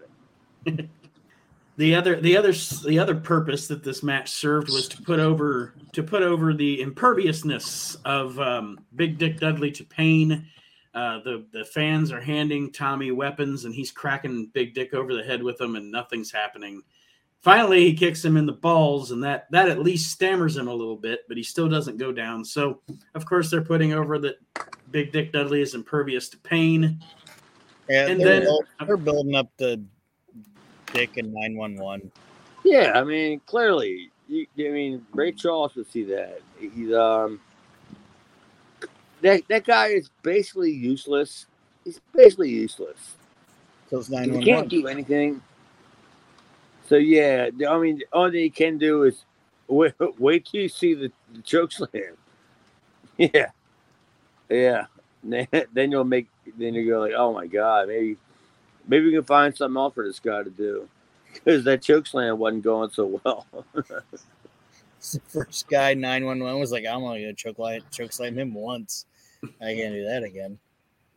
it. 0.65 0.89
the 1.77 1.95
other 1.95 2.19
the 2.19 2.35
other 2.35 2.51
the 2.85 2.99
other 2.99 3.15
purpose 3.15 3.67
that 3.67 3.83
this 3.83 4.03
match 4.03 4.29
served 4.29 4.69
was 4.69 4.87
to 4.89 5.01
put 5.01 5.19
over 5.19 5.73
to 5.93 6.03
put 6.03 6.23
over 6.23 6.53
the 6.53 6.81
imperviousness 6.81 7.95
of 8.03 8.39
um, 8.39 8.79
Big 8.95 9.17
Dick 9.17 9.39
Dudley 9.39 9.71
to 9.71 9.83
pain. 9.83 10.47
Uh, 10.93 11.19
the 11.23 11.45
the 11.53 11.63
fans 11.65 12.11
are 12.11 12.21
handing 12.21 12.71
Tommy 12.71 13.11
weapons 13.11 13.65
and 13.65 13.73
he's 13.73 13.91
cracking 13.91 14.47
Big 14.53 14.73
Dick 14.73 14.93
over 14.93 15.13
the 15.13 15.23
head 15.23 15.43
with 15.43 15.57
them 15.57 15.75
and 15.75 15.91
nothing's 15.91 16.31
happening. 16.31 16.81
Finally, 17.41 17.83
he 17.83 17.93
kicks 17.93 18.25
him 18.25 18.35
in 18.35 18.47
the 18.47 18.51
balls 18.51 19.11
and 19.11 19.23
that 19.23 19.45
that 19.51 19.69
at 19.69 19.83
least 19.83 20.11
stammers 20.11 20.57
him 20.57 20.67
a 20.67 20.73
little 20.73 20.97
bit, 20.97 21.21
but 21.27 21.37
he 21.37 21.43
still 21.43 21.69
doesn't 21.69 21.97
go 21.97 22.11
down. 22.11 22.43
So 22.43 22.81
of 23.13 23.25
course 23.27 23.51
they're 23.51 23.61
putting 23.61 23.93
over 23.93 24.17
that 24.17 24.37
Big 24.89 25.11
Dick 25.11 25.31
Dudley 25.31 25.61
is 25.61 25.75
impervious 25.75 26.29
to 26.29 26.37
pain. 26.37 27.03
Yeah, 27.89 28.07
And 28.07 28.19
they're, 28.19 28.27
then- 28.27 28.43
build- 28.43 28.65
they're 28.85 28.97
building 28.97 29.35
up 29.35 29.49
the 29.57 29.81
dick 30.93 31.17
and 31.17 31.33
911. 31.33 32.11
Yeah, 32.63 32.93
I 32.95 33.03
mean, 33.03 33.39
clearly, 33.45 34.11
you, 34.27 34.45
I 34.59 34.69
mean, 34.71 35.05
Ray 35.13 35.31
Charles 35.31 35.75
would 35.75 35.89
see 35.89 36.03
that. 36.05 36.41
He's 36.59 36.91
um, 36.93 37.39
that 39.21 39.41
that 39.47 39.63
guy 39.65 39.87
is 39.87 40.09
basically 40.21 40.71
useless. 40.71 41.45
He's 41.85 42.01
basically 42.13 42.49
useless. 42.49 43.15
Kills 43.89 44.07
He 44.07 44.15
911. 44.15 44.45
can't 44.53 44.69
do 44.69 44.87
anything. 44.87 45.41
So 46.89 46.95
yeah, 46.95 47.49
the- 47.55 47.67
I 47.67 47.77
mean, 47.79 48.01
all 48.11 48.23
only 48.23 48.31
thing 48.37 48.43
he 48.43 48.49
can 48.49 48.77
do 48.77 49.03
is 49.03 49.23
wait, 49.69 49.93
wait 50.19 50.45
till 50.45 50.61
you 50.61 50.69
see 50.69 50.93
the, 50.93 51.11
the 51.33 51.41
choke 51.43 51.71
slam. 51.71 51.89
Yeah, 53.17 53.47
yeah. 54.49 54.85
Then 55.73 55.91
you'll 55.91 56.03
make 56.03 56.27
then 56.57 56.73
you 56.73 56.87
go 56.87 56.99
like, 56.99 57.13
oh 57.15 57.33
my 57.33 57.47
god, 57.47 57.87
maybe 57.87 58.17
maybe 58.87 59.05
we 59.05 59.11
can 59.11 59.23
find 59.23 59.55
something 59.55 59.77
else 59.77 59.93
for 59.93 60.05
this 60.05 60.19
guy 60.19 60.43
to 60.43 60.49
do 60.49 60.87
because 61.33 61.63
that 61.65 61.81
choke 61.81 62.07
slam 62.07 62.37
wasn't 62.37 62.63
going 62.63 62.89
so 62.89 63.19
well. 63.23 63.45
The 65.13 65.21
first 65.27 65.69
guy 65.69 65.93
911 65.93 66.59
was 66.59 66.71
like, 66.71 66.85
I'm 66.85 67.03
only 67.03 67.21
gonna 67.21 67.33
choke 67.33 67.59
line, 67.59 67.81
choke 67.91 68.11
slam 68.11 68.37
him 68.37 68.53
once. 68.53 69.05
I 69.61 69.75
can't 69.75 69.93
do 69.93 70.03
that 70.05 70.23
again. 70.23 70.57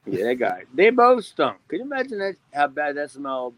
yeah, 0.07 0.27
that 0.27 0.35
guy. 0.35 0.65
They 0.75 0.91
both 0.91 1.25
stunk. 1.25 1.57
Can 1.67 1.79
you 1.79 1.85
imagine 1.87 2.19
that? 2.19 2.37
How 2.53 2.67
bad 2.67 2.97
that 2.97 3.11
smelled? 3.11 3.55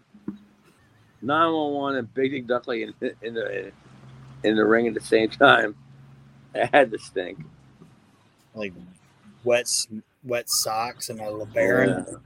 Nine 1.21 1.53
one 1.53 1.73
one 1.73 1.97
and 1.97 2.15
Big 2.15 2.31
Dick 2.31 2.47
Dudley 2.47 2.85
in, 2.85 2.95
in 3.21 3.35
the 3.35 3.73
in 4.45 4.57
the 4.57 4.65
ring 4.65 4.87
at 4.87 4.95
the 4.95 5.01
same 5.01 5.29
time. 5.29 5.75
It 6.55 6.71
had 6.73 6.91
to 6.93 6.99
stink. 6.99 7.39
Like 8.55 8.73
wet 9.45 9.67
wet 10.25 10.49
socks 10.49 11.09
and 11.09 11.21
a 11.21 11.25
LeBaron. 11.25 12.21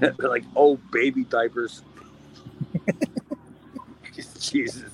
Yeah. 0.00 0.10
like 0.18 0.44
old 0.54 0.78
baby 0.90 1.24
diapers. 1.24 1.82
just, 4.14 4.50
Jesus, 4.50 4.90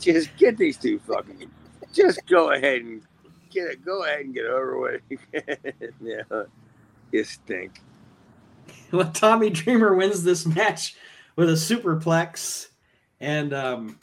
just 0.00 0.36
get 0.36 0.56
these 0.56 0.76
two 0.76 0.98
fucking. 1.00 1.50
Just 1.92 2.26
go 2.26 2.52
ahead 2.52 2.82
and 2.82 3.02
get 3.50 3.68
it. 3.68 3.84
Go 3.84 4.04
ahead 4.04 4.20
and 4.20 4.34
get 4.34 4.46
over 4.46 4.78
with. 4.78 5.02
yeah, 6.00 6.42
you 7.12 7.24
stink. 7.24 7.80
Well, 8.90 9.10
Tommy 9.12 9.50
Dreamer 9.50 9.94
wins 9.94 10.24
this 10.24 10.46
match 10.46 10.96
with 11.36 11.48
a 11.48 11.54
superplex, 11.54 12.68
and 13.20 13.52
um, 13.52 13.98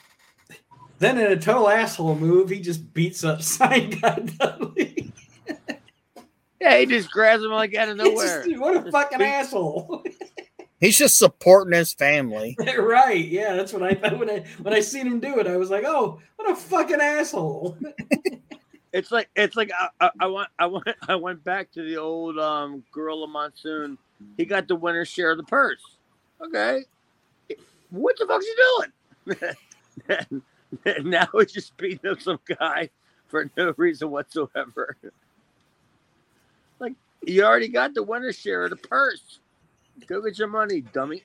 then 1.00 1.18
in 1.18 1.32
a 1.32 1.38
total 1.38 1.70
asshole 1.70 2.16
move, 2.16 2.50
he 2.50 2.60
just 2.60 2.94
beats 2.94 3.24
up 3.24 3.42
Sign 3.42 3.90
Guy 3.92 4.20
Dudley. 4.38 5.09
Yeah, 6.62 6.78
he 6.78 6.86
just 6.86 7.10
grabs 7.12 7.44
him 7.44 7.52
like 7.52 7.74
out 7.76 7.90
of 7.90 8.00
It's 8.00 8.10
nowhere. 8.10 8.44
just- 8.46 8.60
what 8.60 8.88
a 8.88 8.92
fucking 8.92 9.22
asshole! 9.22 10.04
He's 10.80 10.98
just 10.98 11.18
supporting 11.18 11.74
his 11.78 11.92
family. 11.94 12.56
right? 12.78 13.26
Yeah, 13.26 13.56
that's 13.58 13.74
what 13.74 13.84
I 13.84 13.96
thought 13.96 14.18
when 14.18 14.30
I 14.30 14.46
when 14.62 14.74
I 14.74 14.80
seen 14.80 15.08
him 15.08 15.20
do 15.20 15.38
it. 15.40 15.48
I 15.48 15.58
was 15.58 15.70
like, 15.70 15.84
oh, 15.86 16.22
what 16.38 16.50
a 16.50 16.56
fucking 16.56 17.02
asshole! 17.02 17.78
It's 18.94 19.12
like 19.12 19.30
it's 19.36 19.56
like 19.58 19.72
I, 19.78 19.90
I, 20.00 20.10
I 20.22 20.28
went 20.28 20.48
I 20.58 20.66
went 20.68 20.88
I 21.08 21.16
went 21.16 21.44
back 21.44 21.72
to 21.74 21.84
the 21.84 21.98
old 21.98 22.40
um 22.40 22.84
Gorilla 22.94 23.28
Monsoon. 23.28 23.98
He 24.38 24.46
got 24.46 24.68
the 24.70 24.76
winner's 24.76 25.10
share 25.10 25.32
of 25.32 25.38
the 25.38 25.44
purse. 25.44 25.82
Okay, 26.42 26.86
what 27.90 28.18
the 28.18 28.26
fuck's 28.26 28.46
he 28.46 28.56
doing? 30.08 31.04
now 31.12 31.28
he's 31.34 31.52
just 31.52 31.76
beating 31.78 32.10
up 32.10 32.22
some 32.22 32.40
guy 32.58 32.90
for 33.28 33.50
no 33.58 33.74
reason 33.78 34.12
whatsoever. 34.12 34.96
Like 36.80 36.94
you 37.24 37.44
already 37.44 37.68
got 37.68 37.94
the 37.94 38.04
winner's 38.04 38.38
share 38.38 38.64
of 38.64 38.72
the 38.72 38.76
purse. 38.76 39.40
Go 40.08 40.22
get 40.22 40.38
your 40.38 40.48
money, 40.48 40.82
dummy. 40.82 41.24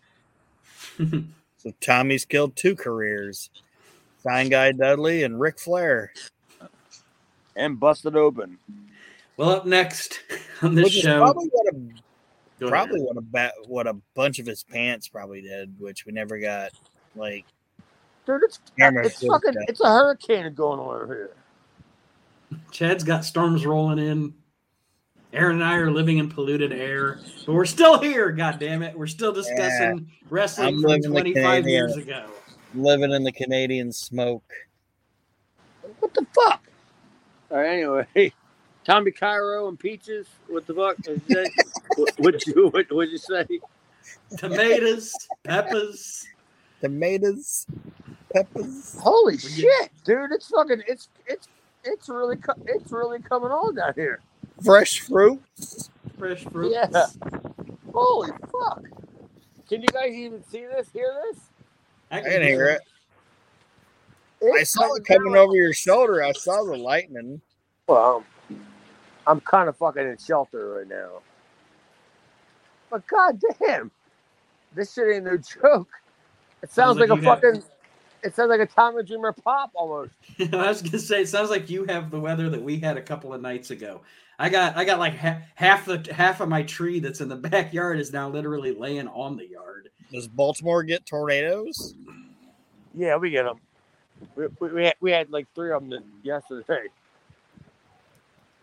So 1.65 1.73
Tommy's 1.81 2.27
killed 2.27 2.57
two 2.57 2.77
careers. 2.77 3.49
Sign 4.23 4.51
guy 4.51 4.73
Dudley 4.73 5.23
and 5.23 5.41
Ric 5.41 5.59
Flair. 5.59 6.13
And 7.57 7.81
busted 7.81 8.17
open. 8.17 8.59
well, 9.39 9.49
up 9.49 9.65
next 9.65 10.21
on 10.63 10.75
this 10.75 10.85
Which 10.85 10.93
show, 10.93 11.21
probably 11.21 11.49
what 11.51 11.75
a 11.75 11.79
Go 12.61 12.69
probably 12.69 13.01
what 13.01 13.17
a 13.17 13.21
ba- 13.21 13.53
what 13.67 13.87
a 13.87 13.95
bunch 14.15 14.39
of 14.39 14.47
his 14.47 14.63
pants 14.63 15.09
probably 15.09 15.41
did, 15.41 15.75
which 15.81 16.05
we 16.05 16.13
never 16.13 16.39
got. 16.39 16.71
Like 17.17 17.47
Dude, 18.27 18.43
it's 18.43 18.61
it's 18.77 19.27
fucking 19.27 19.55
it's 19.69 19.81
a 19.81 19.89
hurricane 19.89 20.53
going 20.55 20.81
on 20.81 21.03
over 21.03 21.15
here. 21.15 22.61
Chad's 22.71 23.05
got 23.05 23.25
storms 23.25 23.65
rolling 23.67 23.99
in. 23.99 24.35
Aaron 25.35 25.57
and 25.57 25.65
I 25.65 25.77
are 25.77 25.91
living 25.91 26.19
in 26.19 26.29
polluted 26.31 26.73
air, 26.73 27.19
but 27.45 27.55
we're 27.55 27.65
still 27.65 27.99
here. 27.99 28.31
God 28.31 28.61
damn 28.61 28.83
it, 28.83 28.97
we're 28.97 29.09
still 29.09 29.33
discussing 29.33 30.09
wrestling 30.31 30.69
I'm 30.69 30.83
from 30.83 31.03
25 31.03 31.67
years 31.67 31.97
ago. 31.97 32.27
living 32.73 33.11
in 33.11 33.25
the 33.25 33.33
Canadian 33.33 33.91
smoke. 33.91 34.49
What 35.99 36.15
the 36.15 36.25
fuck? 36.33 36.63
All 37.51 37.59
right, 37.59 37.69
anyway, 37.69 38.33
Tommy 38.85 39.11
Cairo 39.11 39.67
and 39.67 39.79
peaches. 39.79 40.29
What 40.47 40.69
the 40.69 40.75
fuck? 40.75 40.97
Is 41.09 41.21
what 41.97 42.19
would 42.21 42.47
you 42.47 42.69
what 42.69 42.93
would 42.93 43.11
you 43.11 43.19
say? 43.19 43.47
Tomatoes, 44.39 45.13
peppers. 45.43 46.27
Tomatoes, 46.81 47.67
peppers. 48.33 48.97
Holy 49.01 49.37
shit, 49.39 49.91
dude! 50.05 50.31
It's 50.31 50.47
fucking 50.49 50.83
it's 50.87 51.09
it's 51.27 51.49
it's 51.83 52.09
really 52.09 52.37
it's 52.67 52.93
really 52.93 53.19
coming 53.21 53.51
on 53.51 53.75
down 53.75 53.95
here. 53.97 54.21
Fresh 54.63 55.01
fruit. 55.01 55.43
fresh 56.19 56.45
fruit. 56.45 56.73
Yeah. 56.73 57.07
Holy 57.93 58.31
fuck! 58.51 58.83
Can 59.69 59.81
you 59.83 59.89
guys 59.93 60.13
even 60.13 60.45
see 60.45 60.61
this? 60.61 60.89
Hear 60.93 61.13
this? 61.31 61.41
I 62.11 62.21
can 62.21 62.43
hear 62.43 62.67
it. 62.67 62.81
I 64.43 64.61
It's 64.61 64.73
saw 64.73 64.95
it 64.95 65.05
coming 65.05 65.37
over 65.37 65.55
your 65.55 65.73
shoulder. 65.73 66.23
I 66.23 66.33
saw 66.33 66.63
the 66.65 66.77
lightning. 66.77 67.41
Well, 67.89 68.25
I'm 69.27 69.41
kind 69.41 69.69
of 69.69 69.77
fucking 69.77 70.03
in 70.07 70.17
shelter 70.19 70.75
right 70.79 70.89
now. 70.89 71.23
But 72.91 73.07
god 73.07 73.41
damn, 73.61 73.91
this 74.75 74.93
shit 74.95 75.17
ain't 75.17 75.25
no 75.25 75.37
joke. 75.63 75.89
It 76.63 76.71
sounds, 76.71 76.97
Sounds 76.97 76.99
like, 76.99 77.11
like 77.11 77.19
a 77.19 77.23
you 77.23 77.29
have- 77.29 77.41
fucking. 77.41 77.63
It 78.25 78.35
sounds 78.35 78.49
like 78.49 78.61
a 78.61 78.67
Tommy 78.67 79.03
Dreamer 79.03 79.33
pop 79.33 79.71
almost. 79.75 80.13
I 80.53 80.69
was 80.69 80.81
gonna 80.81 80.99
say, 80.99 81.21
it 81.21 81.29
sounds 81.29 81.51
like 81.51 81.69
you 81.69 81.85
have 81.85 82.11
the 82.11 82.19
weather 82.19 82.49
that 82.49 82.63
we 82.63 82.79
had 82.81 82.97
a 82.97 83.03
couple 83.03 83.35
of 83.35 83.43
nights 83.43 83.71
ago. 83.71 84.01
I 84.39 84.49
got, 84.49 84.77
I 84.77 84.85
got 84.85 84.99
like 84.99 85.17
ha- 85.17 85.43
half 85.55 85.85
the 85.85 86.09
half 86.13 86.41
of 86.41 86.49
my 86.49 86.63
tree 86.63 87.01
that's 87.01 87.21
in 87.21 87.29
the 87.29 87.37
backyard 87.51 88.01
is 88.01 88.13
now 88.13 88.31
literally 88.31 88.75
laying 88.75 89.09
on 89.09 89.37
the 89.37 89.47
yard. 89.47 89.91
Does 90.11 90.27
Baltimore 90.27 90.83
get 90.83 91.05
tornadoes? 91.05 91.95
Yeah, 92.95 93.17
we 93.17 93.29
get 93.29 93.45
them. 93.45 93.61
We, 94.37 94.47
we, 94.59 94.73
we, 94.73 94.85
had, 94.85 94.95
we 95.01 95.11
had 95.11 95.31
like 95.31 95.47
three 95.55 95.73
of 95.73 95.87
them 95.87 96.03
yesterday. 96.23 96.87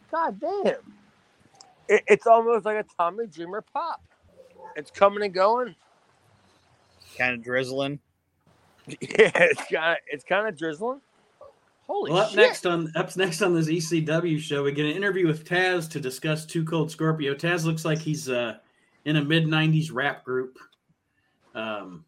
God 0.09 0.39
damn. 0.39 0.75
It, 1.87 2.03
it's 2.07 2.25
almost 2.25 2.65
like 2.65 2.77
a 2.77 2.85
Tommy 2.97 3.27
Dreamer 3.27 3.63
pop. 3.73 4.01
It's 4.75 4.89
coming 4.89 5.23
and 5.23 5.33
going. 5.33 5.75
Kind 7.17 7.35
of 7.35 7.43
drizzling. 7.43 7.99
Yeah, 9.01 9.31
it's 9.35 9.61
kind 9.71 9.91
of 9.91 9.97
it's 10.07 10.23
kind 10.23 10.47
of 10.47 10.57
drizzling. 10.57 11.01
Holy 11.87 12.11
Well, 12.11 12.21
up 12.23 12.29
shit! 12.29 12.37
next 12.37 12.65
on 12.65 12.91
up 12.95 13.15
next 13.15 13.41
on 13.41 13.53
this 13.53 13.67
ECW 13.67 14.39
show, 14.39 14.63
we 14.63 14.71
get 14.71 14.85
an 14.85 14.91
interview 14.91 15.27
with 15.27 15.45
Taz 15.47 15.89
to 15.91 15.99
discuss 15.99 16.45
Two 16.45 16.63
Cold 16.63 16.89
Scorpio. 16.89 17.33
Taz 17.35 17.63
looks 17.65 17.85
like 17.85 17.99
he's 17.99 18.27
uh, 18.29 18.55
in 19.05 19.17
a 19.17 19.23
mid 19.23 19.45
'90s 19.45 19.89
rap 19.93 20.23
group, 20.25 20.57
um, 21.53 22.03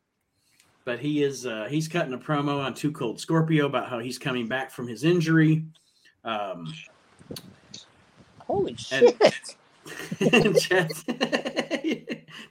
but 0.85 0.99
he 0.99 1.23
is 1.23 1.45
uh, 1.45 1.67
he's 1.69 1.87
cutting 1.87 2.13
a 2.13 2.17
promo 2.17 2.63
on 2.63 2.73
Two 2.73 2.91
Cold 2.91 3.19
Scorpio 3.19 3.65
about 3.65 3.87
how 3.89 3.99
he's 3.99 4.17
coming 4.17 4.47
back 4.47 4.71
from 4.71 4.87
his 4.87 5.03
injury. 5.03 5.63
Um, 6.23 6.73
Holy 8.39 8.71
and- 8.71 8.79
shit! 8.79 9.21
Chad's, 10.61 11.03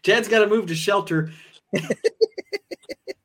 Chad's 0.03 0.29
got 0.29 0.41
to 0.41 0.47
move 0.47 0.67
to 0.67 0.75
shelter. 0.75 1.33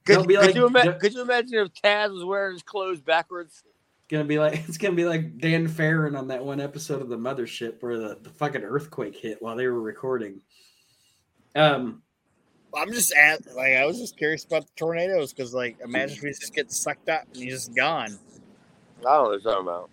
Could, 0.07 0.27
be 0.27 0.35
could 0.35 0.45
like- 0.47 0.55
you 0.55 0.65
ima- 0.67 0.83
don't- 0.83 0.99
could 0.99 1.13
you 1.13 1.21
imagine 1.21 1.53
if 1.59 1.73
Taz 1.73 2.11
was 2.11 2.23
wearing 2.25 2.53
his 2.53 2.63
clothes 2.63 2.99
backwards? 3.01 3.63
It's 3.65 3.73
Gonna 4.09 4.23
be 4.23 4.39
like 4.39 4.53
it's 4.67 4.77
gonna 4.77 4.95
be 4.95 5.05
like 5.05 5.37
Dan 5.37 5.67
Farron 5.67 6.15
on 6.15 6.27
that 6.29 6.43
one 6.43 6.59
episode 6.61 7.01
of 7.01 7.09
the 7.09 7.17
Mothership 7.17 7.81
where 7.81 7.97
the, 7.97 8.17
the 8.21 8.29
fucking 8.29 8.63
earthquake 8.63 9.15
hit 9.17 9.41
while 9.41 9.55
they 9.55 9.67
were 9.67 9.81
recording. 9.81 10.41
Um, 11.55 12.01
I'm 12.73 12.91
just 12.91 13.13
at 13.13 13.41
like 13.55 13.73
I 13.73 13.85
was 13.85 13.97
just 13.99 14.17
curious 14.17 14.45
about 14.45 14.65
the 14.65 14.71
tornadoes 14.75 15.33
because 15.33 15.53
like 15.53 15.77
imagine 15.83 16.17
if 16.17 16.23
he 16.23 16.29
just 16.29 16.53
gets 16.53 16.77
sucked 16.77 17.09
up 17.09 17.23
and 17.33 17.43
he's 17.43 17.53
just 17.53 17.75
gone. 17.75 18.17
I 18.99 19.03
don't 19.03 19.03
know 19.03 19.23
what 19.23 19.31
you're 19.31 19.39
talking 19.53 19.67
about. 19.67 19.89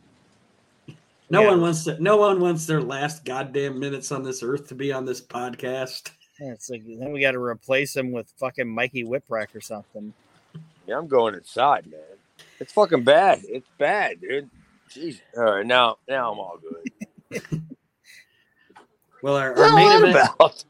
no 1.30 1.42
Yeah. 1.42 1.50
one 1.50 1.60
wants 1.60 1.84
to, 1.84 2.02
no 2.02 2.16
one 2.16 2.40
wants 2.40 2.66
their 2.66 2.80
last 2.82 3.24
goddamn 3.24 3.78
minutes 3.80 4.10
on 4.12 4.22
this 4.22 4.42
earth 4.42 4.68
to 4.68 4.74
be 4.74 4.92
on 4.92 5.04
this 5.04 5.20
podcast. 5.20 6.10
Yeah, 6.40 6.52
it's 6.52 6.68
like 6.68 6.82
then 6.86 7.12
we 7.12 7.20
got 7.20 7.32
to 7.32 7.40
replace 7.40 7.96
him 7.96 8.12
with 8.12 8.32
fucking 8.38 8.68
Mikey 8.68 9.04
Whipwreck 9.04 9.54
or 9.54 9.60
something. 9.60 10.12
Yeah, 10.86 10.98
I'm 10.98 11.06
going 11.06 11.34
inside, 11.34 11.86
man. 11.86 12.00
It's 12.58 12.72
fucking 12.72 13.04
bad. 13.04 13.42
It's 13.44 13.68
bad, 13.78 14.20
dude. 14.20 14.50
Jeez. 14.90 15.20
All 15.36 15.44
right, 15.44 15.66
now 15.66 15.98
now 16.08 16.32
I'm 16.32 16.38
all 16.38 16.58
good. 17.30 17.62
Well, 19.24 19.38
our, 19.38 19.58
our 19.58 19.74
main 19.74 19.90
event, 19.90 20.28
about? 20.34 20.64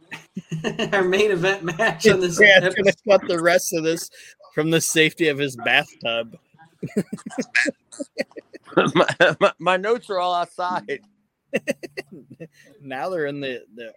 our 0.94 1.02
main 1.02 1.32
event 1.32 1.64
match 1.64 2.06
on 2.06 2.20
this 2.20 2.40
yeah, 2.40 2.60
episode, 2.62 2.76
gonna 2.76 3.18
cut 3.18 3.26
the 3.26 3.42
rest 3.42 3.74
of 3.74 3.82
this 3.82 4.08
from 4.54 4.70
the 4.70 4.80
safety 4.80 5.26
of 5.26 5.38
his 5.38 5.56
bathtub. 5.56 6.38
my, 8.94 9.36
my, 9.40 9.52
my 9.58 9.76
notes 9.76 10.08
are 10.08 10.20
all 10.20 10.32
outside. 10.32 11.00
Now 12.82 13.08
they're 13.08 13.26
in 13.26 13.40
the, 13.40 13.64
the 13.74 13.92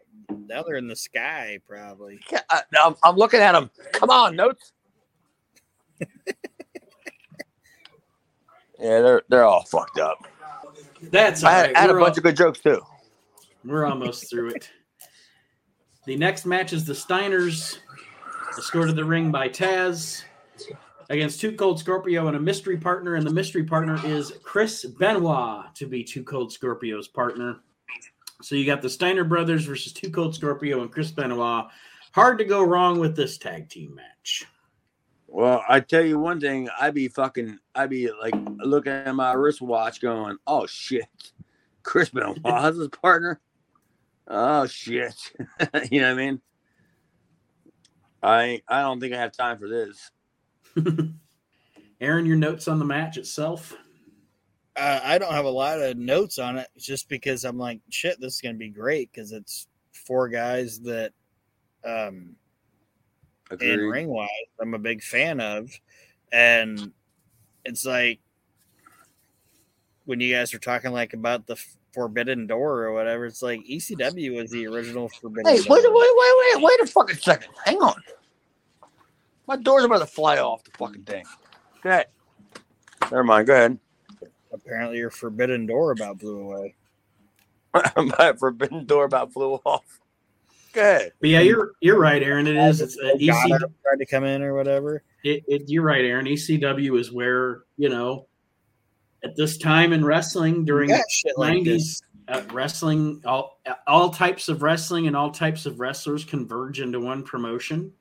now 0.48 0.64
they're 0.64 0.78
in 0.78 0.88
the 0.88 0.96
sky 0.96 1.60
probably. 1.68 2.20
Yeah, 2.32 2.42
I, 2.50 2.62
I'm, 2.82 2.96
I'm 3.04 3.16
looking 3.16 3.42
at 3.42 3.52
them. 3.52 3.70
Come 3.92 4.10
on, 4.10 4.36
notes. 4.36 4.72
yeah, 6.00 6.06
they're 8.80 9.22
they're 9.30 9.44
all 9.44 9.64
fucked 9.64 10.00
up. 10.00 10.26
that's 11.12 11.44
all 11.44 11.50
I 11.50 11.54
had, 11.54 11.66
right. 11.68 11.78
I 11.78 11.82
had 11.82 11.90
a 11.90 11.94
bunch 11.94 12.12
al- 12.14 12.18
of 12.18 12.24
good 12.24 12.38
jokes 12.38 12.60
too. 12.60 12.82
we're 13.66 13.86
almost 13.86 14.30
through 14.30 14.50
it. 14.52 14.70
The 16.06 16.16
next 16.16 16.46
match 16.46 16.72
is 16.72 16.86
the 16.86 16.94
Steiners, 16.94 17.80
escorted 18.58 18.96
the 18.96 19.04
ring 19.04 19.32
by 19.32 19.50
Taz 19.50 20.24
against 21.10 21.40
Two 21.40 21.54
Cold 21.54 21.80
Scorpio 21.80 22.28
and 22.28 22.36
a 22.36 22.40
mystery 22.40 22.78
partner, 22.78 23.16
and 23.16 23.26
the 23.26 23.34
mystery 23.34 23.64
partner 23.64 24.00
is 24.06 24.34
Chris 24.44 24.86
Benoit 24.86 25.74
to 25.76 25.88
be 25.88 26.04
Two 26.04 26.24
Cold 26.24 26.52
Scorpio's 26.52 27.08
partner. 27.08 27.60
So 28.42 28.56
you 28.56 28.66
got 28.66 28.82
the 28.82 28.90
Steiner 28.90 29.24
brothers 29.24 29.66
versus 29.66 29.94
Two 29.94 30.12
Cold 30.12 30.36
Scorpio 30.36 30.82
and 30.82 30.92
Chris 30.92 31.12
Benoit. 31.12 31.68
Hard 32.14 32.38
to 32.40 32.46
go 32.46 32.64
wrong 32.64 33.00
with 33.00 33.16
this 33.16 33.38
tag 33.38 33.70
team 33.70 33.96
match. 33.96 34.46
Well, 35.28 35.64
I 35.68 35.82
tell 35.82 36.06
you 36.06 36.20
one 36.20 36.40
thing, 36.40 36.70
I'd 36.80 36.94
be 36.94 37.10
fucking, 37.10 37.60
I'd 37.76 37.90
be 37.90 38.10
like 38.12 38.34
looking 38.58 38.94
at 38.94 39.14
my 39.14 39.34
wristwatch, 39.34 40.02
going, 40.02 40.38
"Oh 40.48 40.66
shit, 40.68 41.08
Chris 41.84 42.10
Benoit 42.10 42.40
is 42.74 42.78
his 42.78 42.88
partner." 42.90 43.42
Oh 44.28 44.68
shit, 44.68 45.16
you 45.92 46.02
know 46.02 46.14
what 46.14 46.20
I 46.20 46.26
mean? 46.26 46.42
I 48.24 48.62
I 48.68 48.82
don't 48.82 49.00
think 49.00 49.14
I 49.14 49.20
have 49.20 49.32
time 49.32 49.58
for 49.58 49.68
this. 49.68 50.12
Aaron, 52.02 52.26
your 52.26 52.36
notes 52.36 52.68
on 52.68 52.80
the 52.80 52.86
match 52.86 53.18
itself? 53.18 53.76
Uh, 54.76 55.00
I 55.04 55.18
don't 55.18 55.34
have 55.34 55.46
a 55.46 55.50
lot 55.50 55.82
of 55.82 55.98
notes 55.98 56.38
on 56.38 56.58
it 56.58 56.68
just 56.78 57.10
because 57.10 57.44
I'm 57.44 57.58
like, 57.58 57.82
shit, 57.90 58.20
this 58.20 58.36
is 58.36 58.42
gonna 58.42 58.56
be 58.56 58.70
great 58.70 59.12
because 59.12 59.32
it's 59.32 59.68
four 59.92 60.30
guys 60.30 60.80
that 60.82 61.14
um 61.84 62.36
in 63.52 63.58
Agreed. 63.72 63.78
ring 63.78 64.08
wise 64.08 64.30
I'm 64.62 64.74
a 64.74 64.80
big 64.80 65.02
fan 65.02 65.40
of. 65.40 65.72
And 66.32 66.92
it's 67.66 67.86
like 67.86 68.20
when 70.06 70.20
you 70.20 70.34
guys 70.34 70.54
were 70.54 70.60
talking 70.60 70.92
like 70.92 71.14
about 71.14 71.48
the 71.48 71.56
Forbidden 71.94 72.46
Door 72.46 72.84
or 72.84 72.94
whatever, 72.94 73.26
it's 73.26 73.42
like 73.42 73.62
ECW 73.62 74.36
was 74.36 74.52
the 74.52 74.68
original 74.68 75.10
Forbidden 75.10 75.52
Hey, 75.52 75.60
wait, 75.60 75.70
wait, 75.70 75.92
wait, 75.92 76.34
wait, 76.56 76.64
wait 76.64 76.80
a 76.82 76.86
fucking 76.86 77.18
second. 77.18 77.50
Hang 77.66 77.78
on. 77.78 77.96
My 79.48 79.56
door's 79.56 79.86
about 79.86 80.00
to 80.00 80.06
fly 80.06 80.40
off 80.40 80.64
the 80.64 80.72
fucking 80.72 81.04
thing. 81.04 81.26
Go 81.82 81.90
ahead. 81.90 82.08
Never 83.04 83.24
mind. 83.24 83.48
Go 83.48 83.54
ahead. 83.54 83.80
Apparently 84.52 84.98
your 84.98 85.10
Forbidden 85.10 85.66
Door 85.66 85.92
about 85.92 86.20
blew 86.20 86.40
away. 86.42 86.76
My 87.96 88.34
forbidden 88.34 88.86
door 88.86 89.06
about 89.06 89.34
flew 89.34 89.54
off. 89.66 90.00
Go 90.74 90.82
ahead. 90.82 91.14
But 91.20 91.30
yeah, 91.30 91.42
you're 91.42 91.72
you're 91.80 92.00
right, 92.00 92.22
Aaron. 92.22 92.48
It 92.48 92.56
is. 92.56 92.82
It's 92.82 92.98
uh, 92.98 93.16
EC, 93.20 93.30
Okada 93.30 93.72
tried 93.84 93.98
to 94.00 94.06
come 94.06 94.24
in 94.24 94.42
or 94.42 94.54
whatever. 94.54 95.04
it, 95.24 95.44
it, 95.48 95.64
you're 95.68 95.84
right, 95.84 96.04
Aaron. 96.04 96.26
ECW 96.26 97.00
is 97.00 97.12
where 97.12 97.64
you 97.78 97.90
know 97.90 98.28
at 99.24 99.36
this 99.36 99.58
time 99.58 99.94
in 99.94 100.06
wrestling 100.06 100.66
during 100.66 100.90
Yeah, 100.90 101.02
shit 101.10 101.38
like 101.38 101.60
90s 101.64 102.02
uh, 102.28 102.42
wrestling 102.52 103.22
all 103.26 103.60
all 103.88 104.10
types 104.10 104.50
of 104.50 104.62
wrestling 104.62 105.08
and 105.08 105.16
all 105.16 105.32
types 105.32 105.66
of 105.66 105.80
wrestlers 105.80 106.24
converge 106.24 106.80
into 106.80 107.00
one 107.00 107.24
promotion 107.24 107.92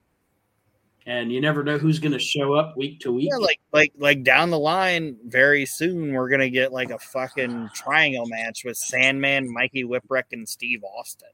and 1.07 1.31
you 1.31 1.41
never 1.41 1.63
know 1.63 1.79
who's 1.79 2.01
going 2.01 2.13
to 2.13 2.19
show 2.19 2.55
up 2.55 2.77
week 2.77 3.01
to 3.01 3.13
week 3.13 3.29
Yeah, 3.31 3.39
like 3.39 3.61
like 3.73 3.93
like 3.97 4.25
down 4.25 4.51
the 4.51 4.59
line, 4.59 5.17
very 5.25 5.65
soon 5.65 6.13
we're 6.13 6.29
gonna 6.29 6.51
get 6.51 6.73
like 6.73 6.91
a 6.91 6.99
fucking 6.99 7.71
triangle 7.73 8.27
match 8.27 8.65
with 8.65 8.77
Sandman, 8.77 9.53
Mikey 9.53 9.85
Whipwreck, 9.85 10.33
and 10.33 10.49
Steve 10.49 10.83
Austin. 10.85 11.29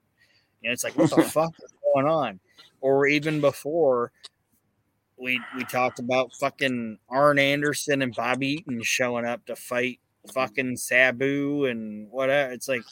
You 0.60 0.68
know, 0.68 0.72
it's 0.74 0.84
like 0.84 0.96
what 0.96 1.10
the 1.10 1.22
fuck 1.22 1.54
is 1.62 1.72
going 1.94 2.06
on? 2.06 2.38
Or 2.82 3.06
even 3.06 3.40
before, 3.40 4.12
we 5.16 5.40
we 5.56 5.64
talked 5.64 5.98
about 5.98 6.34
fucking 6.34 6.98
Arn 7.08 7.38
Anderson 7.38 8.02
and 8.02 8.14
Bobby 8.14 8.48
Eaton 8.48 8.82
showing 8.82 9.24
up 9.24 9.46
to 9.46 9.56
fight 9.56 10.00
fucking 10.32 10.76
Sabu 10.76 11.64
and 11.64 12.10
whatever. 12.10 12.52
It's 12.52 12.68
like 12.68 12.82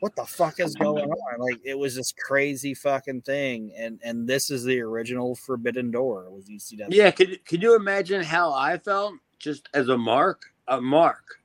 what 0.00 0.14
the 0.14 0.24
fuck 0.24 0.60
is 0.60 0.74
going 0.74 1.10
on? 1.10 1.40
Like 1.40 1.60
it 1.64 1.78
was 1.78 1.96
this 1.96 2.12
crazy 2.12 2.74
fucking 2.74 3.22
thing, 3.22 3.72
and 3.76 4.00
and 4.02 4.28
this 4.28 4.50
is 4.50 4.64
the 4.64 4.80
original 4.80 5.34
Forbidden 5.34 5.90
Door. 5.90 6.30
Was 6.30 6.48
ECW? 6.48 6.88
Yeah, 6.90 7.10
could 7.10 7.44
could 7.44 7.62
you 7.62 7.74
imagine 7.74 8.22
how 8.22 8.52
I 8.52 8.78
felt 8.78 9.14
just 9.38 9.68
as 9.74 9.88
a 9.88 9.98
mark, 9.98 10.42
a 10.68 10.80
mark, 10.80 11.40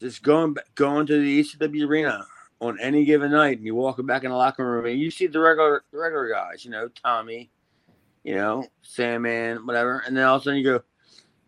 just 0.00 0.22
going 0.22 0.56
going 0.74 1.06
to 1.06 1.20
the 1.20 1.40
ECW 1.40 1.86
arena 1.86 2.26
on 2.60 2.78
any 2.80 3.04
given 3.04 3.32
night, 3.32 3.56
and 3.56 3.66
you 3.66 3.74
walking 3.74 4.06
back 4.06 4.24
in 4.24 4.30
the 4.30 4.36
locker 4.36 4.64
room, 4.64 4.86
and 4.86 5.00
you 5.00 5.10
see 5.10 5.26
the 5.26 5.40
regular 5.40 5.84
the 5.90 5.98
regular 5.98 6.28
guys, 6.28 6.64
you 6.64 6.70
know, 6.70 6.88
Tommy, 6.88 7.50
you 8.24 8.34
know, 8.34 8.64
Sandman, 8.82 9.66
whatever, 9.66 10.02
and 10.06 10.16
then 10.16 10.24
all 10.24 10.36
of 10.36 10.42
a 10.42 10.44
sudden 10.44 10.58
you 10.58 10.64
go, 10.64 10.80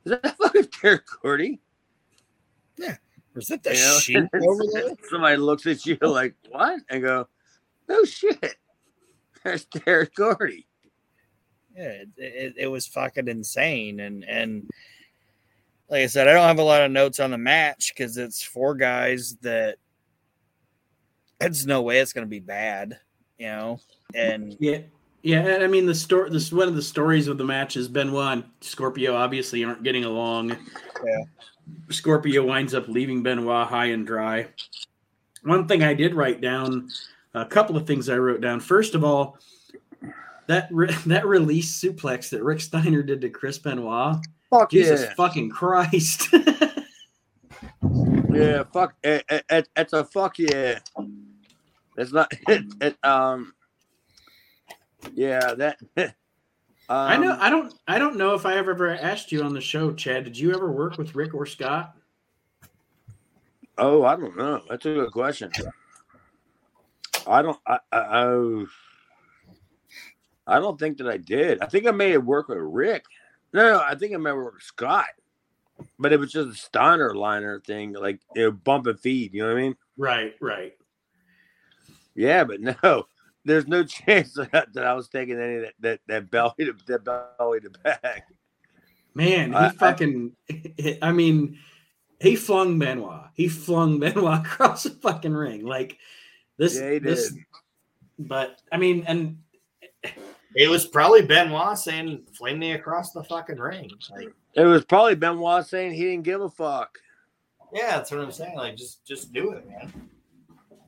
"Is 0.05 0.19
that 0.23 0.37
fucking 0.43 0.69
Derek 0.83 1.05
Gordy?" 1.23 1.61
Was 3.35 3.51
it 3.51 3.63
the 3.63 3.75
You 3.75 3.81
know? 3.81 3.99
sheep 3.99 4.25
over 4.49 4.63
there? 4.73 4.91
Somebody 5.11 5.37
looks 5.37 5.67
at 5.67 5.85
you 5.87 5.99
like, 6.01 6.35
"What?" 6.51 6.81
and 6.89 7.03
go, 7.03 7.29
"No 7.89 8.05
shit, 8.05 8.57
there's 9.45 9.65
Derek 9.67 10.15
Gordy." 10.15 10.67
Yeah, 11.77 11.89
it, 11.89 12.09
it, 12.17 12.55
it 12.59 12.67
was 12.69 12.87
fucking 12.87 13.29
insane, 13.29 14.01
and 14.01 14.25
and 14.25 14.69
like 15.91 16.03
I 16.03 16.07
said, 16.07 16.29
I 16.29 16.33
don't 16.33 16.47
have 16.47 16.59
a 16.61 16.63
lot 16.63 16.83
of 16.83 16.93
notes 16.93 17.19
on 17.21 17.31
the 17.31 17.39
match 17.39 17.93
because 17.95 18.17
it's 18.17 18.43
four 18.43 18.75
guys 18.75 19.37
that 19.43 19.77
there's 21.41 21.67
no 21.67 21.83
way 21.83 21.99
it's 21.99 22.13
going 22.13 22.27
to 22.27 22.31
be 22.31 22.41
bad, 22.41 22.99
you 23.39 23.47
know. 23.47 23.81
And 24.15 24.57
yeah 24.61 24.79
yeah 25.23 25.59
i 25.63 25.67
mean 25.67 25.87
the 25.87 25.95
story 25.95 26.29
this 26.29 26.53
one 26.53 26.69
of 26.69 26.75
the 26.77 26.83
stories 26.83 27.29
of 27.29 27.39
the 27.39 27.45
match 27.45 27.79
is 27.79 27.89
benoit 27.89 28.33
and 28.35 28.45
scorpio 28.61 29.15
obviously 29.17 29.65
aren't 29.65 29.83
getting 29.83 30.05
along 30.05 30.51
Yeah. 30.51 31.25
Scorpio 31.91 32.45
winds 32.45 32.75
up 32.75 32.89
leaving 32.89 33.23
benoit 33.23 33.67
high 33.67 33.87
and 33.87 34.07
dry 34.07 34.47
one 35.43 35.67
thing 35.67 35.83
i 35.83 35.95
did 35.95 36.15
write 36.15 36.41
down 36.41 36.89
a 37.35 37.45
couple 37.45 37.77
of 37.77 37.87
things 37.87 38.09
i 38.09 38.17
wrote 38.17 38.41
down 38.41 38.61
first 38.61 38.95
of 38.95 39.05
all 39.05 39.39
that 40.47 40.69
re- 40.71 40.95
that 41.07 41.27
release 41.27 41.81
suplex 41.81 42.31
that 42.31 42.43
rick 42.43 42.61
steiner 42.61 43.03
did 43.03 43.21
to 43.21 43.29
chris 43.29 43.59
benoit 43.59 44.17
Fuck 44.51 44.71
Jesus 44.71 45.01
yeah. 45.01 45.15
fucking 45.15 45.51
Christ. 45.51 46.29
Yeah, 48.33 48.65
fuck. 48.73 48.95
It, 49.05 49.25
it, 49.29 49.45
it, 49.49 49.69
it's 49.77 49.93
a 49.93 50.05
fuck 50.05 50.41
yeah. 50.41 50.81
It's 51.97 52.13
not. 52.13 52.33
It, 52.49 52.65
it, 52.81 52.97
um. 53.05 53.55
Yeah, 55.15 55.55
that. 55.55 55.79
Um, 56.89 56.97
I 56.97 57.17
know 57.17 57.37
I 57.41 57.51
don't 57.51 57.75
I 57.89 57.99
don't 57.99 58.17
know 58.17 58.35
if 58.35 58.45
I 58.47 58.57
ever 58.57 58.73
ever 58.73 58.91
asked 58.91 59.33
you 59.33 59.43
on 59.43 59.55
the 59.55 59.61
show, 59.61 59.93
Chad. 59.93 60.25
Did 60.25 60.39
you 60.39 60.55
ever 60.55 60.71
work 60.71 60.99
with 60.99 61.15
Rick 61.15 61.35
or 61.35 61.47
Scott? 61.47 61.97
Oh, 63.77 64.05
I 64.05 64.17
don't 64.17 64.37
know. 64.37 64.63
That's 64.69 64.87
a 64.87 64.91
good 64.91 65.13
question. 65.13 65.51
I 67.27 67.43
don't. 67.43 67.59
I. 67.67 67.79
I, 67.91 67.99
I, 67.99 68.65
I 70.47 70.59
don't 70.59 70.79
think 70.79 70.99
that 70.99 71.09
I 71.09 71.17
did. 71.17 71.63
I 71.63 71.67
think 71.67 71.87
I 71.87 71.91
may 71.91 72.11
have 72.11 72.25
worked 72.25 72.51
with 72.51 72.59
Rick. 72.59 73.05
No, 73.53 73.81
I 73.85 73.95
think 73.95 74.13
I 74.13 74.19
may 74.19 74.31
have 74.31 74.37
worked 74.37 74.57
with 74.57 74.63
Scott. 74.63 75.07
But 75.99 76.13
it 76.13 76.21
was 76.21 76.33
just 76.33 76.51
a 76.51 76.55
Steiner 76.55 77.15
liner 77.15 77.61
thing, 77.61 77.95
like 77.95 78.21
you 78.35 78.43
know, 78.43 78.51
bump 78.53 78.87
and 78.87 79.01
feed. 79.01 79.35
You 79.35 79.43
know 79.43 79.49
what 79.49 79.59
I 79.59 79.63
mean? 79.63 79.77
Right, 79.97 80.35
right. 80.41 80.75
Yeah, 82.15 82.45
but 82.45 82.61
no, 82.83 83.07
there's 83.45 83.67
no 83.67 83.85
chance 83.85 84.35
that, 84.35 84.69
that 84.73 84.85
I 84.87 84.95
was 84.95 85.09
taking 85.09 85.39
any 85.41 85.57
of 85.57 85.63
that 85.63 85.75
that, 85.81 86.01
that 86.09 86.31
belly 86.31 86.55
to 86.59 86.75
that 86.87 87.05
belly 87.39 87.61
to 87.61 87.71
back. 87.71 88.27
Man, 89.15 89.51
he 89.51 89.57
I- 89.57 89.67
I- 89.67 89.71
fucking 89.71 90.33
I, 91.03 91.13
mean, 91.13 91.59
he 92.21 92.37
flung 92.37 92.79
Benoit. 92.79 93.27
He 93.35 93.49
flung 93.49 93.99
Benoit 94.01 94.41
across 94.41 94.83
the 94.85 94.91
fucking 94.91 95.35
ring. 95.35 95.65
Like 95.65 95.99
this 96.57 96.77
Yeah, 96.79 96.93
he 96.93 96.99
this 96.99 97.31
did. 97.33 97.45
but 98.19 98.61
I 98.73 98.77
mean, 98.79 99.05
and 99.07 99.39
It 100.57 100.69
was 100.69 100.87
probably 100.87 101.23
Benoit 101.23 101.77
saying, 101.79 102.27
"Flame 102.37 102.59
me 102.61 102.73
across 102.73 103.13
the 103.13 103.25
fucking 103.25 103.59
ring." 103.59 103.91
Like, 104.11 104.33
It 104.55 104.65
was 104.65 104.85
probably 104.85 105.15
Benoit 105.17 105.67
saying 105.67 105.93
he 105.95 106.05
didn't 106.05 106.23
give 106.25 106.41
a 106.41 106.49
fuck. 106.51 106.97
yeah, 107.73 107.97
that's 107.97 108.11
what 108.13 108.21
I'm 108.21 108.31
saying. 108.33 108.57
Like, 108.57 108.77
just 108.77 109.05
just 109.05 109.33
do 109.33 109.51
it, 109.53 109.69
man. 109.69 109.93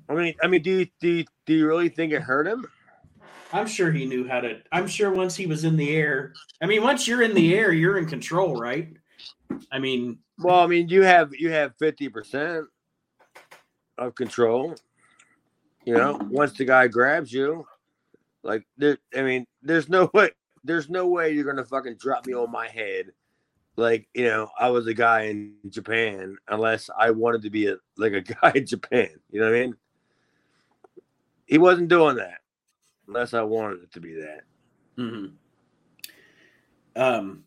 I 0.09 0.15
mean, 0.15 0.35
I 0.43 0.47
mean, 0.47 0.63
do 0.63 0.71
you 0.71 0.87
do 1.01 1.09
you, 1.09 1.25
do 1.47 1.55
you 1.55 1.67
really 1.67 1.89
think 1.89 2.13
it 2.13 2.23
hurt 2.23 2.47
him? 2.47 2.67
I'm 3.53 3.67
sure 3.67 3.93
he 3.93 4.07
knew 4.07 4.27
how 4.27 4.41
to 4.41 4.61
I'm 4.73 4.87
sure 4.87 5.13
once 5.13 5.37
he 5.37 5.47
was 5.47 5.65
in 5.65 5.77
the 5.77 5.97
air. 5.97 6.33
I 6.63 6.67
mean, 6.67 6.83
once 6.83 7.07
you're 7.07 7.23
in 7.23 7.35
the 7.35 7.55
air, 7.55 7.73
you're 7.73 7.99
in 7.99 8.07
control, 8.07 8.57
right? 8.57 8.93
I 9.73 9.79
mean, 9.79 10.19
Well, 10.39 10.61
I 10.61 10.67
mean, 10.67 10.89
you 10.89 11.03
have 11.03 11.35
you 11.35 11.51
have 11.51 11.75
fifty 11.79 12.09
percent 12.09 12.67
of 13.99 14.15
control. 14.15 14.75
You 15.85 15.95
know, 15.95 16.19
once 16.31 16.53
the 16.53 16.65
guy 16.65 16.89
grabs 16.89 17.33
you, 17.33 17.65
like 18.43 18.67
there, 18.77 18.99
I 19.17 19.23
mean, 19.23 19.47
there's 19.63 19.89
no 19.89 20.11
way, 20.15 20.31
there's 20.65 20.91
no 20.91 21.07
way 21.07 21.33
you're 21.33 21.45
gonna 21.45 21.65
fucking 21.65 21.97
drop 21.97 22.27
me 22.27 22.35
on 22.35 22.51
my 22.51 22.69
head, 22.69 23.13
like 23.77 24.09
you 24.15 24.25
know, 24.25 24.51
I 24.59 24.71
was 24.71 24.87
a 24.87 24.95
guy 24.95 25.23
in 25.23 25.55
Japan, 25.69 26.37
unless 26.49 26.91
I 26.99 27.11
wanted 27.11 27.43
to 27.43 27.51
be 27.51 27.69
a 27.69 27.77
like 27.97 28.13
a 28.13 28.21
guy 28.23 28.53
in 28.55 28.67
Japan. 28.67 29.11
You 29.31 29.41
know 29.41 29.51
what 29.51 29.57
I 29.57 29.61
mean? 29.61 29.77
He 31.47 31.59
wasn't 31.59 31.89
doing 31.89 32.17
that, 32.17 32.39
unless 33.09 33.33
I 33.35 33.43
wanted 33.43 33.83
it 33.83 33.93
to 33.93 34.01
be 34.01 34.15
that. 34.15 34.41
mhm. 34.99 35.33
um 36.97 37.45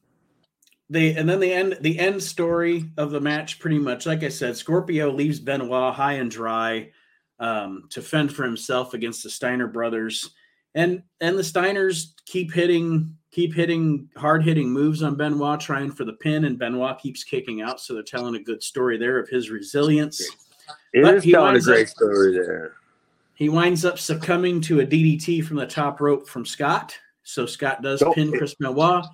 they 0.90 1.14
and 1.16 1.30
then 1.30 1.40
the 1.40 1.54
end 1.54 1.78
the 1.82 2.00
end 2.00 2.22
story 2.22 2.86
of 2.98 3.12
the 3.12 3.22
match 3.22 3.60
pretty 3.60 3.78
much 3.80 4.06
like 4.06 4.24
I 4.24 4.30
said, 4.30 4.56
Scorpio 4.58 5.12
leaves 5.12 5.40
Benoit 5.40 5.94
high 5.94 6.14
and 6.14 6.32
dry 6.32 6.90
um 7.40 7.84
to 7.92 8.02
fend 8.02 8.34
for 8.34 8.44
himself 8.44 8.94
against 8.94 9.24
the 9.24 9.30
Steiner 9.30 9.68
brothers. 9.68 10.32
And 10.76 11.04
and 11.22 11.38
the 11.38 11.44
Steiners 11.44 12.14
keep 12.26 12.52
hitting 12.54 13.16
keep 13.32 13.54
hitting 13.54 14.10
hard 14.18 14.44
hitting 14.44 14.70
moves 14.72 15.04
on 15.04 15.16
Benoit 15.16 15.60
trying 15.60 15.92
for 15.92 16.06
the 16.06 16.14
pin 16.14 16.46
and 16.46 16.58
Benoit 16.58 16.98
keeps 17.00 17.24
kicking 17.24 17.62
out 17.62 17.80
so 17.80 17.94
they're 17.94 18.02
telling 18.04 18.36
a 18.36 18.44
good 18.44 18.64
story 18.64 18.98
there 18.98 19.20
of 19.20 19.30
his 19.30 19.50
resilience. 19.52 20.20
It 20.94 21.04
But 21.04 21.16
is 21.16 21.24
telling 21.24 21.56
a 21.56 21.60
up- 21.60 21.64
great 21.66 21.90
story 21.90 22.34
there. 22.34 22.74
He 23.40 23.48
winds 23.48 23.86
up 23.86 23.98
succumbing 23.98 24.60
to 24.64 24.82
a 24.82 24.86
DDT 24.86 25.46
from 25.46 25.56
the 25.56 25.66
top 25.66 26.02
rope 26.02 26.28
from 26.28 26.46
Scott. 26.46 26.98
So 27.24 27.46
Scott 27.46 27.82
does 27.82 28.02
Nope. 28.02 28.16
pin 28.16 28.32
Chris 28.34 28.54
Benoit. 28.54 29.06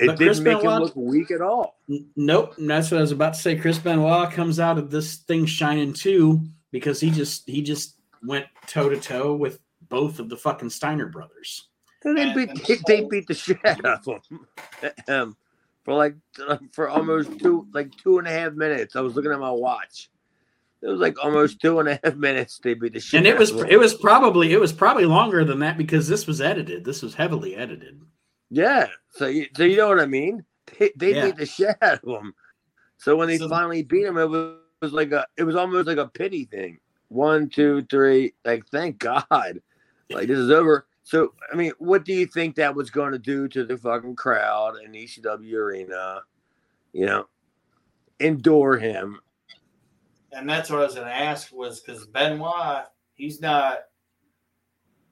It 0.00 0.08
But 0.08 0.16
Chris 0.16 0.38
didn't 0.38 0.52
make 0.52 0.62
Benoit- 0.62 0.76
him 0.78 0.82
look 0.82 0.96
weak 0.96 1.30
at 1.30 1.40
all. 1.40 1.78
N- 1.88 2.08
Nope, 2.16 2.58
and 2.58 2.68
that's 2.68 2.90
what 2.90 2.98
I 2.98 3.02
was 3.02 3.12
about 3.12 3.34
to 3.34 3.40
say. 3.40 3.56
Chris 3.56 3.78
Benoit 3.78 4.32
comes 4.32 4.58
out 4.58 4.78
of 4.78 4.90
this 4.90 5.18
thing 5.18 5.46
shining 5.46 5.92
too 5.92 6.40
because 6.72 6.98
he 7.00 7.10
just 7.10 7.48
he 7.48 7.62
just 7.62 8.00
went 8.26 8.46
toe 8.66 8.88
to 8.88 8.98
toe 8.98 9.34
with 9.34 9.60
both 9.88 10.18
of 10.18 10.28
the 10.28 10.36
fucking 10.36 10.70
Steiner 10.70 11.06
brothers. 11.06 11.68
And 12.04 12.18
they 12.18 12.34
beat 12.34 12.48
and 12.50 12.58
they, 12.58 12.78
they 12.88 13.04
beat 13.04 13.28
the 13.28 13.34
shit 13.34 13.58
out 13.64 13.84
of 13.84 14.04
him 14.28 14.46
um, 15.08 15.36
for 15.84 15.94
like 15.94 16.16
for 16.72 16.88
almost 16.88 17.38
two 17.38 17.68
like 17.72 17.96
two 18.02 18.18
and 18.18 18.26
a 18.26 18.30
half 18.32 18.54
minutes. 18.54 18.96
I 18.96 19.00
was 19.02 19.14
looking 19.14 19.30
at 19.30 19.38
my 19.38 19.52
watch. 19.52 20.10
It 20.82 20.88
was 20.88 21.00
like 21.00 21.22
almost 21.24 21.60
two 21.60 21.78
and 21.78 21.88
a 21.88 22.00
half 22.02 22.16
minutes. 22.16 22.58
They 22.62 22.74
beat 22.74 22.92
the 22.94 23.00
shit. 23.00 23.18
And 23.18 23.26
it 23.26 23.38
was 23.38 23.52
it 23.52 23.78
was 23.78 23.94
probably 23.94 24.52
it 24.52 24.60
was 24.60 24.72
probably 24.72 25.04
longer 25.04 25.44
than 25.44 25.60
that 25.60 25.78
because 25.78 26.08
this 26.08 26.26
was 26.26 26.40
edited. 26.40 26.84
This 26.84 27.02
was 27.02 27.14
heavily 27.14 27.54
edited. 27.56 28.00
yeah. 28.50 28.88
So 29.10 29.26
you 29.26 29.46
so 29.56 29.62
you 29.64 29.76
know 29.76 29.88
what 29.88 30.00
I 30.00 30.06
mean? 30.06 30.44
They, 30.78 30.90
they 30.96 31.14
Yeah. 31.14 31.26
beat 31.26 31.36
the 31.36 31.46
shit 31.46 31.76
out 31.82 32.00
of 32.02 32.08
him. 32.08 32.32
So 32.98 33.16
when 33.16 33.28
they 33.28 33.38
So- 33.38 33.48
finally 33.48 33.82
beat 33.82 34.04
him, 34.06 34.16
it 34.16 34.28
was, 34.28 34.54
it 34.80 34.84
was 34.84 34.92
like 34.92 35.12
a 35.12 35.26
it 35.36 35.44
was 35.44 35.54
almost 35.56 35.86
like 35.86 35.98
a 35.98 36.08
pity 36.08 36.44
thing. 36.46 36.78
One, 37.08 37.48
two, 37.48 37.82
three. 37.90 38.32
Like 38.44 38.66
thank 38.68 38.98
God, 38.98 39.60
like 40.10 40.26
this 40.28 40.38
is 40.38 40.50
over. 40.50 40.86
So 41.04 41.34
I 41.52 41.56
mean, 41.56 41.72
what 41.78 42.04
do 42.04 42.12
you 42.12 42.26
think 42.26 42.56
that 42.56 42.74
was 42.74 42.90
going 42.90 43.12
to 43.12 43.18
do 43.18 43.46
to 43.48 43.64
the 43.64 43.76
fucking 43.76 44.16
crowd 44.16 44.76
in 44.84 44.92
ECW 44.92 45.54
arena? 45.54 46.22
You 46.92 47.06
know, 47.06 47.26
endure 48.20 48.78
him. 48.78 49.20
And 50.32 50.48
that's 50.48 50.70
what 50.70 50.80
I 50.80 50.84
was 50.84 50.94
going 50.94 51.06
to 51.06 51.14
ask 51.14 51.52
was 51.52 51.80
because 51.80 52.06
Benoit, 52.06 52.86
he's 53.14 53.40
not 53.40 53.80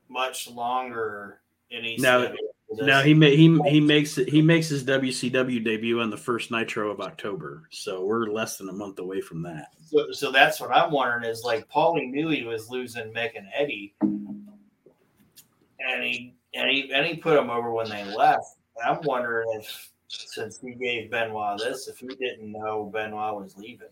much 0.09 0.51
longer 0.51 1.41
in 1.71 1.85
ECW. 1.85 2.01
No, 2.01 2.35
No, 2.73 3.03
he 3.03 3.15
ma- 3.15 3.27
he 3.27 3.61
he 3.69 3.81
makes 3.81 4.17
it 4.17 4.29
he 4.29 4.43
makes 4.43 4.69
his 4.69 4.85
WCW 4.85 5.63
debut 5.65 6.01
on 6.01 6.09
the 6.09 6.17
first 6.17 6.51
Nitro 6.51 6.91
of 6.91 7.01
October. 7.01 7.65
So 7.71 8.05
we're 8.05 8.27
less 8.27 8.59
than 8.59 8.69
a 8.69 8.73
month 8.73 8.99
away 8.99 9.21
from 9.21 9.43
that. 9.43 9.69
So, 9.87 10.13
so 10.13 10.31
that's 10.31 10.61
what 10.61 10.71
I'm 10.71 10.93
wondering 10.93 11.29
is 11.29 11.43
like 11.43 11.69
Paulie 11.69 12.11
knew 12.11 12.29
he 12.29 12.45
was 12.45 12.71
losing 12.71 13.13
Mick 13.13 13.37
and 13.37 13.49
Eddie, 13.55 13.95
and 14.01 16.03
he 16.03 16.35
and 16.55 16.71
he 16.71 16.93
and 16.93 17.07
he 17.07 17.17
put 17.17 17.39
him 17.39 17.51
over 17.51 17.73
when 17.73 17.89
they 17.89 18.05
left. 18.05 18.57
And 18.77 18.89
I'm 18.89 19.03
wondering 19.03 19.49
if 19.61 19.91
since 20.07 20.61
he 20.61 20.75
gave 20.75 21.11
Benoit 21.11 21.59
this, 21.59 21.89
if 21.89 21.99
he 21.99 22.09
didn't 22.09 22.53
know 22.53 22.91
Benoit 22.93 23.35
was 23.35 23.57
leaving. 23.57 23.89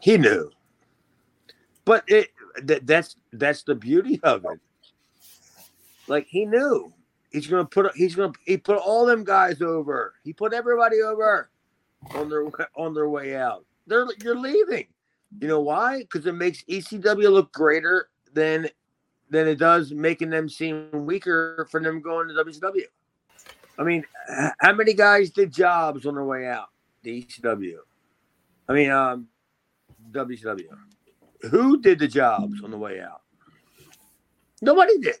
He 0.00 0.16
knew, 0.16 0.50
but 1.84 2.04
it 2.06 2.30
that, 2.62 2.86
that's 2.86 3.16
that's 3.32 3.62
the 3.62 3.74
beauty 3.74 4.20
of 4.22 4.44
it. 4.44 4.60
Like 6.08 6.26
he 6.26 6.46
knew 6.46 6.92
he's 7.30 7.46
gonna 7.46 7.64
put 7.64 7.94
he's 7.94 8.14
gonna 8.14 8.32
he 8.44 8.56
put 8.56 8.78
all 8.78 9.06
them 9.06 9.24
guys 9.24 9.62
over. 9.62 10.14
He 10.24 10.32
put 10.32 10.52
everybody 10.52 11.00
over 11.02 11.50
on 12.14 12.28
their 12.28 12.46
on 12.76 12.94
their 12.94 13.08
way 13.08 13.36
out. 13.36 13.64
They're 13.86 14.06
you're 14.22 14.38
leaving. 14.38 14.86
You 15.40 15.48
know 15.48 15.60
why? 15.60 16.00
Because 16.00 16.26
it 16.26 16.34
makes 16.34 16.64
ECW 16.64 17.30
look 17.30 17.52
greater 17.52 18.08
than 18.32 18.68
than 19.30 19.46
it 19.46 19.56
does 19.56 19.92
making 19.92 20.30
them 20.30 20.48
seem 20.48 20.88
weaker 20.92 21.68
for 21.70 21.80
them 21.80 22.00
going 22.00 22.28
to 22.28 22.34
WCW. 22.34 22.82
I 23.78 23.84
mean, 23.84 24.04
how 24.58 24.72
many 24.74 24.92
guys 24.92 25.30
did 25.30 25.52
jobs 25.52 26.04
on 26.04 26.14
their 26.14 26.24
way 26.24 26.46
out? 26.46 26.68
The 27.02 27.22
ECW. 27.22 27.76
I 28.68 28.72
mean, 28.72 28.90
um, 28.90 29.28
WCW. 30.10 30.68
Who 31.50 31.80
did 31.80 31.98
the 31.98 32.08
jobs 32.08 32.62
on 32.62 32.70
the 32.70 32.78
way 32.78 33.00
out? 33.00 33.22
Nobody 34.60 34.98
did. 34.98 35.16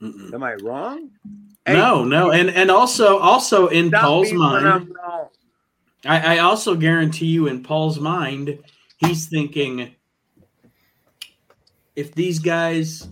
Mm-mm. 0.00 0.34
Am 0.34 0.42
I 0.42 0.54
wrong? 0.54 1.10
No, 1.66 2.04
no, 2.04 2.32
and 2.32 2.50
and 2.50 2.70
also 2.70 3.18
also 3.18 3.68
in 3.68 3.90
Paul's 3.90 4.32
mind. 4.32 4.92
I, 6.04 6.36
I 6.36 6.38
also 6.38 6.74
guarantee 6.74 7.26
you 7.26 7.46
in 7.46 7.62
Paul's 7.62 8.00
mind, 8.00 8.58
he's 8.98 9.26
thinking 9.26 9.94
if 11.94 12.12
these 12.14 12.40
guys 12.40 13.08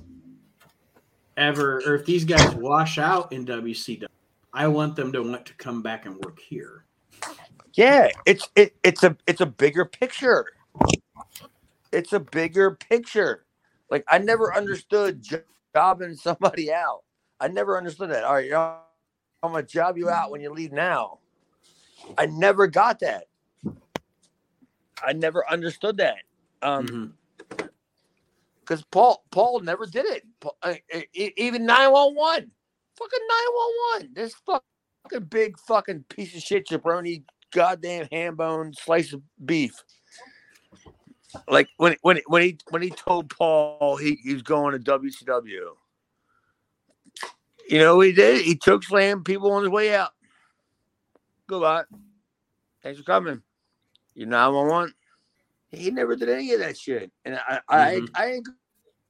ever 1.37 1.81
or 1.87 1.95
if 1.95 2.05
these 2.05 2.25
guys 2.25 2.55
wash 2.57 2.99
out 2.99 3.33
in 3.33 3.47
WCW, 3.47 4.07
I 4.53 4.67
want 4.67 4.97
them 4.97 5.13
to 5.13 5.23
want 5.23 5.47
to 5.47 5.55
come 5.55 5.83
back 5.83 6.07
and 6.07 6.17
work 6.25 6.41
here. 6.41 6.85
Yeah, 7.81 8.09
it's 8.27 8.49
it, 8.57 8.77
it's 8.85 9.05
a 9.05 9.17
it's 9.27 9.41
a 9.41 9.47
bigger 9.47 9.87
picture. 9.87 10.47
It's 11.93 12.13
a 12.13 12.21
bigger 12.21 12.73
picture. 12.73 13.47
Like 13.91 14.05
I 14.09 14.19
never 14.19 14.55
understood 14.55 15.23
jo- 15.23 15.43
jobbing 15.75 16.17
somebody 16.17 16.73
out. 16.73 17.05
I 17.41 17.49
never 17.49 17.79
understood 17.79 18.11
that. 18.11 18.25
All 18.25 18.35
right, 18.35 18.45
you 18.47 18.51
know, 18.53 18.77
I'm 19.43 19.53
gonna 19.53 19.65
job 19.65 19.99
you 19.99 20.11
out 20.11 20.31
when 20.31 20.43
you 20.43 20.53
leave 20.53 20.73
now. 20.73 21.21
I 22.19 22.27
never 22.27 22.67
got 22.67 23.01
that. 23.01 23.27
I 25.03 25.15
never 25.15 25.49
understood 25.51 25.99
that. 25.99 26.19
Um, 26.63 26.87
Mhm. 26.87 27.13
because 28.61 28.85
Paul 28.93 29.25
Paul 29.31 29.61
never 29.61 29.87
did 29.87 30.07
it. 30.07 30.25
Paul, 30.41 30.57
uh, 30.63 30.75
even 31.15 31.67
nine 31.67 31.93
one 31.93 32.15
one, 32.15 32.53
fucking 32.97 33.21
nine 33.29 33.55
one 33.55 33.73
one. 34.03 34.15
This 34.15 34.35
fucking 34.47 35.25
big 35.31 35.59
fucking 35.59 36.05
piece 36.11 36.37
of 36.37 36.43
shit 36.43 36.69
jabroni, 36.69 37.25
goddamn 37.53 38.09
ham 38.11 38.37
bone 38.37 38.73
slice 38.75 39.13
of 39.13 39.23
beef. 39.45 39.83
Like 41.49 41.69
when 41.77 41.97
when 42.03 42.21
when 42.27 42.43
he 42.43 42.59
when 42.71 42.83
he 42.83 42.91
told 42.91 43.31
Paul 43.31 43.97
he, 43.97 44.19
he 44.23 44.33
was 44.35 44.43
going 44.43 44.73
to 44.73 44.99
WCW. 44.99 45.75
You 47.69 47.79
know 47.79 48.01
he 48.01 48.13
did? 48.13 48.43
He 48.45 48.57
took 48.57 48.83
slam 48.83 49.23
people 49.23 49.53
on 49.53 49.63
his 49.63 49.71
way 49.71 49.95
out. 49.95 50.11
Goodbye. 51.47 51.85
Thanks 52.83 52.99
for 52.99 53.05
coming. 53.05 53.43
You're 54.15 54.29
911. 54.29 54.93
He 55.71 55.91
never 55.91 56.17
did 56.17 56.29
any 56.29 56.53
of 56.53 56.61
that 56.61 56.77
shit. 56.77 57.13
And 57.25 57.37
I 57.37 57.61
Mhm. 57.71 58.09
I, 58.15 58.23
I 58.25 58.41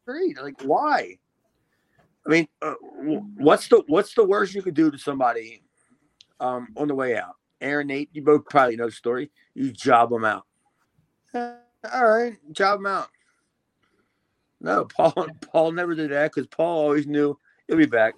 agree. 0.07 0.35
Like, 0.35 0.61
why? 0.63 1.19
I 2.27 2.29
mean, 2.29 2.49
uh, 2.61 2.75
what's 3.39 3.69
the 3.69 3.83
what's 3.87 4.15
the 4.15 4.25
worst 4.25 4.55
you 4.55 4.63
could 4.63 4.75
do 4.75 4.91
to 4.91 4.99
somebody 4.99 5.63
um, 6.39 6.69
on 6.77 6.87
the 6.89 6.95
way 6.95 7.17
out? 7.17 7.37
Aaron, 7.61 7.89
Nate, 7.89 8.11
you 8.13 8.23
both 8.23 8.45
probably 8.47 8.77
know 8.77 8.87
the 8.87 8.93
story. 8.93 9.31
You 9.55 9.73
job 9.73 10.11
them 10.11 10.25
out. 10.25 10.47
Uh, 11.35 11.55
all 11.93 12.09
right, 12.09 12.37
job 12.53 12.79
them 12.79 12.87
out. 12.87 13.09
No, 14.61 14.85
Paul. 14.85 15.29
Paul 15.53 15.73
never 15.73 15.95
did 15.95 16.11
that 16.11 16.33
because 16.33 16.47
Paul 16.47 16.79
always 16.79 17.07
knew 17.07 17.39
he'll 17.67 17.77
be 17.77 17.87
back. 17.87 18.15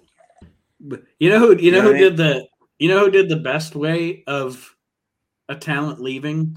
But 0.79 1.03
you 1.19 1.29
know 1.29 1.39
who 1.39 1.57
you 1.57 1.71
know 1.71 1.77
You 1.77 1.81
know 1.81 1.81
who 1.81 1.87
what 1.87 1.95
I 1.95 1.99
did 1.99 2.17
the 2.17 2.47
you 2.79 2.89
know 2.89 3.05
who 3.05 3.11
did 3.11 3.29
the 3.29 3.37
best 3.37 3.75
way 3.75 4.23
of 4.27 4.75
a 5.47 5.55
talent 5.55 6.01
leaving 6.01 6.53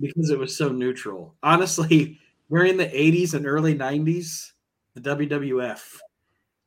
because 0.00 0.30
it 0.30 0.38
was 0.38 0.56
so 0.56 0.68
neutral. 0.68 1.34
Honestly, 1.42 2.18
during 2.50 2.76
the 2.76 2.86
80s 2.86 3.34
and 3.34 3.46
early 3.46 3.74
90s, 3.74 4.52
the 4.94 5.00
WWF. 5.00 5.80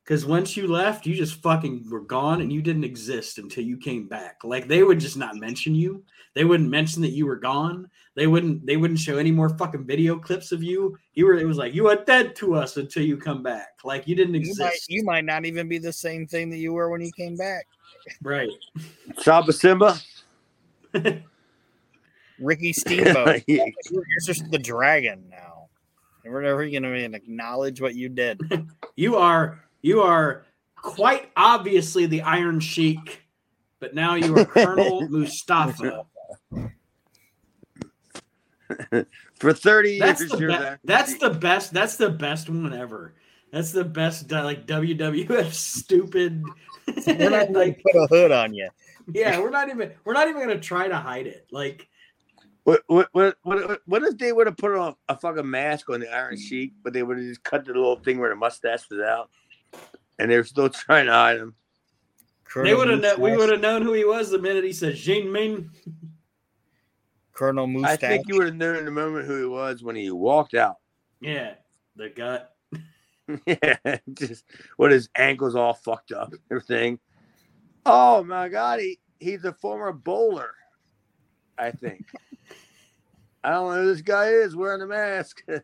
Because 0.06 0.24
once 0.24 0.56
you 0.56 0.68
left, 0.68 1.08
you 1.08 1.16
just 1.16 1.42
fucking 1.42 1.90
were 1.90 2.00
gone 2.02 2.42
and 2.42 2.54
you 2.54 2.62
didn't 2.62 2.84
exist 2.84 3.40
until 3.40 3.64
you 3.64 3.76
came 3.76 4.08
back. 4.08 4.38
Like 4.44 4.68
they 4.68 4.84
would 4.84 5.00
just 5.00 5.18
not 5.18 5.36
mention 5.36 5.74
you. 5.74 6.04
They 6.36 6.46
wouldn't 6.46 6.70
mention 6.70 7.02
that 7.02 7.10
you 7.14 7.26
were 7.26 7.38
gone. 7.38 7.90
They 8.14 8.28
wouldn't 8.28 8.68
they 8.68 8.78
wouldn't 8.78 9.00
show 9.00 9.18
any 9.18 9.32
more 9.32 9.50
fucking 9.58 9.86
video 9.88 10.20
clips 10.20 10.52
of 10.52 10.62
you. 10.62 10.96
You 11.16 11.26
were 11.26 11.34
it 11.34 11.48
was 11.48 11.58
like 11.58 11.74
you 11.74 11.88
are 11.88 11.96
dead 11.96 12.36
to 12.36 12.54
us 12.54 12.78
until 12.78 13.02
you 13.04 13.18
come 13.18 13.42
back. 13.42 13.80
Like 13.84 14.08
you 14.08 14.16
didn't 14.16 14.36
You 14.36 14.42
exist. 14.42 14.60
might, 14.60 14.80
you 14.90 15.04
might 15.04 15.26
not 15.26 15.44
even 15.44 15.68
be 15.68 15.80
the 15.80 15.92
same 15.92 16.28
thing 16.28 16.52
that 16.52 16.58
you 16.58 16.72
were 16.74 16.92
when 16.92 17.02
you 17.02 17.12
came 17.18 17.36
back. 17.36 17.66
right. 18.22 18.50
Saba 19.18 19.52
Simba. 19.52 19.98
Ricky 22.40 22.74
Steamboat. 22.74 23.44
Yeah. 23.48 23.66
you're, 23.90 24.04
you're 24.08 24.22
just 24.24 24.50
the 24.52 24.60
dragon 24.60 25.24
now. 25.32 25.68
And 26.24 26.32
we're 26.34 26.42
never 26.44 26.68
going 26.70 26.84
to 26.84 27.16
acknowledge 27.16 27.82
what 27.82 27.96
you 27.96 28.10
did. 28.10 28.40
You 28.96 29.16
are 29.16 29.65
you 29.86 30.02
are 30.02 30.46
quite 30.76 31.30
obviously 31.38 32.08
the 32.08 32.24
Iron 32.24 32.60
Sheik, 32.60 33.22
but 33.80 33.94
now 33.94 34.16
you 34.16 34.36
are 34.36 34.44
Colonel 34.44 35.08
Mustafa. 35.10 36.06
For 39.40 39.54
30 39.54 40.00
That's 40.00 40.22
years, 40.22 40.32
the 40.32 40.38
you're 40.40 40.50
be- 40.50 40.58
there. 40.58 40.80
that's 40.84 41.20
the 41.20 41.30
best. 41.30 41.72
That's 41.72 41.98
the 41.98 42.10
best 42.10 42.50
one 42.50 42.74
ever. 42.74 43.14
That's 43.52 43.72
the 43.72 43.84
best 43.84 44.32
like 44.32 44.66
WWF 44.66 45.54
stupid. 45.54 46.44
We're 47.06 47.30
not 47.30 47.52
like 47.52 47.80
put 47.84 47.96
a 47.96 48.08
hood 48.08 48.32
on 48.32 48.56
you. 48.56 48.70
yeah, 49.14 49.40
we're 49.40 49.52
not 49.52 49.70
even 49.70 49.92
we're 50.04 50.14
not 50.14 50.28
even 50.30 50.42
gonna 50.42 50.60
try 50.60 50.88
to 50.88 50.96
hide 50.98 51.28
it. 51.28 51.46
Like 51.52 51.88
What, 52.64 52.82
what, 52.88 53.10
what, 53.12 53.38
what, 53.44 53.82
what 53.86 54.02
if 54.04 54.18
they 54.18 54.34
would 54.34 54.48
have 54.48 54.58
put 54.58 54.76
on 54.76 54.96
a 55.10 55.16
fucking 55.16 55.48
mask 55.50 55.88
on 55.92 56.00
the 56.00 56.12
Iron 56.12 56.36
Sheik, 56.36 56.74
but 56.84 56.92
they 56.92 57.04
would 57.04 57.18
have 57.18 57.26
just 57.28 57.44
cut 57.44 57.66
the 57.66 57.74
little 57.74 57.98
thing 57.98 58.18
where 58.20 58.32
the 58.32 58.36
mustache 58.36 58.90
was 58.90 59.00
out, 59.00 59.30
and 60.20 60.30
they're 60.30 60.44
still 60.44 60.70
trying 60.70 61.08
to 61.08 61.12
hide 61.12 61.38
him? 61.38 61.56
they 62.64 62.74
would 62.74 62.88
have 62.88 63.02
Colonel 63.02 63.22
we 63.22 63.36
would 63.36 63.50
have 63.50 63.60
known 63.60 63.82
who 63.82 63.92
he 63.92 64.06
was 64.06 64.30
the 64.30 64.40
minute 64.40 64.64
he 64.64 64.72
said 64.72 64.96
Jin 64.96 65.32
Min. 65.32 65.72
Colonel 67.34 67.86
I 67.86 67.98
think 67.98 68.28
you 68.30 68.38
would 68.38 68.48
have 68.48 68.56
known 68.56 68.78
in 68.78 68.86
the 68.86 68.92
moment 68.92 69.26
who 69.26 69.40
he 69.40 69.46
was 69.46 69.84
when 69.84 69.96
he 69.96 70.10
walked 70.10 70.54
out. 70.54 70.78
Yeah, 71.20 71.56
the 71.98 72.10
gut. 72.10 72.56
yeah, 73.46 73.98
just 74.14 74.46
what 74.78 74.92
his 74.92 75.10
ankles 75.18 75.56
all 75.56 75.74
fucked 75.74 76.14
up, 76.14 76.34
everything. 76.50 77.00
Oh 77.86 78.24
my 78.24 78.48
god, 78.48 78.80
he 78.80 79.00
he's 79.20 79.44
a 79.44 79.54
former 79.54 79.92
bowler. 79.92 80.54
I 81.58 81.72
think. 81.72 82.06
I 83.44 83.52
don't 83.52 83.74
know 83.74 83.82
who 83.82 83.94
this 83.94 84.02
guy 84.02 84.28
is 84.30 84.56
wearing 84.56 84.82
a 84.82 84.88
mask, 84.88 85.44
but, 85.48 85.64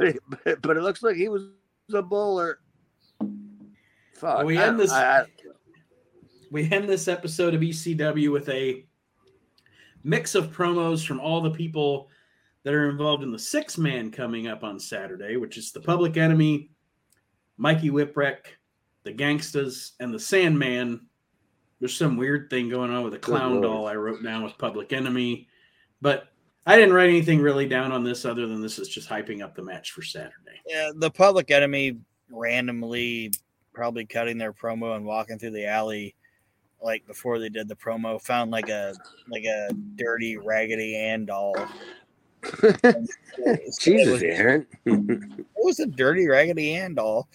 it, 0.00 0.22
but 0.28 0.62
but 0.62 0.76
it 0.76 0.82
looks 0.82 1.02
like 1.02 1.16
he 1.16 1.28
was 1.28 1.48
a 1.92 2.02
bowler. 2.02 2.60
Fuck. 4.22 4.44
We 4.46 4.56
end 4.56 4.64
don't- 4.66 4.76
this- 4.78 4.92
I- 4.92 5.22
I- 5.22 5.26
we 6.52 6.70
end 6.70 6.88
this 6.88 7.08
episode 7.08 7.54
of 7.54 7.60
ECW 7.62 8.30
with 8.30 8.48
a 8.50 8.86
mix 10.04 10.36
of 10.36 10.52
promos 10.54 11.04
from 11.04 11.18
all 11.18 11.40
the 11.40 11.50
people 11.50 12.08
that 12.62 12.72
are 12.72 12.88
involved 12.88 13.24
in 13.24 13.32
the 13.32 13.38
six 13.38 13.76
man 13.76 14.12
coming 14.12 14.46
up 14.46 14.62
on 14.62 14.78
Saturday, 14.78 15.36
which 15.36 15.58
is 15.58 15.72
the 15.72 15.80
Public 15.80 16.16
Enemy, 16.16 16.70
Mikey 17.56 17.90
Whipwreck, 17.90 18.44
the 19.02 19.12
Gangstas, 19.12 19.92
and 19.98 20.14
the 20.14 20.20
Sandman. 20.20 21.00
There's 21.80 21.96
some 21.96 22.16
weird 22.16 22.48
thing 22.48 22.68
going 22.68 22.92
on 22.92 23.02
with 23.02 23.14
a 23.14 23.18
clown 23.18 23.54
Lord. 23.54 23.62
doll 23.64 23.86
I 23.88 23.96
wrote 23.96 24.22
down 24.22 24.44
with 24.44 24.56
Public 24.56 24.92
Enemy, 24.92 25.48
but 26.00 26.28
I 26.64 26.76
didn't 26.76 26.94
write 26.94 27.08
anything 27.08 27.40
really 27.40 27.66
down 27.66 27.90
on 27.90 28.04
this 28.04 28.24
other 28.24 28.46
than 28.46 28.62
this 28.62 28.78
is 28.78 28.88
just 28.88 29.08
hyping 29.08 29.42
up 29.42 29.56
the 29.56 29.62
match 29.62 29.90
for 29.90 30.02
Saturday. 30.02 30.60
Yeah, 30.64 30.92
the 30.94 31.10
public 31.10 31.50
enemy 31.50 31.98
randomly 32.30 33.32
probably 33.72 34.04
cutting 34.06 34.38
their 34.38 34.52
promo 34.52 34.96
and 34.96 35.04
walking 35.04 35.38
through 35.38 35.50
the 35.50 35.66
alley 35.66 36.14
like 36.82 37.06
before 37.06 37.38
they 37.38 37.48
did 37.48 37.68
the 37.68 37.76
promo 37.76 38.20
found 38.20 38.50
like 38.50 38.68
a 38.68 38.94
like 39.28 39.44
a 39.44 39.72
dirty 39.96 40.36
raggedy 40.36 40.96
Ann 40.96 41.24
doll 41.26 41.54
It 42.62 43.74
Jesus, 43.80 44.08
was- 44.12 44.22
Aaron. 44.22 44.66
it 44.86 45.44
was 45.56 45.78
a 45.80 45.86
dirty 45.86 46.26
raggedy 46.28 46.74
Ann 46.74 46.94
doll 46.94 47.28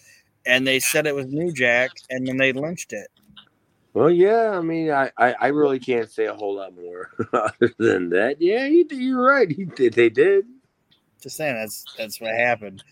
and 0.45 0.65
they 0.67 0.79
said 0.79 1.07
it 1.07 1.15
was 1.15 1.27
new 1.27 1.51
jack 1.53 1.91
and 2.09 2.27
then 2.27 2.37
they 2.37 2.53
lynched 2.53 2.93
it 2.93 3.07
well, 3.93 4.11
yeah. 4.11 4.51
I 4.51 4.61
mean, 4.61 4.91
I, 4.91 5.09
I, 5.17 5.33
I 5.41 5.47
really 5.47 5.79
can't 5.79 6.11
say 6.11 6.25
a 6.27 6.33
whole 6.35 6.53
lot 6.57 6.75
more 6.75 7.09
other 7.33 7.73
than 7.79 8.09
that. 8.11 8.39
Yeah, 8.39 8.65
you, 8.67 8.85
you're 8.91 9.25
right. 9.25 9.49
He 9.49 9.65
did. 9.65 9.93
They 9.93 10.09
did. 10.11 10.45
just 11.19 11.35
saying 11.37 11.55
that's 11.55 11.83
that's 11.97 12.21
what 12.21 12.29
happened 12.35 12.83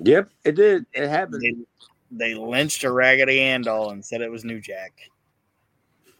Yep, 0.00 0.30
it 0.44 0.56
did. 0.56 0.84
It 0.94 1.08
happened. 1.08 1.42
they, 1.42 1.54
they 2.10 2.34
lynched 2.34 2.84
a 2.84 2.90
raggedy 2.92 3.40
Ann 3.40 3.62
doll 3.62 3.90
and 3.90 4.04
said 4.04 4.20
it 4.20 4.30
was 4.30 4.44
new 4.44 4.60
jack 4.60 4.92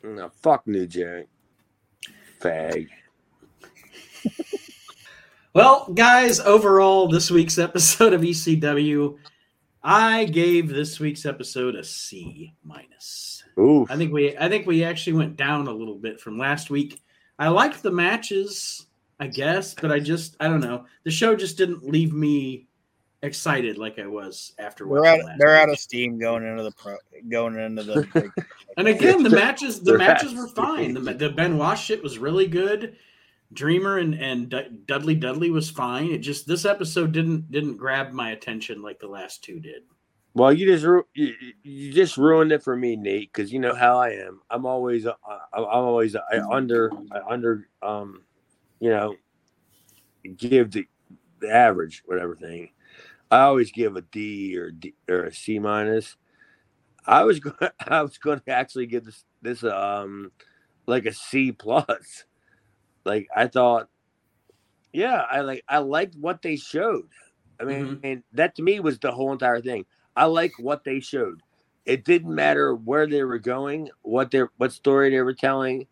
No, 0.03 0.31
fuck 0.43 0.67
New 0.67 0.87
Jack. 0.87 1.27
Fag. 2.41 2.89
Well, 5.59 5.91
guys, 5.93 6.39
overall, 6.39 7.09
this 7.09 7.33
week's 7.33 7.59
episode 7.59 8.13
of 8.13 8.21
ECW, 8.21 9.17
I 9.83 10.27
gave 10.27 10.69
this 10.69 11.01
week's 11.01 11.27
episode 11.27 11.75
a 11.75 11.83
C 11.83 12.55
minus. 12.63 13.43
Ooh. 13.59 13.85
I 13.91 13.97
think 13.97 14.13
we, 14.13 14.37
I 14.39 14.49
think 14.49 14.69
we 14.69 14.85
actually 14.85 15.15
went 15.15 15.37
down 15.37 15.67
a 15.67 15.73
little 15.73 15.97
bit 15.97 16.21
from 16.21 16.39
last 16.39 16.71
week. 16.71 17.03
I 17.41 17.49
liked 17.49 17.83
the 17.83 17.91
matches, 17.91 18.87
I 19.19 19.27
guess, 19.27 19.75
but 19.75 19.91
I 19.91 19.99
just, 19.99 20.37
I 20.39 20.47
don't 20.47 20.61
know. 20.61 20.85
The 21.03 21.11
show 21.11 21.35
just 21.35 21.59
didn't 21.59 21.83
leave 21.83 22.13
me 22.13 22.68
excited 23.23 23.79
like 23.79 23.99
I 23.99 24.07
was 24.07 24.55
after. 24.59 24.87
they're 24.87 25.05
out 25.05 25.21
they're 25.39 25.57
out 25.57 25.71
of 25.71 25.79
steam 25.79 26.19
going 26.19 26.45
into 26.45 26.63
the 26.63 26.71
pro 26.73 26.97
going 27.29 27.59
into 27.59 27.83
the 27.83 28.33
And 28.79 28.87
again, 28.87 29.25
the 29.25 29.31
matches, 29.31 29.81
the 29.81 29.93
They're 29.93 29.99
matches 29.99 30.35
were 30.35 30.47
fine. 30.47 30.95
The, 30.95 31.01
the 31.13 31.31
Benoit 31.31 31.77
shit 31.77 32.01
was 32.01 32.17
really 32.17 32.47
good. 32.47 32.97
Dreamer 33.53 33.99
and 33.99 34.15
and 34.15 34.49
D- 34.49 34.69
Dudley 34.87 35.17
Dudley 35.17 35.51
was 35.51 35.69
fine. 35.69 36.11
It 36.11 36.19
just 36.19 36.47
this 36.47 36.65
episode 36.65 37.11
didn't 37.11 37.51
didn't 37.51 37.77
grab 37.77 38.13
my 38.13 38.31
attention 38.31 38.83
like 38.83 39.01
the 39.01 39.09
last 39.09 39.43
two 39.43 39.59
did. 39.59 39.83
Well, 40.35 40.53
you 40.53 40.67
just 40.67 40.85
ru- 40.85 41.09
you, 41.15 41.35
you 41.65 41.93
just 41.93 42.19
ruined 42.19 42.53
it 42.53 42.63
for 42.63 42.77
me, 42.77 42.95
Nate, 42.95 43.33
because 43.33 43.53
you 43.53 43.59
know 43.59 43.75
how 43.75 43.99
I 43.99 44.11
am. 44.11 44.41
I'm 44.49 44.65
always 44.65 45.07
uh, 45.07 45.15
I'm 45.53 45.65
always 45.65 46.15
I 46.15 46.39
under 46.51 46.93
I 47.11 47.21
under 47.29 47.69
um 47.83 48.23
you 48.79 48.91
know 48.91 49.17
give 50.37 50.71
the, 50.71 50.87
the 51.41 51.51
average 51.51 52.03
whatever 52.05 52.37
thing. 52.37 52.71
I 53.31 53.41
always 53.43 53.71
give 53.71 53.97
a 53.97 54.03
D 54.03 54.57
or 54.57 54.71
D 54.71 54.95
or 55.09 55.25
a 55.25 55.35
C 55.35 55.59
minus. 55.59 56.17
I 57.07 57.25
was 57.25 57.41
going 57.41 57.71
I 57.87 58.03
was 58.03 58.19
going 58.19 58.41
to 58.41 58.51
actually 58.51 58.87
give 58.87 59.05
this 59.05 59.25
this 59.43 59.65
um 59.65 60.33
like 60.87 61.07
a 61.07 61.13
C 61.13 61.53
plus. 61.53 62.25
Like 63.05 63.29
I 63.35 63.47
thought, 63.47 63.89
yeah, 64.93 65.23
I 65.31 65.41
like 65.41 65.65
I 65.69 65.79
liked 65.79 66.17
what 66.17 66.43
they 66.43 66.57
showed. 66.57 67.09
I 67.61 67.65
mean, 67.65 68.01
and 68.05 68.23
that 68.33 68.55
to 68.57 68.63
me 68.63 68.81
was 68.81 68.99
the 68.99 69.11
whole 69.13 69.33
entire 69.33 69.61
thing. 69.61 69.85
I 70.17 70.27
like 70.27 70.53
what 70.59 70.85
they 70.85 71.01
showed. 71.01 71.43
It 71.87 72.05
didn't 72.05 72.35
matter 72.35 72.75
where 72.75 73.07
they 73.07 73.25
were 73.25 73.39
going, 73.39 73.91
what 74.03 74.31
their 74.31 74.51
what 74.59 74.73
story 74.73 75.11
they 75.11 75.23
were 75.23 75.35
telling, 75.35 75.87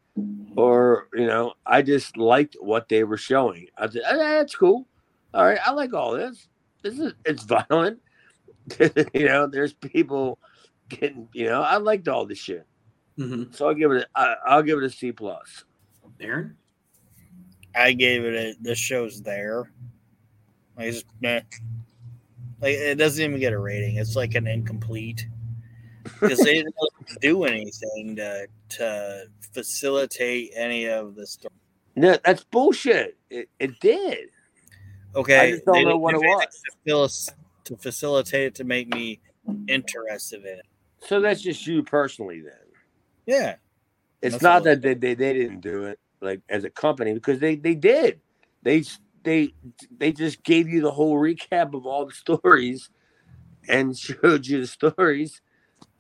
or 0.57 1.09
you 1.15 1.27
know, 1.27 1.55
I 1.65 1.83
just 1.83 2.17
liked 2.17 2.57
what 2.61 2.89
they 2.89 3.05
were 3.05 3.17
showing. 3.17 3.69
I 3.77 3.89
said, 3.89 4.03
"Ah, 4.07 4.17
that's 4.17 4.55
cool. 4.55 4.87
All 5.35 5.45
right, 5.45 5.59
I 5.65 5.73
like 5.73 5.93
all 5.95 6.13
this. 6.13 6.49
This 6.87 7.01
is 7.01 7.15
it's 7.25 7.43
violent. 7.43 7.99
you 9.13 9.27
know, 9.27 9.49
there's 9.49 9.73
people 9.73 10.39
getting. 10.89 11.29
You 11.33 11.47
know, 11.47 11.61
I 11.63 11.79
liked 11.79 12.07
all 12.07 12.27
this 12.27 12.39
shit. 12.39 12.65
Mhm. 13.19 13.53
So 13.53 13.67
I'll 13.67 13.75
give 13.75 13.91
it. 13.91 14.07
A, 14.15 14.21
I, 14.21 14.37
I'll 14.47 14.63
give 14.63 14.79
it 14.79 14.85
a 14.85 14.91
C 14.91 15.11
plus. 15.11 15.65
Aaron, 16.21 16.57
I 17.75 17.93
gave 17.93 18.25
it 18.25 18.35
a. 18.35 18.55
This 18.61 18.79
show's 18.79 19.21
there. 19.21 19.73
Like, 20.77 20.87
it's 20.87 21.03
just, 21.03 21.07
meh. 21.21 21.41
like 22.61 22.75
it 22.75 22.99
doesn't 22.99 23.25
even 23.25 23.41
get 23.41 23.53
a 23.53 23.59
rating. 23.59 23.97
It's 23.97 24.15
like 24.15 24.37
an 24.37 24.47
incomplete 24.47 25.27
because 26.05 26.39
they 26.39 26.55
didn't 26.55 26.75
do 27.21 27.45
anything 27.45 28.15
to 28.15 28.47
to 28.69 29.25
facilitate 29.53 30.53
any 30.55 30.87
of 30.87 31.17
the 31.17 31.27
story. 31.27 31.53
No, 31.97 32.17
that's 32.25 32.45
bullshit. 32.45 33.17
It, 33.29 33.49
it 33.59 33.81
did. 33.81 34.29
Okay, 35.17 35.39
I 35.41 35.51
just 35.53 35.65
don't 35.67 35.77
they 35.77 35.85
know 35.85 35.91
didn't 35.91 36.01
what 36.03 36.15
do 36.15 36.17
it 36.17 36.25
anything 36.25 36.39
was. 36.39 36.65
To, 36.87 36.93
faci- 36.93 37.35
to 37.65 37.77
facilitate 37.77 38.47
it 38.49 38.55
to 38.57 38.65
make 38.65 38.95
me 38.95 39.21
interested 39.69 40.43
in 40.43 40.59
it. 40.59 40.67
So 41.01 41.21
that's 41.21 41.43
just 41.43 41.67
you 41.67 41.83
personally 41.83 42.41
then. 42.43 42.53
Yeah, 43.27 43.57
It's 44.23 44.35
That's 44.35 44.43
not 44.43 44.65
that 44.65 44.83
they, 44.83 44.95
they, 44.95 45.15
they 45.15 45.33
didn't 45.33 45.61
do 45.61 45.85
it 45.85 45.99
like 46.21 46.41
as 46.49 46.65
a 46.65 46.71
company 46.71 47.15
because 47.15 47.39
they, 47.39 47.57
they 47.57 47.75
did. 47.75 48.21
They 48.63 48.85
they 49.23 49.55
they 49.97 50.13
just 50.13 50.43
gave 50.43 50.69
you 50.69 50.81
the 50.81 50.91
whole 50.91 51.17
recap 51.17 51.75
of 51.75 51.87
all 51.87 52.07
the 52.07 52.13
stories 52.15 52.91
and 53.69 53.97
showed 53.97 54.47
you 54.47 54.61
the 54.63 54.67
stories 54.67 55.41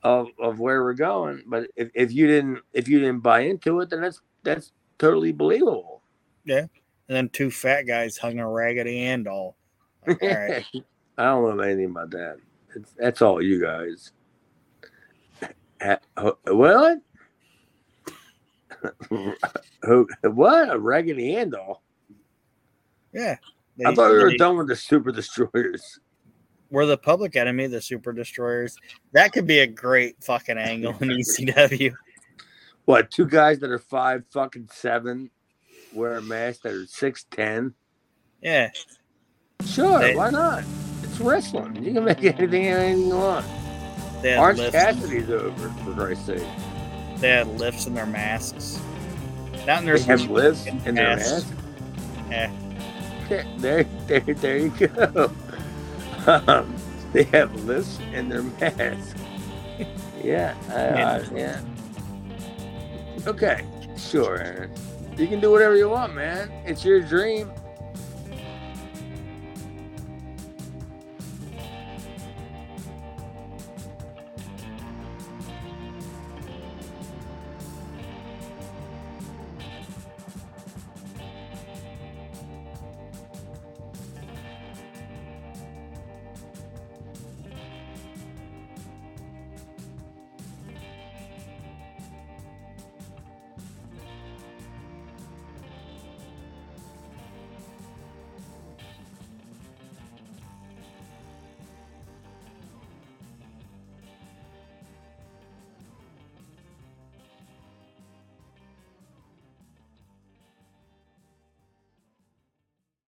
of, 0.03 0.29
of 0.41 0.61
where 0.61 0.83
we're 0.85 0.95
going. 0.95 1.45
But 1.47 1.69
if, 1.77 1.91
if 1.95 2.13
you 2.13 2.27
didn't 2.27 2.61
if 2.73 2.89
you 2.89 3.01
didn't 3.01 3.21
buy 3.21 3.41
into 3.43 3.81
it, 3.81 3.91
then 3.91 4.03
that's 4.03 4.21
that's 4.45 4.73
totally 4.99 5.33
believable. 5.33 6.03
And 7.09 7.17
then 7.17 7.29
two 7.29 7.51
fat 7.51 7.83
guys 7.83 8.17
hung 8.17 8.39
a 8.39 8.49
raggedy 8.49 9.05
end 9.05 9.29
all. 9.29 9.57
Like, 10.07 10.23
all 10.23 10.29
right. 10.29 10.65
I 11.19 11.25
don't 11.25 11.57
know 11.57 11.63
anything 11.65 11.87
about 11.87 12.11
that. 12.11 12.37
It's, 12.77 12.93
that's 12.97 13.23
all 13.23 13.43
you 13.43 13.61
guys. 13.61 14.13
What? 16.45 16.99
What? 20.23 20.71
A 20.71 20.79
raggedy 20.79 21.33
handle? 21.33 21.83
Yeah, 23.13 23.37
I 23.85 23.95
thought 23.95 24.11
we 24.13 24.19
were 24.19 24.31
they- 24.31 24.37
done 24.37 24.57
with 24.59 24.69
the 24.69 24.77
super 24.77 25.11
destroyers. 25.13 25.99
we're 26.71 26.87
the 26.87 26.99
public 26.99 27.35
enemy, 27.37 27.67
the 27.67 27.81
super 27.81 28.13
destroyers. 28.13 28.77
That 29.13 29.33
could 29.33 29.47
be 29.47 29.61
a 29.61 29.67
great 29.67 30.23
fucking 30.23 30.59
angle 30.59 30.95
in 31.01 31.09
ECW. 31.11 31.95
What? 32.85 33.11
Two 33.11 33.27
guys 33.27 33.59
that 33.61 33.71
are 33.71 33.79
five 33.79 34.25
fucking 34.31 34.69
seven 34.73 35.31
wear 35.97 36.15
a 36.17 36.23
mask 36.23 36.63
that 36.63 36.73
are 36.73 36.87
six 36.87 37.25
ten. 37.31 37.75
Yeah, 38.43 38.71
Sure, 39.65 39.99
They- 40.01 40.15
why 40.15 40.31
not? 40.31 40.63
It's 41.03 41.19
wrestling. 41.21 41.83
You 41.83 41.95
can 41.95 42.05
make 42.05 42.23
anything 42.23 42.67
anything 42.67 43.07
you 43.09 43.17
want. 43.17 43.47
they 44.23 44.31
had 44.33 44.39
Orange 44.41 44.59
lifts. 44.59 44.73
Cassidy's 44.77 45.31
over 45.31 45.69
for 45.85 45.93
Christ's 45.95 46.27
sake. 46.27 46.43
They 47.19 47.31
had 47.31 47.47
lifts 47.59 47.87
in 47.87 47.95
their 47.95 48.07
masks. 48.07 48.79
Not 49.67 49.81
in 49.81 49.87
their 49.87 49.97
They 49.99 50.05
have 50.05 50.31
lifts 50.31 50.67
in 50.67 50.79
their 50.95 51.17
masks. 51.17 51.47
mask. 52.29 52.51
Yeah. 53.29 53.45
There, 53.59 53.85
there, 54.07 54.21
there 54.21 54.57
you 54.59 54.71
go. 54.71 55.33
Um, 56.27 56.75
they 57.13 57.23
have 57.25 57.53
lifts 57.65 57.99
in 58.13 58.29
their 58.29 58.43
mask. 58.43 59.17
Yeah, 60.25 60.55
uh, 60.71 61.23
yeah. 61.35 61.61
Okay, 63.27 63.65
sure, 63.97 64.39
Aaron. 64.39 64.71
You 65.17 65.27
can 65.27 65.41
do 65.41 65.51
whatever 65.51 65.77
you 65.77 65.89
want, 65.89 66.15
man. 66.15 66.53
It's 66.67 66.85
your 66.85 67.01
dream. 67.01 67.51